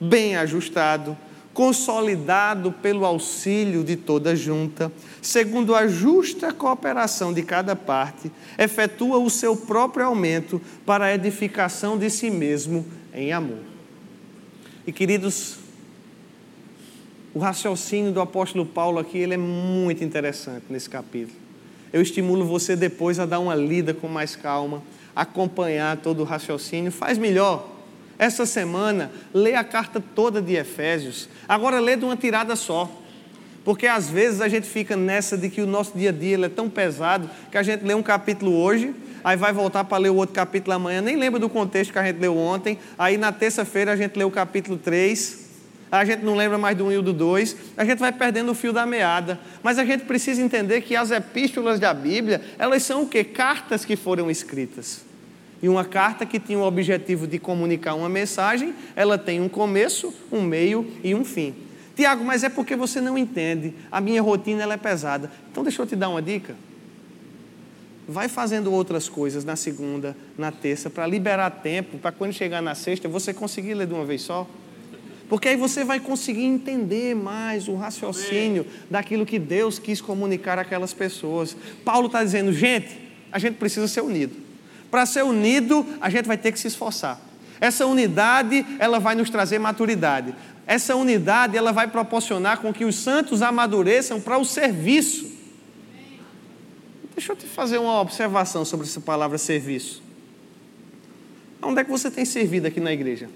bem 0.00 0.36
ajustado, 0.36 1.16
consolidado 1.52 2.70
pelo 2.70 3.04
auxílio 3.04 3.82
de 3.82 3.96
toda 3.96 4.36
junta, 4.36 4.92
segundo 5.22 5.74
a 5.74 5.86
justa 5.86 6.52
cooperação 6.52 7.32
de 7.32 7.42
cada 7.42 7.74
parte, 7.74 8.30
efetua 8.58 9.18
o 9.18 9.30
seu 9.30 9.56
próprio 9.56 10.06
aumento 10.06 10.60
para 10.84 11.06
a 11.06 11.14
edificação 11.14 11.98
de 11.98 12.10
si 12.10 12.30
mesmo 12.30 12.86
em 13.14 13.32
amor. 13.32 13.60
E 14.86 14.92
queridos, 14.92 15.65
o 17.36 17.38
raciocínio 17.38 18.12
do 18.12 18.20
apóstolo 18.22 18.64
Paulo 18.64 18.98
aqui 18.98 19.18
ele 19.18 19.34
é 19.34 19.36
muito 19.36 20.02
interessante 20.02 20.64
nesse 20.70 20.88
capítulo. 20.88 21.36
Eu 21.92 22.00
estimulo 22.00 22.46
você 22.46 22.74
depois 22.74 23.20
a 23.20 23.26
dar 23.26 23.40
uma 23.40 23.54
lida 23.54 23.92
com 23.92 24.08
mais 24.08 24.34
calma, 24.34 24.82
acompanhar 25.14 25.98
todo 25.98 26.20
o 26.20 26.24
raciocínio. 26.24 26.90
Faz 26.90 27.18
melhor. 27.18 27.68
Essa 28.18 28.46
semana, 28.46 29.12
lê 29.34 29.54
a 29.54 29.62
carta 29.62 30.02
toda 30.14 30.40
de 30.40 30.54
Efésios. 30.54 31.28
Agora, 31.46 31.78
lê 31.78 31.94
de 31.94 32.06
uma 32.06 32.16
tirada 32.16 32.56
só. 32.56 32.90
Porque 33.66 33.86
às 33.86 34.08
vezes 34.08 34.40
a 34.40 34.48
gente 34.48 34.66
fica 34.66 34.96
nessa 34.96 35.36
de 35.36 35.50
que 35.50 35.60
o 35.60 35.66
nosso 35.66 35.92
dia 35.94 36.08
a 36.08 36.12
dia 36.14 36.42
é 36.42 36.48
tão 36.48 36.70
pesado 36.70 37.28
que 37.50 37.58
a 37.58 37.62
gente 37.62 37.84
lê 37.84 37.92
um 37.92 38.02
capítulo 38.02 38.56
hoje, 38.56 38.94
aí 39.22 39.36
vai 39.36 39.52
voltar 39.52 39.84
para 39.84 39.98
ler 39.98 40.08
o 40.08 40.14
outro 40.14 40.34
capítulo 40.34 40.74
amanhã, 40.74 41.02
nem 41.02 41.16
lembra 41.16 41.38
do 41.38 41.50
contexto 41.50 41.92
que 41.92 41.98
a 41.98 42.04
gente 42.04 42.18
leu 42.18 42.34
ontem, 42.34 42.78
aí 42.96 43.18
na 43.18 43.30
terça-feira 43.30 43.92
a 43.92 43.96
gente 43.96 44.16
lê 44.16 44.24
o 44.24 44.30
capítulo 44.30 44.78
3 44.78 45.45
a 45.98 46.04
gente 46.04 46.24
não 46.24 46.34
lembra 46.34 46.58
mais 46.58 46.76
do 46.76 46.86
1 46.86 46.92
e 46.92 47.02
do 47.02 47.12
2, 47.12 47.56
a 47.76 47.84
gente 47.84 47.98
vai 47.98 48.12
perdendo 48.12 48.50
o 48.50 48.54
fio 48.54 48.72
da 48.72 48.84
meada. 48.84 49.38
Mas 49.62 49.78
a 49.78 49.84
gente 49.84 50.04
precisa 50.04 50.42
entender 50.42 50.80
que 50.80 50.96
as 50.96 51.10
epístolas 51.10 51.78
da 51.78 51.94
Bíblia, 51.94 52.40
elas 52.58 52.82
são 52.82 53.02
o 53.02 53.08
quê? 53.08 53.22
Cartas 53.24 53.84
que 53.84 53.96
foram 53.96 54.30
escritas. 54.30 55.04
E 55.62 55.68
uma 55.68 55.84
carta 55.84 56.26
que 56.26 56.38
tinha 56.38 56.58
o 56.58 56.62
objetivo 56.62 57.26
de 57.26 57.38
comunicar 57.38 57.94
uma 57.94 58.08
mensagem, 58.08 58.74
ela 58.94 59.16
tem 59.16 59.40
um 59.40 59.48
começo, 59.48 60.12
um 60.30 60.42
meio 60.42 60.90
e 61.02 61.14
um 61.14 61.24
fim. 61.24 61.54
Tiago, 61.94 62.22
mas 62.22 62.44
é 62.44 62.48
porque 62.50 62.76
você 62.76 63.00
não 63.00 63.16
entende. 63.16 63.72
A 63.90 64.00
minha 64.00 64.20
rotina 64.20 64.62
ela 64.62 64.74
é 64.74 64.76
pesada. 64.76 65.30
Então 65.50 65.62
deixa 65.62 65.80
eu 65.80 65.86
te 65.86 65.96
dar 65.96 66.10
uma 66.10 66.20
dica. 66.20 66.54
Vai 68.06 68.28
fazendo 68.28 68.70
outras 68.70 69.08
coisas 69.08 69.44
na 69.44 69.56
segunda, 69.56 70.14
na 70.36 70.52
terça, 70.52 70.90
para 70.90 71.06
liberar 71.06 71.50
tempo, 71.50 71.98
para 71.98 72.12
quando 72.12 72.34
chegar 72.34 72.60
na 72.60 72.74
sexta 72.74 73.08
você 73.08 73.32
conseguir 73.32 73.74
ler 73.74 73.86
de 73.86 73.94
uma 73.94 74.04
vez 74.04 74.22
só. 74.22 74.46
Porque 75.28 75.48
aí 75.48 75.56
você 75.56 75.82
vai 75.82 75.98
conseguir 75.98 76.44
entender 76.44 77.14
mais 77.14 77.66
o 77.66 77.74
raciocínio 77.74 78.64
daquilo 78.88 79.26
que 79.26 79.38
Deus 79.38 79.78
quis 79.78 80.00
comunicar 80.00 80.58
àquelas 80.58 80.92
pessoas. 80.92 81.56
Paulo 81.84 82.06
está 82.06 82.22
dizendo, 82.22 82.52
gente, 82.52 82.96
a 83.32 83.38
gente 83.38 83.54
precisa 83.56 83.88
ser 83.88 84.02
unido. 84.02 84.36
Para 84.90 85.04
ser 85.04 85.24
unido, 85.24 85.84
a 86.00 86.08
gente 86.08 86.26
vai 86.26 86.38
ter 86.38 86.52
que 86.52 86.58
se 86.58 86.68
esforçar. 86.68 87.20
Essa 87.60 87.86
unidade, 87.86 88.64
ela 88.78 89.00
vai 89.00 89.14
nos 89.14 89.28
trazer 89.28 89.58
maturidade. 89.58 90.34
Essa 90.66 90.94
unidade, 90.94 91.56
ela 91.56 91.72
vai 91.72 91.88
proporcionar 91.88 92.60
com 92.60 92.72
que 92.72 92.84
os 92.84 92.94
santos 92.96 93.42
amadureçam 93.42 94.20
para 94.20 94.38
o 94.38 94.44
serviço. 94.44 95.32
Deixa 97.14 97.32
eu 97.32 97.36
te 97.36 97.46
fazer 97.46 97.78
uma 97.78 98.00
observação 98.00 98.64
sobre 98.64 98.86
essa 98.86 99.00
palavra 99.00 99.38
serviço. 99.38 100.02
Onde 101.62 101.80
é 101.80 101.84
que 101.84 101.90
você 101.90 102.10
tem 102.10 102.24
servido 102.24 102.66
aqui 102.66 102.78
na 102.78 102.92
igreja? 102.92 103.28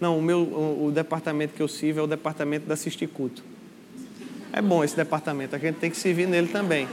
Não, 0.00 0.18
o 0.18 0.22
meu 0.22 0.38
o, 0.38 0.86
o 0.86 0.90
departamento 0.90 1.54
que 1.54 1.62
eu 1.62 1.68
sirvo 1.68 2.00
é 2.00 2.02
o 2.02 2.06
departamento 2.06 2.66
da 2.66 2.74
assistir 2.74 3.06
culto. 3.06 3.44
É 4.52 4.60
bom 4.60 4.82
esse 4.82 4.96
departamento, 4.96 5.54
a 5.54 5.58
gente 5.58 5.76
tem 5.76 5.90
que 5.90 5.96
servir 5.96 6.26
nele 6.26 6.48
também. 6.48 6.88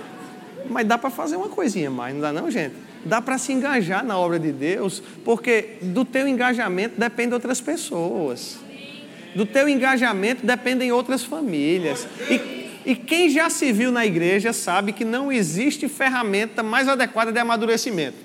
Mas 0.70 0.86
dá 0.86 0.98
para 0.98 1.10
fazer 1.10 1.36
uma 1.38 1.50
coisinha 1.50 1.90
mais, 1.90 2.14
não 2.14 2.22
dá 2.22 2.34
não, 2.34 2.52
gente? 2.52 2.76
Dá 3.06 3.22
para 3.22 3.38
se 3.38 3.54
engajar 3.54 4.04
na 4.04 4.18
obra 4.18 4.38
de 4.38 4.52
Deus, 4.52 5.02
porque 5.24 5.78
do 5.82 6.04
teu 6.04 6.28
engajamento 6.28 7.00
dependem 7.00 7.34
outras 7.34 7.62
pessoas. 7.62 8.58
Do 9.34 9.46
teu 9.46 9.70
engajamento 9.70 10.46
dependem 10.46 10.92
outras 10.92 11.24
famílias. 11.24 12.08
E, 12.30 12.70
e 12.86 12.96
quem 12.96 13.30
já 13.30 13.50
se 13.50 13.72
viu 13.72 13.92
na 13.92 14.06
igreja 14.06 14.52
sabe 14.52 14.92
que 14.92 15.06
não 15.06 15.32
existe 15.32 15.88
ferramenta 15.88 16.62
mais 16.62 16.88
adequada 16.88 17.32
de 17.32 17.40
amadurecimento. 17.40 18.18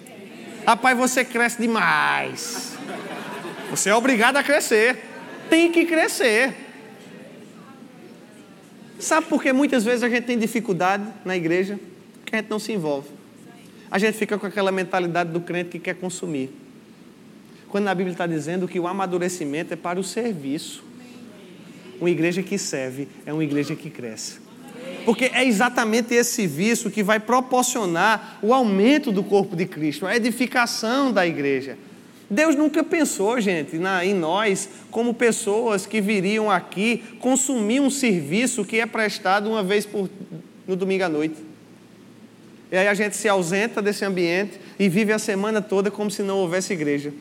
Rapaz, 0.67 0.97
você 0.97 1.25
cresce 1.25 1.61
demais. 1.61 2.72
Você 3.73 3.89
é 3.89 3.95
obrigado 3.95 4.37
a 4.37 4.43
crescer. 4.43 4.99
Tem 5.49 5.73
que 5.73 5.87
crescer. 5.87 6.53
Sabe 8.99 9.29
por 9.29 9.43
que 9.43 9.51
muitas 9.51 9.83
vezes 9.83 10.03
a 10.03 10.11
gente 10.11 10.25
tem 10.25 10.39
dificuldade 10.39 11.03
na 11.25 11.35
igreja? 11.35 11.81
Porque 12.21 12.37
a 12.37 12.41
gente 12.41 12.51
não 12.51 12.59
se 12.59 12.71
envolve. 12.71 13.09
A 13.91 13.99
gente 13.99 14.19
fica 14.19 14.37
com 14.37 14.45
aquela 14.45 14.71
mentalidade 14.71 15.31
do 15.31 15.41
crente 15.41 15.71
que 15.71 15.79
quer 15.79 15.95
consumir. 15.95 16.51
Quando 17.67 17.85
na 17.85 17.95
Bíblia 17.95 18.13
está 18.13 18.27
dizendo 18.27 18.69
que 18.69 18.79
o 18.79 18.87
amadurecimento 18.87 19.73
é 19.73 19.77
para 19.77 19.99
o 19.99 20.05
serviço. 20.05 20.85
Uma 21.99 22.11
igreja 22.11 22.43
que 22.43 22.59
serve 22.59 23.09
é 23.25 23.33
uma 23.33 23.43
igreja 23.43 23.75
que 23.75 23.89
cresce. 23.89 24.39
Porque 25.07 25.31
é 25.33 25.47
exatamente 25.47 26.13
esse 26.13 26.47
vício 26.47 26.91
que 26.91 27.03
vai 27.03 27.19
proporcionar 27.19 28.39
o 28.43 28.53
aumento 28.53 29.11
do 29.11 29.25
corpo 29.25 29.57
de 29.57 29.65
Cristo, 29.65 30.07
a 30.07 30.15
edificação 30.15 31.11
da 31.11 31.27
igreja. 31.27 31.79
Deus 32.33 32.57
nunca 32.57 32.83
pensou, 32.83 33.39
gente, 33.39 33.77
na, 33.77 34.03
em 34.07 34.15
nós 34.15 34.67
como 34.91 35.13
pessoas 35.13 35.85
que 35.85 36.01
viriam 36.01 36.51
aqui 36.51 37.05
consumir 37.21 37.79
um 37.79 37.91
serviço 37.91 38.65
que 38.65 38.81
é 38.81 38.87
prestado 38.87 39.51
uma 39.51 39.63
vez 39.63 39.85
por, 39.85 40.09
no 40.67 40.75
domingo 40.75 41.05
à 41.05 41.11
noite. 41.11 41.37
E 42.71 42.77
aí 42.79 42.89
a 42.89 42.95
gente 42.95 43.17
se 43.17 43.29
ausenta 43.29 43.83
desse 43.83 44.03
ambiente 44.03 44.59
e 44.79 44.89
vive 44.89 45.13
a 45.13 45.19
semana 45.19 45.61
toda 45.61 45.91
como 45.91 46.11
se 46.11 46.23
não 46.23 46.39
houvesse 46.39 46.73
igreja. 46.73 47.13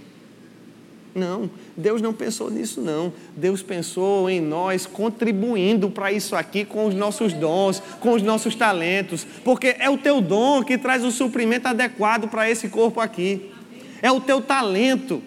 Não, 1.14 1.52
Deus 1.76 2.02
não 2.02 2.14
pensou 2.14 2.50
nisso, 2.50 2.80
não. 2.80 3.12
Deus 3.36 3.62
pensou 3.62 4.30
em 4.30 4.40
nós 4.40 4.86
contribuindo 4.86 5.90
para 5.90 6.10
isso 6.14 6.38
aqui 6.38 6.64
com 6.64 6.86
os 6.86 6.96
nossos 6.96 7.34
dons, 7.34 7.84
com 8.00 8.14
os 8.14 8.22
nossos 8.22 8.56
talentos, 8.56 9.28
porque 9.44 9.76
é 9.78 9.90
o 9.90 9.98
teu 9.98 10.22
dom 10.22 10.64
que 10.64 10.78
traz 10.78 11.04
o 11.04 11.12
suprimento 11.12 11.68
adequado 11.68 12.30
para 12.30 12.50
esse 12.50 12.70
corpo 12.70 13.02
aqui 13.02 13.52
é 14.02 14.12
o 14.12 14.20
teu 14.20 14.42
talento. 14.42 15.22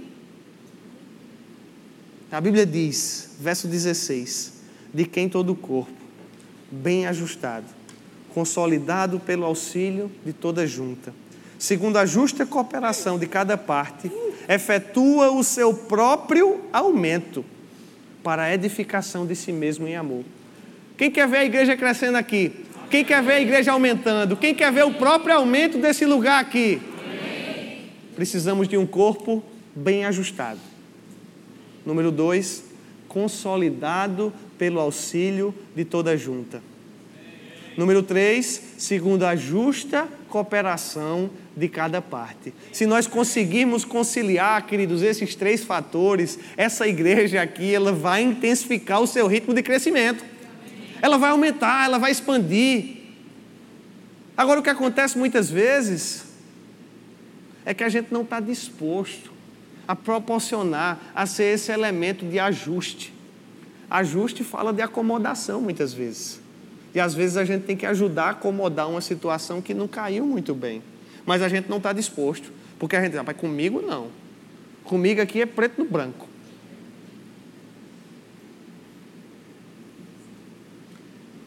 A 2.30 2.40
Bíblia 2.40 2.66
diz, 2.66 3.36
verso 3.38 3.68
16: 3.68 4.54
de 4.92 5.04
quem 5.04 5.28
todo 5.28 5.50
o 5.50 5.56
corpo, 5.56 5.92
bem 6.70 7.06
ajustado, 7.06 7.66
consolidado 8.34 9.20
pelo 9.20 9.44
auxílio 9.44 10.10
de 10.26 10.32
toda 10.32 10.66
junta, 10.66 11.14
segundo 11.58 11.96
a 11.96 12.04
justa 12.04 12.44
cooperação 12.44 13.18
de 13.18 13.26
cada 13.26 13.56
parte, 13.56 14.10
efetua 14.48 15.30
o 15.30 15.44
seu 15.44 15.72
próprio 15.72 16.60
aumento 16.72 17.44
para 18.22 18.44
a 18.44 18.54
edificação 18.54 19.24
de 19.26 19.36
si 19.36 19.52
mesmo 19.52 19.86
em 19.86 19.94
amor. 19.94 20.24
Quem 20.96 21.10
quer 21.10 21.28
ver 21.28 21.38
a 21.38 21.44
igreja 21.44 21.76
crescendo 21.76 22.16
aqui? 22.16 22.64
Quem 22.90 23.04
quer 23.04 23.22
ver 23.22 23.34
a 23.34 23.40
igreja 23.40 23.72
aumentando? 23.72 24.36
Quem 24.36 24.54
quer 24.54 24.72
ver 24.72 24.84
o 24.84 24.94
próprio 24.94 25.36
aumento 25.36 25.78
desse 25.78 26.04
lugar 26.04 26.40
aqui? 26.40 26.80
Precisamos 28.14 28.68
de 28.68 28.76
um 28.76 28.86
corpo 28.86 29.42
bem 29.74 30.04
ajustado. 30.04 30.60
Número 31.84 32.10
dois, 32.10 32.64
consolidado 33.08 34.32
pelo 34.56 34.80
auxílio 34.80 35.54
de 35.74 35.84
toda 35.84 36.12
a 36.12 36.16
junta. 36.16 36.62
Número 37.76 38.02
três, 38.02 38.62
segundo 38.78 39.24
a 39.24 39.34
justa 39.34 40.08
cooperação 40.28 41.30
de 41.56 41.68
cada 41.68 42.02
parte. 42.02 42.52
Se 42.72 42.86
nós 42.86 43.06
conseguirmos 43.06 43.84
conciliar, 43.84 44.66
queridos, 44.66 45.00
esses 45.00 45.36
três 45.36 45.62
fatores, 45.62 46.38
essa 46.56 46.88
igreja 46.88 47.40
aqui, 47.40 47.72
ela 47.72 47.92
vai 47.92 48.22
intensificar 48.22 49.00
o 49.00 49.06
seu 49.06 49.28
ritmo 49.28 49.54
de 49.54 49.62
crescimento. 49.62 50.24
Ela 51.00 51.18
vai 51.18 51.30
aumentar, 51.30 51.84
ela 51.84 51.98
vai 51.98 52.10
expandir. 52.10 52.96
Agora, 54.36 54.58
o 54.58 54.62
que 54.62 54.70
acontece 54.70 55.16
muitas 55.16 55.48
vezes 55.48 56.23
é 57.64 57.72
que 57.72 57.82
a 57.82 57.88
gente 57.88 58.12
não 58.12 58.22
está 58.22 58.40
disposto 58.40 59.32
a 59.86 59.94
proporcionar, 59.94 60.98
a 61.14 61.26
ser 61.26 61.54
esse 61.54 61.70
elemento 61.72 62.24
de 62.26 62.38
ajuste. 62.38 63.12
Ajuste 63.90 64.42
fala 64.42 64.72
de 64.72 64.82
acomodação 64.82 65.60
muitas 65.60 65.92
vezes. 65.92 66.40
E 66.94 67.00
às 67.00 67.14
vezes 67.14 67.36
a 67.36 67.44
gente 67.44 67.64
tem 67.64 67.76
que 67.76 67.86
ajudar 67.86 68.24
a 68.24 68.30
acomodar 68.30 68.88
uma 68.88 69.00
situação 69.00 69.60
que 69.60 69.74
não 69.74 69.88
caiu 69.88 70.24
muito 70.24 70.54
bem. 70.54 70.82
Mas 71.26 71.42
a 71.42 71.48
gente 71.48 71.68
não 71.68 71.78
está 71.78 71.92
disposto. 71.92 72.52
Porque 72.78 72.96
a 72.96 73.02
gente 73.02 73.16
rapaz, 73.16 73.36
comigo 73.36 73.82
não. 73.82 74.08
Comigo 74.84 75.20
aqui 75.20 75.40
é 75.40 75.46
preto 75.46 75.82
no 75.82 75.88
branco. 75.88 76.28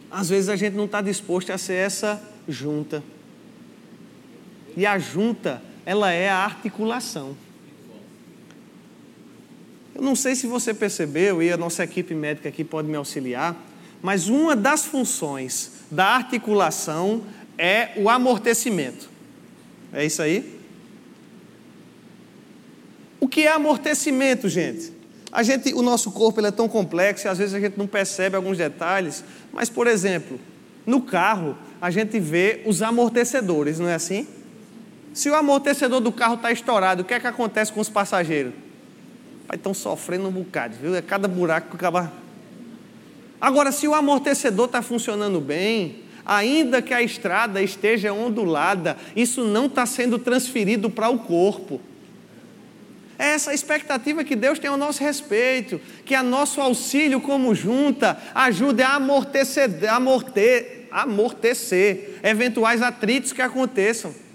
Às 0.10 0.30
vezes 0.30 0.50
a 0.50 0.56
gente 0.56 0.74
não 0.74 0.86
está 0.86 1.02
disposto 1.02 1.52
a 1.52 1.58
ser 1.58 1.74
essa 1.74 2.22
junta. 2.48 3.04
E 4.76 4.86
a 4.86 4.98
junta 4.98 5.62
ela 5.88 6.12
é 6.12 6.30
a 6.30 6.40
articulação. 6.40 7.38
Eu 9.96 10.02
não 10.02 10.18
sei 10.18 10.36
se 10.36 10.46
você 10.46 10.74
percebeu, 10.74 11.42
e 11.42 11.50
a 11.50 11.56
nossa 11.56 11.82
equipe 11.82 12.14
médica 12.14 12.50
aqui 12.50 12.62
pode 12.62 12.90
me 12.90 12.98
auxiliar, 12.98 13.56
mas 14.02 14.28
uma 14.28 14.54
das 14.54 14.84
funções 14.84 15.72
da 15.90 16.08
articulação 16.08 17.24
é 17.58 17.92
o 17.96 18.10
amortecimento. 18.10 19.10
É 19.94 20.06
isso 20.06 20.22
aí? 20.22 20.60
O 23.18 23.26
que 23.26 23.44
é 23.44 23.52
amortecimento, 23.54 24.50
gente? 24.50 24.92
A 25.32 25.42
gente, 25.42 25.74
o 25.74 25.82
nosso 25.82 26.12
corpo 26.12 26.42
ele 26.42 26.48
é 26.48 26.52
tão 26.52 26.68
complexo 26.68 27.28
e 27.28 27.30
às 27.30 27.38
vezes 27.38 27.56
a 27.56 27.62
gente 27.62 27.78
não 27.78 27.88
percebe 27.88 28.36
alguns 28.36 28.58
detalhes, 28.58 29.24
mas 29.54 29.70
por 29.70 29.88
exemplo, 29.88 30.38
no 30.86 31.02
carro 31.02 31.58
a 31.80 31.90
gente 31.90 32.20
vê 32.20 32.62
os 32.66 32.82
amortecedores, 32.82 33.80
não 33.80 33.88
é 33.88 33.96
assim? 33.96 34.28
Se 35.18 35.32
o 35.32 35.36
amortecedor 35.36 36.00
do 36.00 36.12
carro 36.12 36.36
está 36.36 36.52
estourado, 36.52 37.02
o 37.02 37.04
que 37.04 37.12
é 37.12 37.20
que 37.20 37.26
acontece 37.26 37.74
com 37.74 37.80
os 37.80 37.90
passageiros? 37.90 38.54
Estão 39.52 39.74
sofrendo 39.74 40.28
um 40.28 40.32
bocado, 40.32 40.76
viu? 40.80 40.94
É 40.96 41.02
cada 41.02 41.28
buraco 41.28 41.72
que 41.72 41.76
acaba. 41.76 42.14
Agora, 43.42 43.72
se 43.72 43.88
o 43.88 43.96
amortecedor 43.96 44.68
está 44.68 44.84
funcionando 44.84 45.42
bem, 45.42 46.04
ainda 46.24 46.84
que 46.84 46.94
a 46.94 47.02
estrada 47.02 47.64
esteja 47.64 48.14
ondulada, 48.14 48.96
isso 49.16 49.44
não 49.44 49.66
está 49.66 49.88
sendo 49.88 50.20
transferido 50.20 50.88
para 50.88 51.10
o 51.10 51.18
corpo. 51.18 51.82
É 53.18 53.30
essa 53.30 53.56
expectativa 53.56 54.24
que 54.24 54.36
Deus 54.36 54.60
tem 54.60 54.70
ao 54.70 54.78
nosso 54.78 55.02
respeito, 55.02 55.82
que 56.06 56.14
a 56.14 56.22
nosso 56.22 56.62
auxílio 56.62 57.20
como 57.20 57.56
junta 57.56 58.22
ajude 58.36 58.84
a 58.84 58.94
amortecer, 58.94 59.92
amorter, 59.92 60.88
amortecer 60.92 62.20
eventuais 62.22 62.84
atritos 62.84 63.34
que 63.34 63.42
aconteçam. 63.42 64.27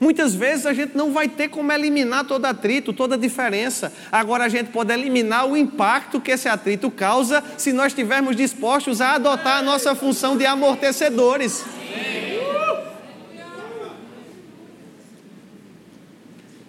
Muitas 0.00 0.32
vezes 0.34 0.64
a 0.64 0.72
gente 0.72 0.96
não 0.96 1.12
vai 1.12 1.28
ter 1.28 1.48
como 1.48 1.72
eliminar 1.72 2.24
todo 2.24 2.44
atrito, 2.44 2.92
toda 2.92 3.18
diferença. 3.18 3.92
Agora 4.12 4.44
a 4.44 4.48
gente 4.48 4.70
pode 4.70 4.92
eliminar 4.92 5.46
o 5.46 5.56
impacto 5.56 6.20
que 6.20 6.30
esse 6.30 6.48
atrito 6.48 6.90
causa 6.90 7.42
se 7.56 7.72
nós 7.72 7.88
estivermos 7.88 8.36
dispostos 8.36 9.00
a 9.00 9.14
adotar 9.14 9.58
a 9.58 9.62
nossa 9.62 9.94
função 9.96 10.36
de 10.36 10.46
amortecedores. 10.46 11.64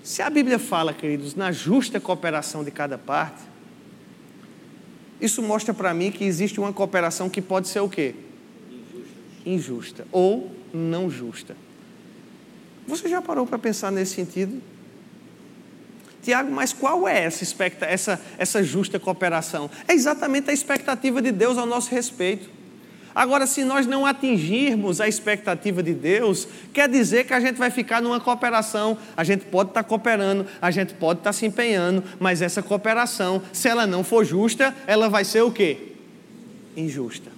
Se 0.01 0.23
a 0.23 0.29
Bíblia 0.29 0.57
fala, 0.57 0.91
queridos, 0.91 1.35
na 1.35 1.51
justa 1.51 1.99
cooperação 1.99 2.63
de 2.63 2.71
cada 2.71 2.97
parte, 2.97 3.43
isso 5.21 5.43
mostra 5.43 5.71
para 5.71 5.93
mim 5.93 6.11
que 6.11 6.23
existe 6.23 6.59
uma 6.59 6.73
cooperação 6.73 7.29
que 7.29 7.43
pode 7.43 7.67
ser 7.67 7.81
o 7.81 7.87
quê? 7.87 8.15
Injusta. 8.71 9.11
Injusta 9.45 10.07
ou 10.11 10.51
não 10.73 11.11
justa. 11.11 11.55
Você 12.89 13.07
já 13.07 13.21
parou 13.21 13.45
para 13.45 13.59
pensar 13.59 13.91
nesse 13.91 14.15
sentido? 14.15 14.59
Tiago, 16.23 16.51
mas 16.51 16.73
qual 16.73 17.07
é 17.07 17.23
essa, 17.23 17.45
essa, 17.81 18.21
essa 18.37 18.63
justa 18.63 18.99
cooperação? 18.99 19.69
É 19.87 19.93
exatamente 19.93 20.49
a 20.49 20.53
expectativa 20.53 21.21
de 21.21 21.31
Deus 21.31 21.57
ao 21.57 21.65
nosso 21.65 21.91
respeito. 21.91 22.49
Agora, 23.13 23.45
se 23.45 23.63
nós 23.63 23.85
não 23.85 24.05
atingirmos 24.05 24.99
a 24.99 25.07
expectativa 25.07 25.83
de 25.83 25.93
Deus, 25.93 26.47
quer 26.73 26.89
dizer 26.89 27.25
que 27.25 27.33
a 27.33 27.39
gente 27.39 27.57
vai 27.57 27.69
ficar 27.69 28.01
numa 28.01 28.19
cooperação. 28.19 28.97
A 29.15 29.23
gente 29.23 29.45
pode 29.45 29.69
estar 29.69 29.83
cooperando, 29.83 30.45
a 30.61 30.71
gente 30.71 30.93
pode 30.95 31.19
estar 31.19 31.33
se 31.33 31.45
empenhando, 31.45 32.03
mas 32.19 32.41
essa 32.41 32.63
cooperação, 32.63 33.41
se 33.53 33.67
ela 33.67 33.85
não 33.85 34.03
for 34.03 34.25
justa, 34.25 34.75
ela 34.87 35.09
vai 35.09 35.23
ser 35.23 35.41
o 35.41 35.51
quê? 35.51 35.93
Injusta. 36.75 37.31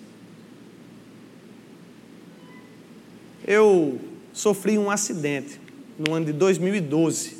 Eu 3.45 4.11
sofri 4.34 4.77
um 4.77 4.89
acidente 4.89 5.59
no 5.97 6.13
ano 6.13 6.25
de 6.25 6.34
2012, 6.34 7.38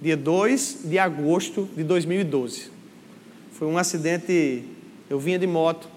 dia 0.00 0.16
2 0.16 0.80
de 0.84 0.98
agosto 0.98 1.68
de 1.76 1.84
2012. 1.84 2.70
Foi 3.52 3.68
um 3.68 3.78
acidente, 3.78 4.64
eu 5.08 5.18
vinha 5.18 5.38
de 5.38 5.46
moto, 5.46 5.88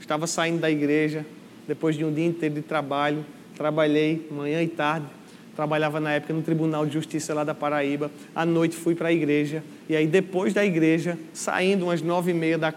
estava 0.00 0.26
saindo 0.26 0.60
da 0.60 0.70
igreja, 0.70 1.24
depois 1.68 1.96
de 1.96 2.04
um 2.04 2.12
dia 2.12 2.26
inteiro 2.26 2.54
de 2.56 2.62
trabalho, 2.62 3.24
trabalhei 3.54 4.26
manhã 4.30 4.62
e 4.62 4.68
tarde, 4.68 5.06
trabalhava 5.54 6.00
na 6.00 6.12
época 6.12 6.32
no 6.32 6.42
Tribunal 6.42 6.86
de 6.86 6.94
Justiça 6.94 7.34
lá 7.34 7.44
da 7.44 7.54
Paraíba, 7.54 8.10
à 8.34 8.46
noite 8.46 8.74
fui 8.74 8.94
para 8.94 9.08
a 9.08 9.12
igreja, 9.12 9.62
e 9.88 9.94
aí 9.94 10.06
depois 10.06 10.54
da 10.54 10.64
igreja, 10.64 11.18
saindo 11.34 11.84
umas 11.84 12.00
nove 12.00 12.30
e 12.30 12.34
meia 12.34 12.56
da, 12.56 12.72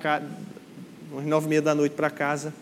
umas 1.11 1.25
nove 1.25 1.45
e 1.45 1.49
meia 1.49 1.61
da 1.61 1.73
noite 1.73 1.95
para 1.95 2.09
casa, 2.09 2.53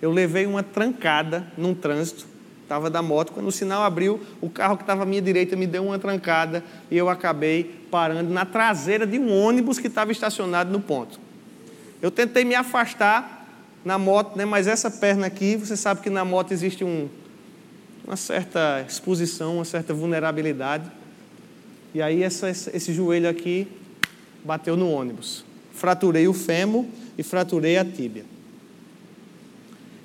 eu 0.00 0.10
levei 0.10 0.46
uma 0.46 0.62
trancada 0.62 1.46
num 1.56 1.74
trânsito, 1.74 2.26
estava 2.66 2.90
da 2.90 3.00
moto, 3.00 3.32
quando 3.32 3.46
o 3.46 3.52
sinal 3.52 3.84
abriu, 3.84 4.20
o 4.40 4.50
carro 4.50 4.76
que 4.76 4.82
estava 4.82 5.04
à 5.04 5.06
minha 5.06 5.22
direita 5.22 5.54
me 5.54 5.68
deu 5.68 5.84
uma 5.84 6.00
trancada 6.00 6.64
e 6.90 6.96
eu 6.96 7.08
acabei 7.08 7.80
parando 7.90 8.28
na 8.32 8.44
traseira 8.44 9.06
de 9.06 9.18
um 9.18 9.32
ônibus 9.32 9.78
que 9.78 9.86
estava 9.86 10.10
estacionado 10.10 10.70
no 10.72 10.80
ponto. 10.80 11.20
Eu 12.02 12.10
tentei 12.10 12.44
me 12.44 12.56
afastar, 12.56 13.36
na 13.84 13.98
moto, 13.98 14.36
né? 14.36 14.44
mas 14.44 14.66
essa 14.66 14.90
perna 14.90 15.28
aqui, 15.28 15.54
você 15.54 15.76
sabe 15.76 16.00
que 16.00 16.10
na 16.10 16.24
moto 16.24 16.50
existe 16.50 16.82
um, 16.82 17.08
uma 18.04 18.16
certa 18.16 18.84
exposição, 18.86 19.54
uma 19.54 19.64
certa 19.64 19.94
vulnerabilidade. 19.94 20.90
E 21.94 22.02
aí 22.02 22.24
essa, 22.24 22.50
esse 22.50 22.92
joelho 22.92 23.28
aqui 23.28 23.68
bateu 24.44 24.76
no 24.76 24.90
ônibus. 24.90 25.44
Fraturei 25.72 26.26
o 26.26 26.32
fêmur 26.32 26.84
e 27.16 27.22
fraturei 27.22 27.78
a 27.78 27.84
tíbia. 27.84 28.24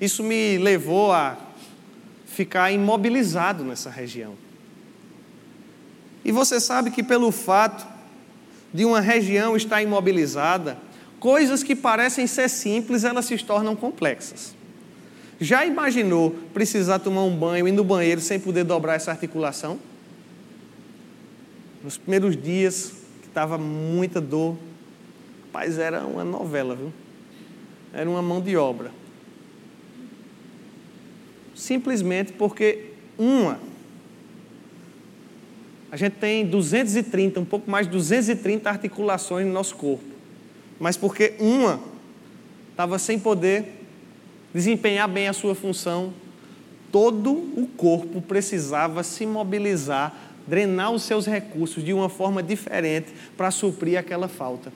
Isso 0.00 0.22
me 0.22 0.58
levou 0.58 1.10
a 1.10 1.36
ficar 2.32 2.72
imobilizado 2.72 3.62
nessa 3.62 3.90
região. 3.90 4.34
E 6.24 6.32
você 6.32 6.58
sabe 6.58 6.90
que 6.90 7.02
pelo 7.02 7.30
fato 7.30 7.86
de 8.72 8.84
uma 8.84 9.00
região 9.00 9.54
estar 9.54 9.82
imobilizada, 9.82 10.78
coisas 11.20 11.62
que 11.62 11.76
parecem 11.76 12.26
ser 12.26 12.48
simples, 12.48 13.04
elas 13.04 13.26
se 13.26 13.36
tornam 13.38 13.76
complexas. 13.76 14.54
Já 15.38 15.66
imaginou 15.66 16.30
precisar 16.54 17.00
tomar 17.00 17.24
um 17.24 17.36
banho 17.36 17.66
e 17.66 17.70
ir 17.70 17.72
no 17.72 17.84
banheiro 17.84 18.20
sem 18.20 18.40
poder 18.40 18.64
dobrar 18.64 18.94
essa 18.94 19.10
articulação? 19.10 19.78
Nos 21.84 21.98
primeiros 21.98 22.36
dias, 22.36 22.92
que 23.20 23.28
estava 23.28 23.58
muita 23.58 24.20
dor, 24.20 24.56
mas 25.52 25.78
era 25.78 26.06
uma 26.06 26.24
novela, 26.24 26.74
viu? 26.74 26.92
Era 27.92 28.08
uma 28.08 28.22
mão 28.22 28.40
de 28.40 28.56
obra. 28.56 29.01
Simplesmente 31.62 32.32
porque 32.32 32.86
uma 33.16 33.60
a 35.90 35.96
gente 35.96 36.14
tem 36.14 36.46
230, 36.46 37.38
um 37.38 37.44
pouco 37.44 37.70
mais 37.70 37.86
de 37.86 37.92
230 37.92 38.68
articulações 38.68 39.46
no 39.46 39.52
nosso 39.52 39.76
corpo 39.76 40.12
mas 40.82 40.96
porque 40.96 41.34
uma 41.38 41.78
estava 42.72 42.98
sem 42.98 43.16
poder 43.16 43.84
desempenhar 44.52 45.08
bem 45.08 45.28
a 45.28 45.32
sua 45.32 45.54
função, 45.54 46.12
todo 46.90 47.30
o 47.30 47.68
corpo 47.76 48.20
precisava 48.20 49.04
se 49.04 49.24
mobilizar, 49.24 50.12
drenar 50.44 50.90
os 50.90 51.04
seus 51.04 51.24
recursos 51.24 51.84
de 51.84 51.92
uma 51.92 52.08
forma 52.08 52.42
diferente 52.42 53.12
para 53.36 53.52
suprir 53.52 53.96
aquela 53.96 54.26
falta. 54.26 54.72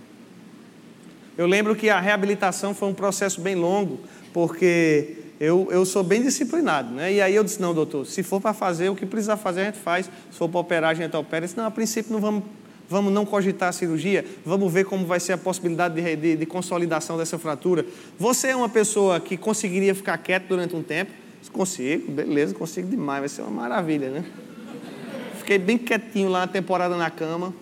Eu 1.36 1.48
lembro 1.48 1.74
que 1.74 1.90
a 1.90 1.98
reabilitação 1.98 2.72
foi 2.72 2.88
um 2.88 2.94
processo 2.94 3.40
bem 3.40 3.56
longo, 3.56 3.98
porque 4.32 5.24
eu, 5.38 5.68
eu 5.70 5.84
sou 5.84 6.02
bem 6.02 6.22
disciplinado, 6.22 6.94
né? 6.94 7.12
E 7.12 7.20
aí 7.20 7.34
eu 7.34 7.44
disse, 7.44 7.60
não, 7.60 7.74
doutor, 7.74 8.06
se 8.06 8.22
for 8.22 8.40
para 8.40 8.54
fazer, 8.54 8.88
o 8.88 8.96
que 8.96 9.04
precisar 9.04 9.36
fazer 9.36 9.62
a 9.62 9.64
gente 9.64 9.78
faz, 9.78 10.06
se 10.06 10.38
for 10.38 10.48
para 10.48 10.60
operar, 10.60 10.90
a 10.90 10.94
gente 10.94 11.14
opera. 11.16 11.44
Eu 11.44 11.46
disse, 11.46 11.56
não, 11.56 11.66
a 11.66 11.70
princípio 11.70 12.12
não 12.12 12.20
vamos 12.20 12.42
Vamos 12.88 13.12
não 13.12 13.26
cogitar 13.26 13.70
a 13.70 13.72
cirurgia? 13.72 14.24
Vamos 14.44 14.72
ver 14.72 14.84
como 14.84 15.04
vai 15.04 15.18
ser 15.18 15.32
a 15.32 15.38
possibilidade 15.38 16.00
de, 16.00 16.16
de, 16.16 16.36
de, 16.36 16.46
consolidação 16.46 17.18
dessa 17.18 17.36
fratura. 17.36 17.84
Você 18.18 18.48
é 18.48 18.56
uma 18.56 18.68
pessoa 18.68 19.18
que 19.18 19.36
conseguiria 19.36 19.94
ficar 19.94 20.16
quieto 20.18 20.46
durante 20.48 20.76
um 20.76 20.82
tempo? 20.82 21.10
Consigo, 21.52 22.12
beleza, 22.12 22.54
consigo 22.54 22.88
demais, 22.88 23.20
vai 23.20 23.28
ser 23.28 23.42
uma 23.42 23.50
maravilha, 23.50 24.10
né? 24.10 24.24
Fiquei 25.38 25.58
bem 25.58 25.78
quietinho 25.78 26.28
lá 26.28 26.40
na 26.40 26.46
temporada 26.48 26.96
na 26.96 27.08
cama. 27.08 27.54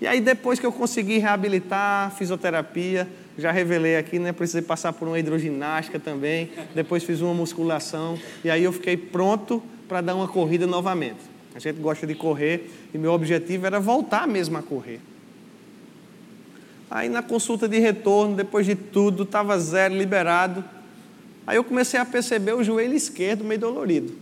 E 0.00 0.06
aí, 0.06 0.20
depois 0.20 0.58
que 0.58 0.66
eu 0.66 0.72
consegui 0.72 1.18
reabilitar, 1.18 2.14
fisioterapia, 2.14 3.08
já 3.38 3.50
revelei 3.50 3.96
aqui, 3.96 4.18
né? 4.18 4.32
Precisei 4.32 4.62
passar 4.62 4.92
por 4.92 5.08
uma 5.08 5.18
hidroginástica 5.18 5.98
também. 5.98 6.50
Depois 6.74 7.02
fiz 7.02 7.20
uma 7.20 7.34
musculação. 7.34 8.18
E 8.44 8.50
aí 8.50 8.64
eu 8.64 8.72
fiquei 8.72 8.96
pronto 8.96 9.62
para 9.88 10.00
dar 10.00 10.14
uma 10.14 10.28
corrida 10.28 10.66
novamente. 10.66 11.20
A 11.54 11.58
gente 11.58 11.80
gosta 11.80 12.06
de 12.06 12.14
correr 12.14 12.70
e 12.92 12.98
meu 12.98 13.12
objetivo 13.12 13.66
era 13.66 13.78
voltar 13.78 14.26
mesmo 14.26 14.56
a 14.56 14.62
correr. 14.62 15.00
Aí 16.90 17.08
na 17.08 17.22
consulta 17.22 17.68
de 17.68 17.78
retorno, 17.78 18.36
depois 18.36 18.66
de 18.66 18.74
tudo, 18.74 19.22
estava 19.22 19.58
zero, 19.58 19.94
liberado. 19.94 20.64
Aí 21.46 21.56
eu 21.56 21.64
comecei 21.64 21.98
a 21.98 22.04
perceber 22.04 22.52
o 22.52 22.62
joelho 22.62 22.94
esquerdo 22.94 23.44
meio 23.44 23.60
dolorido. 23.60 24.14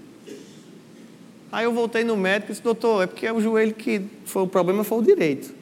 Aí 1.52 1.64
eu 1.64 1.72
voltei 1.72 2.04
no 2.04 2.16
médico 2.16 2.50
e 2.50 2.52
disse, 2.52 2.62
doutor, 2.62 3.02
é 3.02 3.06
porque 3.08 3.26
é 3.26 3.32
o 3.32 3.40
joelho 3.40 3.74
que 3.74 4.02
foi 4.24 4.42
o 4.42 4.46
problema 4.46 4.84
foi 4.84 4.98
o 4.98 5.02
direito. 5.02 5.52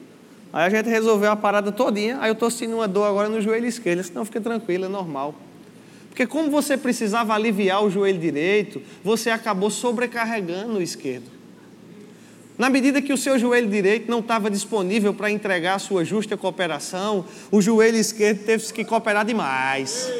Aí 0.51 0.65
a 0.65 0.69
gente 0.69 0.89
resolveu 0.89 1.31
a 1.31 1.35
parada 1.35 1.71
todinha, 1.71 2.17
aí 2.19 2.29
eu 2.29 2.33
estou 2.33 2.49
sentindo 2.49 2.75
uma 2.75 2.87
dor 2.87 3.05
agora 3.05 3.29
no 3.29 3.39
joelho 3.39 3.67
esquerdo. 3.67 3.99
Ele 3.99 4.09
não, 4.13 4.25
fica 4.25 4.41
tranquilo, 4.41 4.85
é 4.85 4.89
normal. 4.89 5.35
Porque 6.09 6.25
como 6.25 6.49
você 6.49 6.75
precisava 6.75 7.33
aliviar 7.33 7.83
o 7.83 7.89
joelho 7.89 8.19
direito, 8.19 8.81
você 9.03 9.29
acabou 9.29 9.69
sobrecarregando 9.69 10.79
o 10.79 10.81
esquerdo. 10.81 11.39
Na 12.57 12.69
medida 12.69 13.01
que 13.01 13.13
o 13.13 13.17
seu 13.17 13.39
joelho 13.39 13.69
direito 13.69 14.11
não 14.11 14.19
estava 14.19 14.49
disponível 14.49 15.13
para 15.13 15.31
entregar 15.31 15.75
a 15.75 15.79
sua 15.79 16.03
justa 16.03 16.35
cooperação, 16.35 17.23
o 17.49 17.61
joelho 17.61 17.95
esquerdo 17.95 18.43
teve 18.43 18.73
que 18.73 18.83
cooperar 18.83 19.23
demais. 19.23 20.11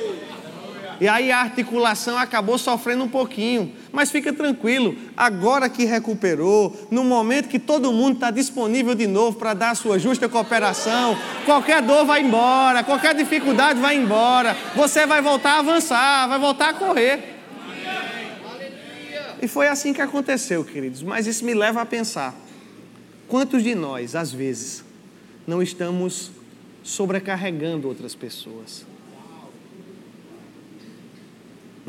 E 0.99 1.07
aí 1.07 1.31
a 1.31 1.39
articulação 1.39 2.17
acabou 2.17 2.57
sofrendo 2.57 3.05
um 3.05 3.07
pouquinho. 3.07 3.73
Mas 3.91 4.11
fica 4.11 4.33
tranquilo, 4.33 4.95
agora 5.15 5.69
que 5.69 5.85
recuperou, 5.85 6.87
no 6.91 7.03
momento 7.03 7.47
que 7.47 7.57
todo 7.57 7.91
mundo 7.91 8.15
está 8.15 8.29
disponível 8.31 8.93
de 8.93 9.07
novo 9.07 9.37
para 9.37 9.53
dar 9.53 9.71
a 9.71 9.75
sua 9.75 9.97
justa 9.97 10.27
cooperação, 10.27 11.17
qualquer 11.45 11.81
dor 11.81 12.05
vai 12.05 12.21
embora, 12.21 12.83
qualquer 12.83 13.15
dificuldade 13.15 13.79
vai 13.79 13.95
embora, 13.95 14.55
você 14.75 15.05
vai 15.05 15.21
voltar 15.21 15.53
a 15.53 15.59
avançar, 15.59 16.27
vai 16.27 16.39
voltar 16.39 16.69
a 16.69 16.73
correr. 16.73 17.39
E 19.41 19.47
foi 19.47 19.67
assim 19.67 19.93
que 19.93 20.01
aconteceu, 20.01 20.65
queridos. 20.65 21.01
Mas 21.01 21.25
isso 21.25 21.45
me 21.45 21.53
leva 21.53 21.81
a 21.81 21.85
pensar: 21.85 22.35
quantos 23.27 23.63
de 23.63 23.73
nós, 23.73 24.15
às 24.15 24.31
vezes, 24.31 24.83
não 25.47 25.61
estamos 25.61 26.31
sobrecarregando 26.83 27.87
outras 27.87 28.13
pessoas? 28.13 28.88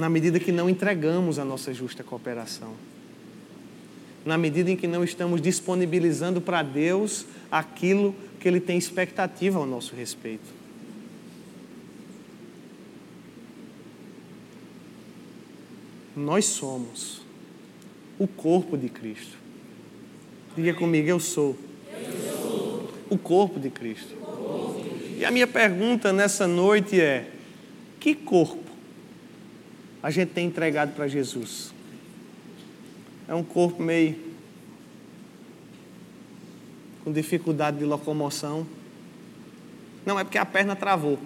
Na 0.01 0.09
medida 0.09 0.41
que 0.41 0.51
não 0.51 0.71
entregamos 0.71 1.39
a 1.39 1.45
nossa 1.45 1.75
justa 1.75 2.03
cooperação. 2.03 2.73
Na 4.25 4.39
medida 4.39 4.71
em 4.71 4.77
que 4.77 4.87
não 4.87 5.05
estamos 5.05 5.43
disponibilizando 5.43 6.41
para 6.41 6.63
Deus 6.63 7.27
aquilo 7.53 8.15
que 8.41 8.49
Ele 8.49 8.61
tem 8.61 8.79
expectativa 8.79 9.59
ao 9.59 9.67
nosso 9.67 9.95
respeito. 9.95 10.49
Nós 16.17 16.47
somos 16.47 17.21
o 18.19 18.27
corpo 18.27 18.79
de 18.79 18.89
Cristo. 18.89 19.37
Diga 20.57 20.73
comigo, 20.73 21.11
eu 21.11 21.21
sou. 21.21 21.55
Eu 21.93 22.41
sou. 22.41 22.91
O 23.11 23.19
corpo 23.19 23.61
de 23.61 23.69
Cristo. 23.69 24.15
Corpo 24.17 24.83
de 24.83 24.89
Cristo. 24.99 25.19
E 25.19 25.27
a 25.27 25.31
minha 25.31 25.47
pergunta 25.47 26.11
nessa 26.11 26.47
noite 26.47 26.99
é: 26.99 27.31
que 28.01 28.15
corpo 28.15 28.70
a 30.03 30.11
gente 30.11 30.31
tem 30.31 30.47
entregado 30.47 30.95
para 30.95 31.07
Jesus? 31.09 31.73
É 33.29 33.35
um 33.35 33.43
corpo 33.43 33.83
meio 33.83 34.17
com 37.05 37.13
dificuldade 37.13 37.79
de 37.79 37.85
locomoção. 37.85 38.67
Não 40.05 40.19
é 40.19 40.25
porque 40.25 40.39
a 40.39 40.45
perna 40.45 40.75
travou. 40.75 41.19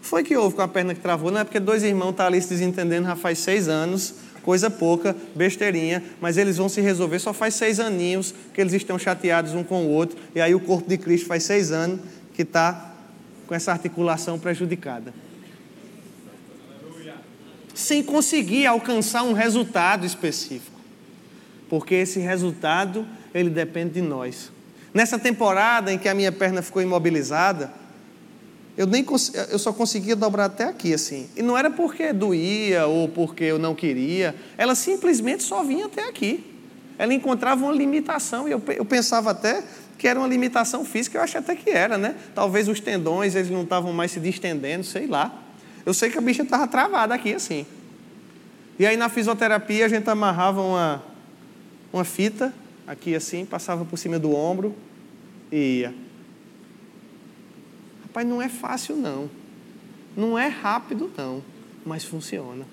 Foi 0.00 0.22
que 0.22 0.36
houve 0.36 0.56
com 0.56 0.62
a 0.62 0.68
perna 0.68 0.94
que 0.94 1.00
travou? 1.00 1.30
Não 1.30 1.40
é 1.40 1.44
porque 1.44 1.60
dois 1.60 1.82
irmãos 1.82 2.10
estão 2.10 2.24
tá 2.24 2.26
ali 2.26 2.40
se 2.40 2.48
desentendendo 2.48 3.06
já 3.06 3.16
faz 3.16 3.38
seis 3.38 3.68
anos 3.68 4.14
coisa 4.48 4.70
pouca, 4.70 5.14
besteirinha, 5.34 6.02
mas 6.22 6.38
eles 6.38 6.56
vão 6.56 6.70
se 6.70 6.80
resolver. 6.80 7.18
Só 7.18 7.34
faz 7.34 7.52
seis 7.52 7.78
aninhos 7.78 8.34
que 8.54 8.58
eles 8.58 8.72
estão 8.72 8.98
chateados 8.98 9.52
um 9.52 9.62
com 9.62 9.84
o 9.84 9.90
outro, 9.90 10.18
e 10.34 10.40
aí 10.40 10.54
o 10.54 10.60
corpo 10.60 10.88
de 10.88 10.96
Cristo 10.96 11.26
faz 11.26 11.42
seis 11.42 11.70
anos 11.70 12.00
que 12.32 12.40
está 12.40 12.94
com 13.46 13.54
essa 13.54 13.72
articulação 13.72 14.38
prejudicada. 14.38 15.12
Sem 17.78 18.02
conseguir 18.02 18.66
alcançar 18.66 19.22
um 19.22 19.32
resultado 19.32 20.04
específico. 20.04 20.80
Porque 21.68 21.94
esse 21.94 22.18
resultado, 22.18 23.06
ele 23.32 23.48
depende 23.48 23.94
de 23.94 24.02
nós. 24.02 24.50
Nessa 24.92 25.16
temporada 25.16 25.92
em 25.92 25.96
que 25.96 26.08
a 26.08 26.14
minha 26.14 26.32
perna 26.32 26.60
ficou 26.60 26.82
imobilizada, 26.82 27.72
eu, 28.76 28.84
nem, 28.84 29.06
eu 29.48 29.58
só 29.60 29.72
conseguia 29.72 30.16
dobrar 30.16 30.46
até 30.46 30.64
aqui, 30.64 30.92
assim. 30.92 31.28
E 31.36 31.42
não 31.42 31.56
era 31.56 31.70
porque 31.70 32.12
doía 32.12 32.88
ou 32.88 33.08
porque 33.08 33.44
eu 33.44 33.60
não 33.60 33.76
queria, 33.76 34.34
ela 34.56 34.74
simplesmente 34.74 35.44
só 35.44 35.62
vinha 35.62 35.86
até 35.86 36.08
aqui. 36.08 36.44
Ela 36.98 37.14
encontrava 37.14 37.64
uma 37.64 37.72
limitação, 37.72 38.48
e 38.48 38.50
eu, 38.50 38.60
eu 38.76 38.84
pensava 38.84 39.30
até 39.30 39.62
que 39.96 40.08
era 40.08 40.18
uma 40.18 40.26
limitação 40.26 40.84
física, 40.84 41.16
eu 41.16 41.22
acho 41.22 41.38
até 41.38 41.54
que 41.54 41.70
era, 41.70 41.96
né? 41.96 42.16
Talvez 42.34 42.66
os 42.66 42.80
tendões, 42.80 43.36
eles 43.36 43.50
não 43.50 43.62
estavam 43.62 43.92
mais 43.92 44.10
se 44.10 44.18
distendendo, 44.18 44.82
sei 44.82 45.06
lá. 45.06 45.44
Eu 45.88 45.94
sei 45.94 46.10
que 46.10 46.18
a 46.18 46.20
bicha 46.20 46.42
estava 46.42 46.68
travada 46.68 47.14
aqui, 47.14 47.32
assim. 47.32 47.64
E 48.78 48.84
aí 48.84 48.94
na 48.94 49.08
fisioterapia 49.08 49.86
a 49.86 49.88
gente 49.88 50.06
amarrava 50.10 50.60
uma, 50.60 51.02
uma 51.90 52.04
fita 52.04 52.52
aqui 52.86 53.14
assim, 53.14 53.46
passava 53.46 53.86
por 53.86 53.96
cima 53.96 54.18
do 54.18 54.34
ombro 54.36 54.76
e 55.50 55.78
ia. 55.78 55.94
Rapaz, 58.02 58.28
não 58.28 58.42
é 58.42 58.50
fácil 58.50 58.96
não. 58.96 59.30
Não 60.14 60.38
é 60.38 60.48
rápido 60.48 61.10
não, 61.16 61.42
mas 61.86 62.04
funciona. 62.04 62.66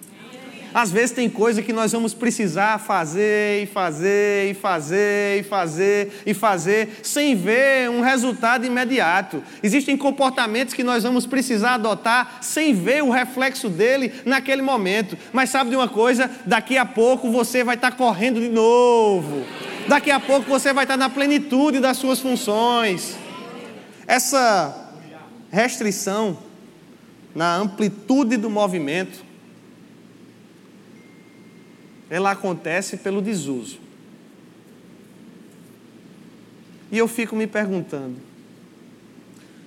Às 0.75 0.91
vezes 0.91 1.11
tem 1.11 1.29
coisa 1.29 1.61
que 1.61 1.71
nós 1.71 1.93
vamos 1.93 2.13
precisar 2.13 2.79
fazer 2.79 3.63
e 3.63 3.65
fazer 3.65 4.51
e 4.51 4.53
fazer 4.53 5.39
e 5.39 5.43
fazer 5.43 6.11
e 6.25 6.33
fazer 6.33 6.99
sem 7.01 7.33
ver 7.33 7.89
um 7.89 8.01
resultado 8.01 8.65
imediato. 8.65 9.41
Existem 9.63 9.95
comportamentos 9.95 10.73
que 10.73 10.83
nós 10.83 11.03
vamos 11.03 11.25
precisar 11.25 11.75
adotar 11.75 12.39
sem 12.41 12.73
ver 12.73 13.01
o 13.01 13.09
reflexo 13.09 13.69
dele 13.69 14.11
naquele 14.25 14.61
momento. 14.61 15.17
Mas 15.31 15.49
sabe 15.49 15.69
de 15.69 15.77
uma 15.77 15.87
coisa? 15.87 16.29
Daqui 16.45 16.77
a 16.77 16.85
pouco 16.85 17.31
você 17.31 17.63
vai 17.63 17.75
estar 17.75 17.93
correndo 17.93 18.41
de 18.41 18.49
novo. 18.49 19.45
Daqui 19.87 20.11
a 20.11 20.19
pouco 20.19 20.49
você 20.49 20.73
vai 20.73 20.83
estar 20.83 20.97
na 20.97 21.09
plenitude 21.09 21.79
das 21.79 21.95
suas 21.95 22.19
funções. 22.19 23.15
Essa 24.05 24.91
restrição 25.49 26.37
na 27.33 27.55
amplitude 27.55 28.35
do 28.35 28.49
movimento, 28.49 29.24
ela 32.09 32.31
acontece 32.31 32.97
pelo 32.97 33.21
desuso. 33.21 33.79
E 36.91 36.97
eu 36.97 37.07
fico 37.07 37.35
me 37.35 37.47
perguntando: 37.47 38.15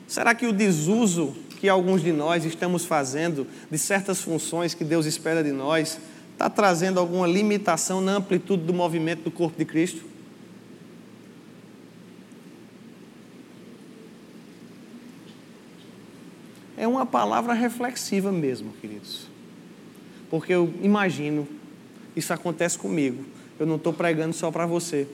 será 0.07 0.34
que 0.34 0.47
o 0.47 0.53
desuso 0.53 1.36
que 1.61 1.68
alguns 1.68 2.03
de 2.03 2.12
nós 2.12 2.45
estamos 2.45 2.84
fazendo 2.84 3.47
de 3.70 3.78
certas 3.78 4.20
funções 4.20 4.74
que 4.74 4.84
Deus 4.84 5.07
espera 5.07 5.43
de 5.43 5.51
nós 5.51 5.99
está 6.32 6.49
trazendo 6.49 7.01
alguma 7.01 7.26
limitação 7.26 8.01
na 8.01 8.12
amplitude 8.12 8.62
do 8.62 8.72
movimento 8.72 9.24
do 9.24 9.30
corpo 9.30 9.59
de 9.59 9.64
Cristo? 9.64 10.09
é 16.78 16.86
uma 16.86 17.05
palavra 17.05 17.53
reflexiva 17.53 18.30
mesmo, 18.30 18.72
queridos. 18.80 19.26
Porque 20.30 20.53
eu 20.53 20.72
imagino, 20.80 21.47
isso 22.18 22.32
acontece 22.32 22.76
comigo. 22.78 23.24
Eu 23.58 23.66
não 23.66 23.76
estou 23.76 23.92
pregando 23.92 24.34
só 24.34 24.50
para 24.50 24.66
você, 24.66 25.06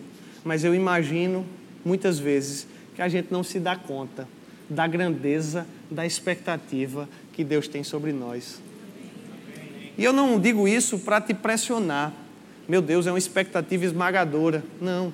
mas 0.45 0.65
eu 0.65 0.75
imagino 0.75 1.47
muitas 1.85 2.19
vezes 2.19 2.67
que 2.95 3.03
a 3.03 3.09
gente 3.09 3.29
não 3.31 3.43
se 3.43 3.59
dá 3.59 3.77
conta 3.77 4.29
da 4.69 4.87
grandeza 4.87 5.67
da 5.91 6.07
expectativa 6.07 7.09
que 7.33 7.45
Deus 7.45 7.69
tem 7.69 7.85
sobre 7.85 8.13
nós. 8.13 8.61
E 9.97 10.05
eu 10.05 10.13
não 10.13 10.41
digo 10.41 10.67
isso 10.67 10.99
para 10.99 11.21
te 11.21 11.35
pressionar. 11.35 12.13
Meu 12.69 12.81
Deus, 12.81 13.07
é 13.07 13.13
uma 13.13 13.19
expectativa 13.19 13.85
esmagadora. 13.85 14.65
Não. 14.81 15.13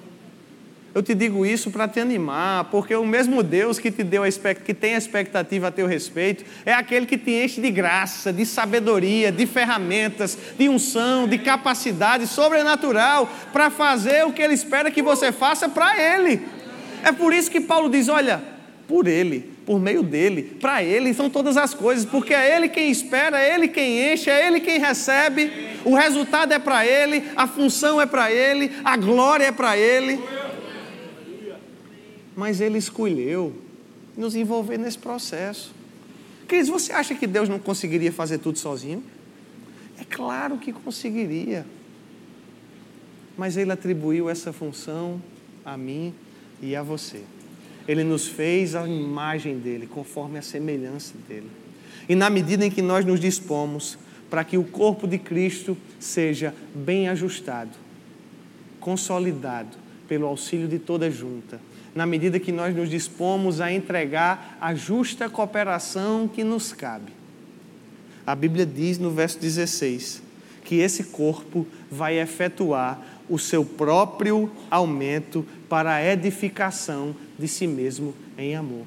Eu 0.93 1.05
te 1.05 1.15
digo 1.15 1.47
isso 1.47 1.71
para 1.71 1.87
te 1.87 2.01
animar, 2.01 2.65
porque 2.65 2.97
o 2.97 3.07
mesmo 3.07 3.45
Deus 3.45 3.79
que 3.79 3.93
te 3.93 4.03
deu 4.03 4.25
a 4.25 4.55
que 4.55 4.75
tem 4.75 4.97
a 4.97 4.99
expectativa 4.99 5.69
a 5.69 5.71
teu 5.71 5.87
respeito 5.87 6.45
é 6.67 6.73
aquele 6.73 7.07
que 7.07 7.17
te 7.17 7.31
enche 7.31 7.61
de 7.61 7.71
graça, 7.71 8.33
de 8.33 8.45
sabedoria, 8.45 9.31
de 9.31 9.47
ferramentas, 9.47 10.37
de 10.59 10.69
unção, 10.69 11.29
de 11.29 11.39
capacidade 11.39 12.27
sobrenatural 12.27 13.31
para 13.53 13.71
fazer 13.71 14.27
o 14.27 14.33
que 14.33 14.43
ele 14.43 14.55
espera 14.55 14.91
que 14.91 15.01
você 15.01 15.31
faça 15.31 15.69
para 15.69 15.97
ele. 15.97 16.43
É 17.05 17.13
por 17.13 17.33
isso 17.33 17.53
que 17.53 17.61
Paulo 17.61 17.89
diz: 17.89 18.09
olha, 18.09 18.43
por 18.89 19.07
ele, 19.07 19.49
por 19.65 19.79
meio 19.79 20.03
dele, 20.03 20.43
para 20.61 20.83
ele 20.83 21.15
são 21.15 21.31
todas 21.31 21.57
as 21.57 21.73
coisas, 21.73 22.05
porque 22.05 22.35
é 22.35 22.57
ele 22.57 22.69
quem 22.69 22.91
espera, 22.91 23.41
é 23.41 23.55
ele 23.55 23.69
quem 23.69 24.13
enche, 24.13 24.29
é 24.29 24.45
ele 24.45 24.59
quem 24.59 24.81
recebe, 24.81 25.53
o 25.85 25.95
resultado 25.95 26.53
é 26.53 26.59
para 26.59 26.85
ele, 26.85 27.23
a 27.37 27.47
função 27.47 28.01
é 28.01 28.07
para 28.07 28.33
ele, 28.33 28.73
a 28.85 28.97
glória 28.97 29.45
é 29.45 29.53
para 29.53 29.79
ele 29.79 30.19
mas 32.37 32.61
Ele 32.61 32.79
escolheu 32.79 33.53
nos 34.17 34.35
envolver 34.35 34.79
nesse 34.79 34.99
processo. 34.99 35.73
Cris, 36.47 36.69
você 36.69 36.93
acha 36.93 37.15
que 37.15 37.27
Deus 37.27 37.49
não 37.49 37.59
conseguiria 37.59 38.13
fazer 38.13 38.39
tudo 38.39 38.59
sozinho? 38.59 39.03
É 39.99 40.05
claro 40.05 40.59
que 40.59 40.73
conseguiria. 40.73 41.67
Mas 43.37 43.57
Ele 43.57 43.71
atribuiu 43.71 44.29
essa 44.29 44.53
função 44.53 45.21
a 45.65 45.77
mim 45.77 46.13
e 46.61 46.75
a 46.75 46.83
você. 46.83 47.23
Ele 47.87 48.05
nos 48.05 48.27
fez 48.27 48.75
a 48.75 48.87
imagem 48.87 49.59
dele, 49.59 49.87
conforme 49.87 50.39
a 50.39 50.43
semelhança 50.43 51.15
dele. 51.29 51.51
E 52.09 52.15
na 52.15 52.29
medida 52.29 52.65
em 52.65 52.71
que 52.71 52.83
nós 52.83 53.05
nos 53.05 53.21
dispomos 53.21 53.99
para 54.29 54.45
que 54.45 54.57
o 54.57 54.65
corpo 54.65 55.07
de 55.07 55.19
Cristo 55.19 55.77
seja 55.99 56.55
bem 56.75 57.09
ajustado, 57.09 57.71
consolidado 58.79 59.77
pelo 60.09 60.27
auxílio 60.27 60.69
de 60.69 60.79
toda 60.79 61.11
junta, 61.11 61.61
na 61.95 62.07
medida 62.07 62.39
que 62.39 62.53
nós 62.53 62.75
nos 62.75 62.89
dispomos 62.89 63.61
a 63.61 63.73
entregar 63.73 64.57
a 64.61 64.75
justa 64.75 65.29
cooperação 65.29 66.29
que 66.29 66.45
nos 66.45 66.73
cabe. 66.73 67.13
A 68.27 68.35
Bíblia 68.35 68.65
diz 68.65 68.99
no 68.99 69.11
verso 69.11 69.39
16 69.39 70.23
que 70.65 70.77
esse 70.77 71.05
corpo 71.05 71.67
vai 71.91 72.21
efetuar 72.21 73.01
o 73.29 73.39
seu 73.39 73.65
próprio 73.65 74.51
aumento 74.71 75.45
para 75.69 75.95
a 75.95 76.05
edificação 76.05 77.15
de 77.39 77.49
si 77.49 77.67
mesmo 77.67 78.15
em 78.37 78.55
amor. 78.55 78.87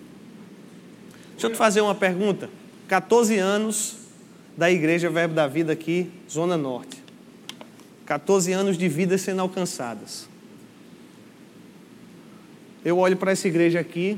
Deixa 1.32 1.47
eu 1.47 1.51
te 1.51 1.58
fazer 1.58 1.82
uma 1.82 1.95
pergunta. 1.95 2.49
14 2.88 3.38
anos 3.38 3.97
da 4.56 4.72
Igreja 4.72 5.10
Verbo 5.10 5.34
da 5.34 5.47
Vida 5.47 5.74
aqui, 5.74 6.10
Zona 6.30 6.56
Norte. 6.56 7.01
14 8.06 8.51
anos 8.51 8.78
de 8.78 8.88
vidas 8.88 9.22
sendo 9.22 9.41
alcançadas. 9.41 10.28
Eu 12.84 12.98
olho 12.98 13.16
para 13.16 13.32
essa 13.32 13.48
igreja 13.48 13.80
aqui, 13.80 14.18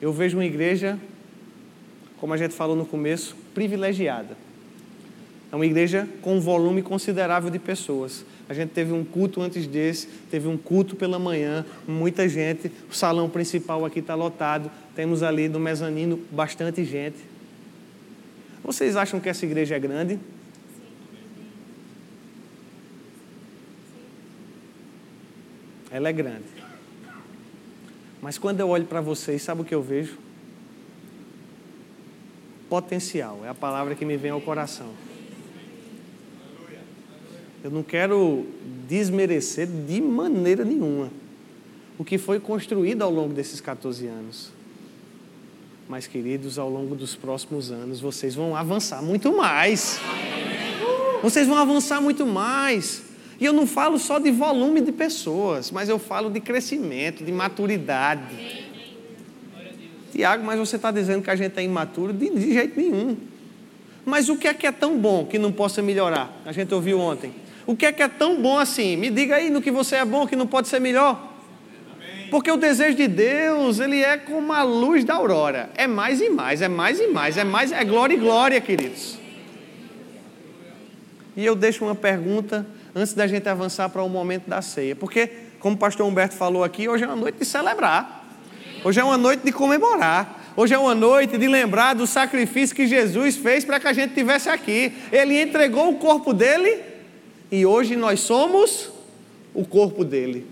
eu 0.00 0.12
vejo 0.12 0.36
uma 0.36 0.44
igreja, 0.44 0.98
como 2.18 2.34
a 2.34 2.36
gente 2.36 2.54
falou 2.54 2.76
no 2.76 2.84
começo, 2.84 3.34
privilegiada. 3.54 4.36
É 5.52 5.56
uma 5.56 5.66
igreja 5.66 6.08
com 6.22 6.36
um 6.36 6.40
volume 6.40 6.82
considerável 6.82 7.50
de 7.50 7.58
pessoas. 7.58 8.24
A 8.48 8.54
gente 8.54 8.70
teve 8.70 8.92
um 8.92 9.04
culto 9.04 9.40
antes 9.40 9.66
desse, 9.66 10.06
teve 10.30 10.46
um 10.46 10.56
culto 10.56 10.94
pela 10.94 11.18
manhã, 11.18 11.64
muita 11.88 12.28
gente. 12.28 12.70
O 12.90 12.94
salão 12.94 13.28
principal 13.28 13.84
aqui 13.84 13.98
está 13.98 14.14
lotado. 14.14 14.70
Temos 14.94 15.22
ali 15.22 15.48
no 15.48 15.58
mezanino 15.58 16.20
bastante 16.30 16.84
gente. 16.84 17.16
Vocês 18.62 18.94
acham 18.94 19.18
que 19.18 19.28
essa 19.28 19.44
igreja 19.44 19.74
é 19.74 19.78
grande? 19.78 20.18
Ela 25.90 26.08
é 26.08 26.12
grande. 26.12 26.44
Mas 28.22 28.36
quando 28.38 28.60
eu 28.60 28.68
olho 28.68 28.84
para 28.84 29.00
vocês, 29.00 29.42
sabe 29.42 29.62
o 29.62 29.64
que 29.64 29.74
eu 29.74 29.82
vejo? 29.82 30.18
Potencial, 32.68 33.40
é 33.44 33.48
a 33.48 33.54
palavra 33.54 33.94
que 33.94 34.04
me 34.04 34.16
vem 34.16 34.30
ao 34.30 34.40
coração. 34.40 34.90
Eu 37.62 37.70
não 37.70 37.82
quero 37.82 38.46
desmerecer 38.88 39.66
de 39.66 40.00
maneira 40.00 40.64
nenhuma 40.64 41.10
o 41.98 42.04
que 42.04 42.16
foi 42.16 42.40
construído 42.40 43.02
ao 43.02 43.10
longo 43.10 43.34
desses 43.34 43.60
14 43.60 44.06
anos. 44.06 44.50
Mas, 45.86 46.06
queridos, 46.06 46.58
ao 46.58 46.70
longo 46.70 46.94
dos 46.94 47.14
próximos 47.14 47.70
anos, 47.70 48.00
vocês 48.00 48.34
vão 48.34 48.56
avançar 48.56 49.02
muito 49.02 49.36
mais. 49.36 49.98
Vocês 51.22 51.46
vão 51.46 51.58
avançar 51.58 52.00
muito 52.00 52.24
mais. 52.24 53.09
E 53.40 53.44
eu 53.46 53.54
não 53.54 53.66
falo 53.66 53.98
só 53.98 54.18
de 54.18 54.30
volume 54.30 54.82
de 54.82 54.92
pessoas, 54.92 55.70
mas 55.70 55.88
eu 55.88 55.98
falo 55.98 56.28
de 56.28 56.40
crescimento, 56.40 57.24
de 57.24 57.32
maturidade. 57.32 58.68
Tiago, 60.12 60.44
mas 60.44 60.58
você 60.58 60.76
está 60.76 60.90
dizendo 60.90 61.22
que 61.22 61.30
a 61.30 61.36
gente 61.36 61.58
é 61.58 61.62
imaturo? 61.62 62.12
De, 62.12 62.28
de 62.28 62.52
jeito 62.52 62.78
nenhum. 62.78 63.16
Mas 64.04 64.28
o 64.28 64.36
que 64.36 64.46
é 64.46 64.52
que 64.52 64.66
é 64.66 64.72
tão 64.72 64.98
bom 64.98 65.24
que 65.24 65.38
não 65.38 65.50
possa 65.50 65.80
melhorar? 65.80 66.30
A 66.44 66.52
gente 66.52 66.74
ouviu 66.74 67.00
ontem. 67.00 67.32
O 67.66 67.74
que 67.74 67.86
é 67.86 67.92
que 67.92 68.02
é 68.02 68.08
tão 68.08 68.42
bom 68.42 68.58
assim? 68.58 68.96
Me 68.96 69.08
diga 69.08 69.36
aí 69.36 69.48
no 69.48 69.62
que 69.62 69.70
você 69.70 69.96
é 69.96 70.04
bom 70.04 70.26
que 70.26 70.36
não 70.36 70.46
pode 70.46 70.68
ser 70.68 70.80
melhor. 70.80 71.28
Porque 72.30 72.50
o 72.50 72.56
desejo 72.58 72.96
de 72.96 73.08
Deus, 73.08 73.80
ele 73.80 74.02
é 74.02 74.18
como 74.18 74.52
a 74.52 74.62
luz 74.62 75.02
da 75.02 75.14
aurora. 75.14 75.70
É 75.76 75.86
mais 75.86 76.20
e 76.20 76.28
mais, 76.28 76.60
é 76.60 76.68
mais 76.68 77.00
e 77.00 77.06
mais, 77.08 77.38
é 77.38 77.44
mais, 77.44 77.72
é 77.72 77.84
glória 77.84 78.14
e 78.14 78.18
glória, 78.18 78.60
queridos. 78.60 79.18
E 81.36 81.44
eu 81.44 81.54
deixo 81.54 81.84
uma 81.84 81.94
pergunta 81.94 82.66
antes 82.94 83.14
da 83.14 83.26
gente 83.26 83.48
avançar 83.48 83.88
para 83.88 84.02
o 84.02 84.08
momento 84.08 84.48
da 84.48 84.62
ceia. 84.62 84.96
Porque, 84.96 85.30
como 85.58 85.76
o 85.76 85.78
pastor 85.78 86.06
Humberto 86.06 86.34
falou 86.34 86.64
aqui, 86.64 86.88
hoje 86.88 87.04
é 87.04 87.06
uma 87.06 87.16
noite 87.16 87.38
de 87.38 87.44
celebrar. 87.44 88.26
Hoje 88.84 89.00
é 89.00 89.04
uma 89.04 89.18
noite 89.18 89.44
de 89.44 89.52
comemorar. 89.52 90.52
Hoje 90.56 90.74
é 90.74 90.78
uma 90.78 90.94
noite 90.94 91.38
de 91.38 91.46
lembrar 91.46 91.94
do 91.94 92.06
sacrifício 92.06 92.74
que 92.74 92.86
Jesus 92.86 93.36
fez 93.36 93.64
para 93.64 93.78
que 93.78 93.86
a 93.86 93.92
gente 93.92 94.14
tivesse 94.14 94.48
aqui. 94.48 94.92
Ele 95.12 95.40
entregou 95.40 95.90
o 95.90 95.98
corpo 95.98 96.32
dele 96.32 96.82
e 97.50 97.64
hoje 97.64 97.96
nós 97.96 98.20
somos 98.20 98.90
o 99.54 99.64
corpo 99.64 100.04
dele. 100.04 100.46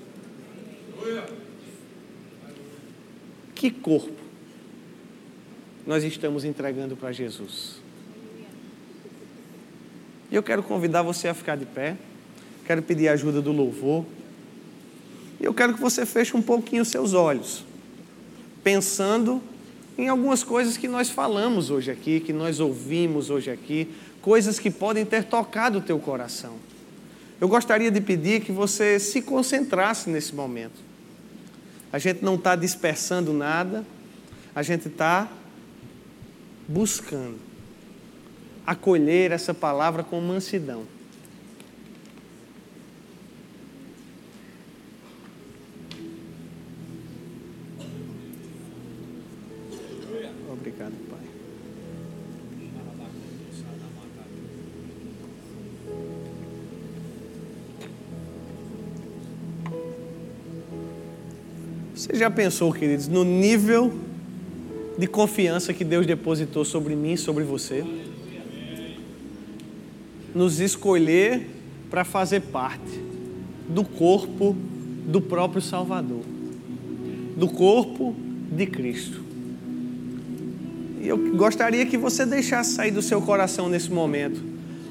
Que 3.55 3.71
corpo 3.71 4.13
nós 5.87 6.05
estamos 6.05 6.45
entregando 6.45 6.97
para 6.97 7.11
Jesus? 7.11 7.81
E 10.31 10.37
eu 10.37 10.43
quero 10.43 10.63
convidar 10.63 11.03
você 11.03 11.29
a 11.29 11.35
ficar 11.35 11.57
de 11.57 11.65
pé. 11.65 11.97
Quero 12.69 12.83
pedir 12.83 13.09
a 13.09 13.15
ajuda 13.15 13.41
do 13.41 13.51
louvor. 13.51 14.05
E 15.41 15.45
eu 15.47 15.55
quero 15.55 15.73
que 15.73 15.81
você 15.81 16.05
feche 16.05 16.37
um 16.37 16.43
pouquinho 16.43 16.83
os 16.83 16.89
seus 16.89 17.15
olhos, 17.15 17.65
pensando 18.63 19.43
em 19.97 20.07
algumas 20.07 20.45
coisas 20.45 20.77
que 20.77 20.87
nós 20.87 21.09
falamos 21.09 21.71
hoje 21.71 21.91
aqui, 21.91 22.21
que 22.21 22.31
nós 22.31 22.61
ouvimos 22.61 23.31
hoje 23.31 23.51
aqui, 23.51 23.89
coisas 24.21 24.59
que 24.59 24.71
podem 24.71 25.07
ter 25.07 25.25
tocado 25.25 25.79
o 25.79 25.81
teu 25.81 25.99
coração. 25.99 26.57
Eu 27.41 27.49
gostaria 27.49 27.91
de 27.91 28.03
pedir 28.03 28.43
que 28.43 28.53
você 28.53 29.01
se 29.01 29.23
concentrasse 29.23 30.11
nesse 30.11 30.35
momento. 30.35 30.79
A 31.91 31.99
gente 31.99 32.23
não 32.23 32.35
está 32.35 32.55
dispersando 32.55 33.33
nada, 33.33 33.83
a 34.55 34.63
gente 34.63 34.89
está 34.89 35.27
buscando 36.69 37.39
acolher 38.67 39.33
essa 39.33 39.55
palavra 39.55 40.05
com 40.05 40.21
mansidão. 40.21 40.98
Já 62.19 62.31
pensou, 62.31 62.73
queridos, 62.73 63.09
no 63.09 63.25
nível 63.25 63.93
de 64.99 65.07
confiança 65.07 65.73
que 65.73 65.85
Deus 65.85 66.07
depositou 66.07 66.65
sobre 66.65 66.95
mim 66.95 67.13
e 67.13 67.19
sobre 67.19 67.45
você? 67.45 67.85
Nos 70.35 70.61
escolher 70.61 71.49
para 71.89 72.05
fazer 72.05 72.41
parte 72.41 73.01
do 73.69 73.85
corpo 73.85 74.57
do 75.07 75.21
próprio 75.21 75.63
Salvador, 75.63 76.23
do 77.37 77.49
corpo 77.49 78.15
de 78.51 78.67
Cristo. 78.67 79.23
E 81.01 81.09
eu 81.09 81.37
gostaria 81.37 81.87
que 81.87 81.97
você 81.97 82.27
deixasse 82.27 82.73
sair 82.73 82.91
do 82.91 83.01
seu 83.01 83.23
coração 83.23 83.69
nesse 83.69 83.91
momento 83.91 84.43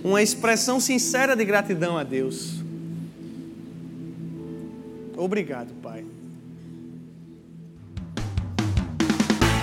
uma 0.04 0.22
expressão 0.22 0.80
sincera 0.80 1.36
de 1.36 1.44
gratidão 1.44 1.98
a 1.98 2.04
Deus. 2.04 2.64
Obrigado, 5.18 5.74
Pai. 5.82 6.06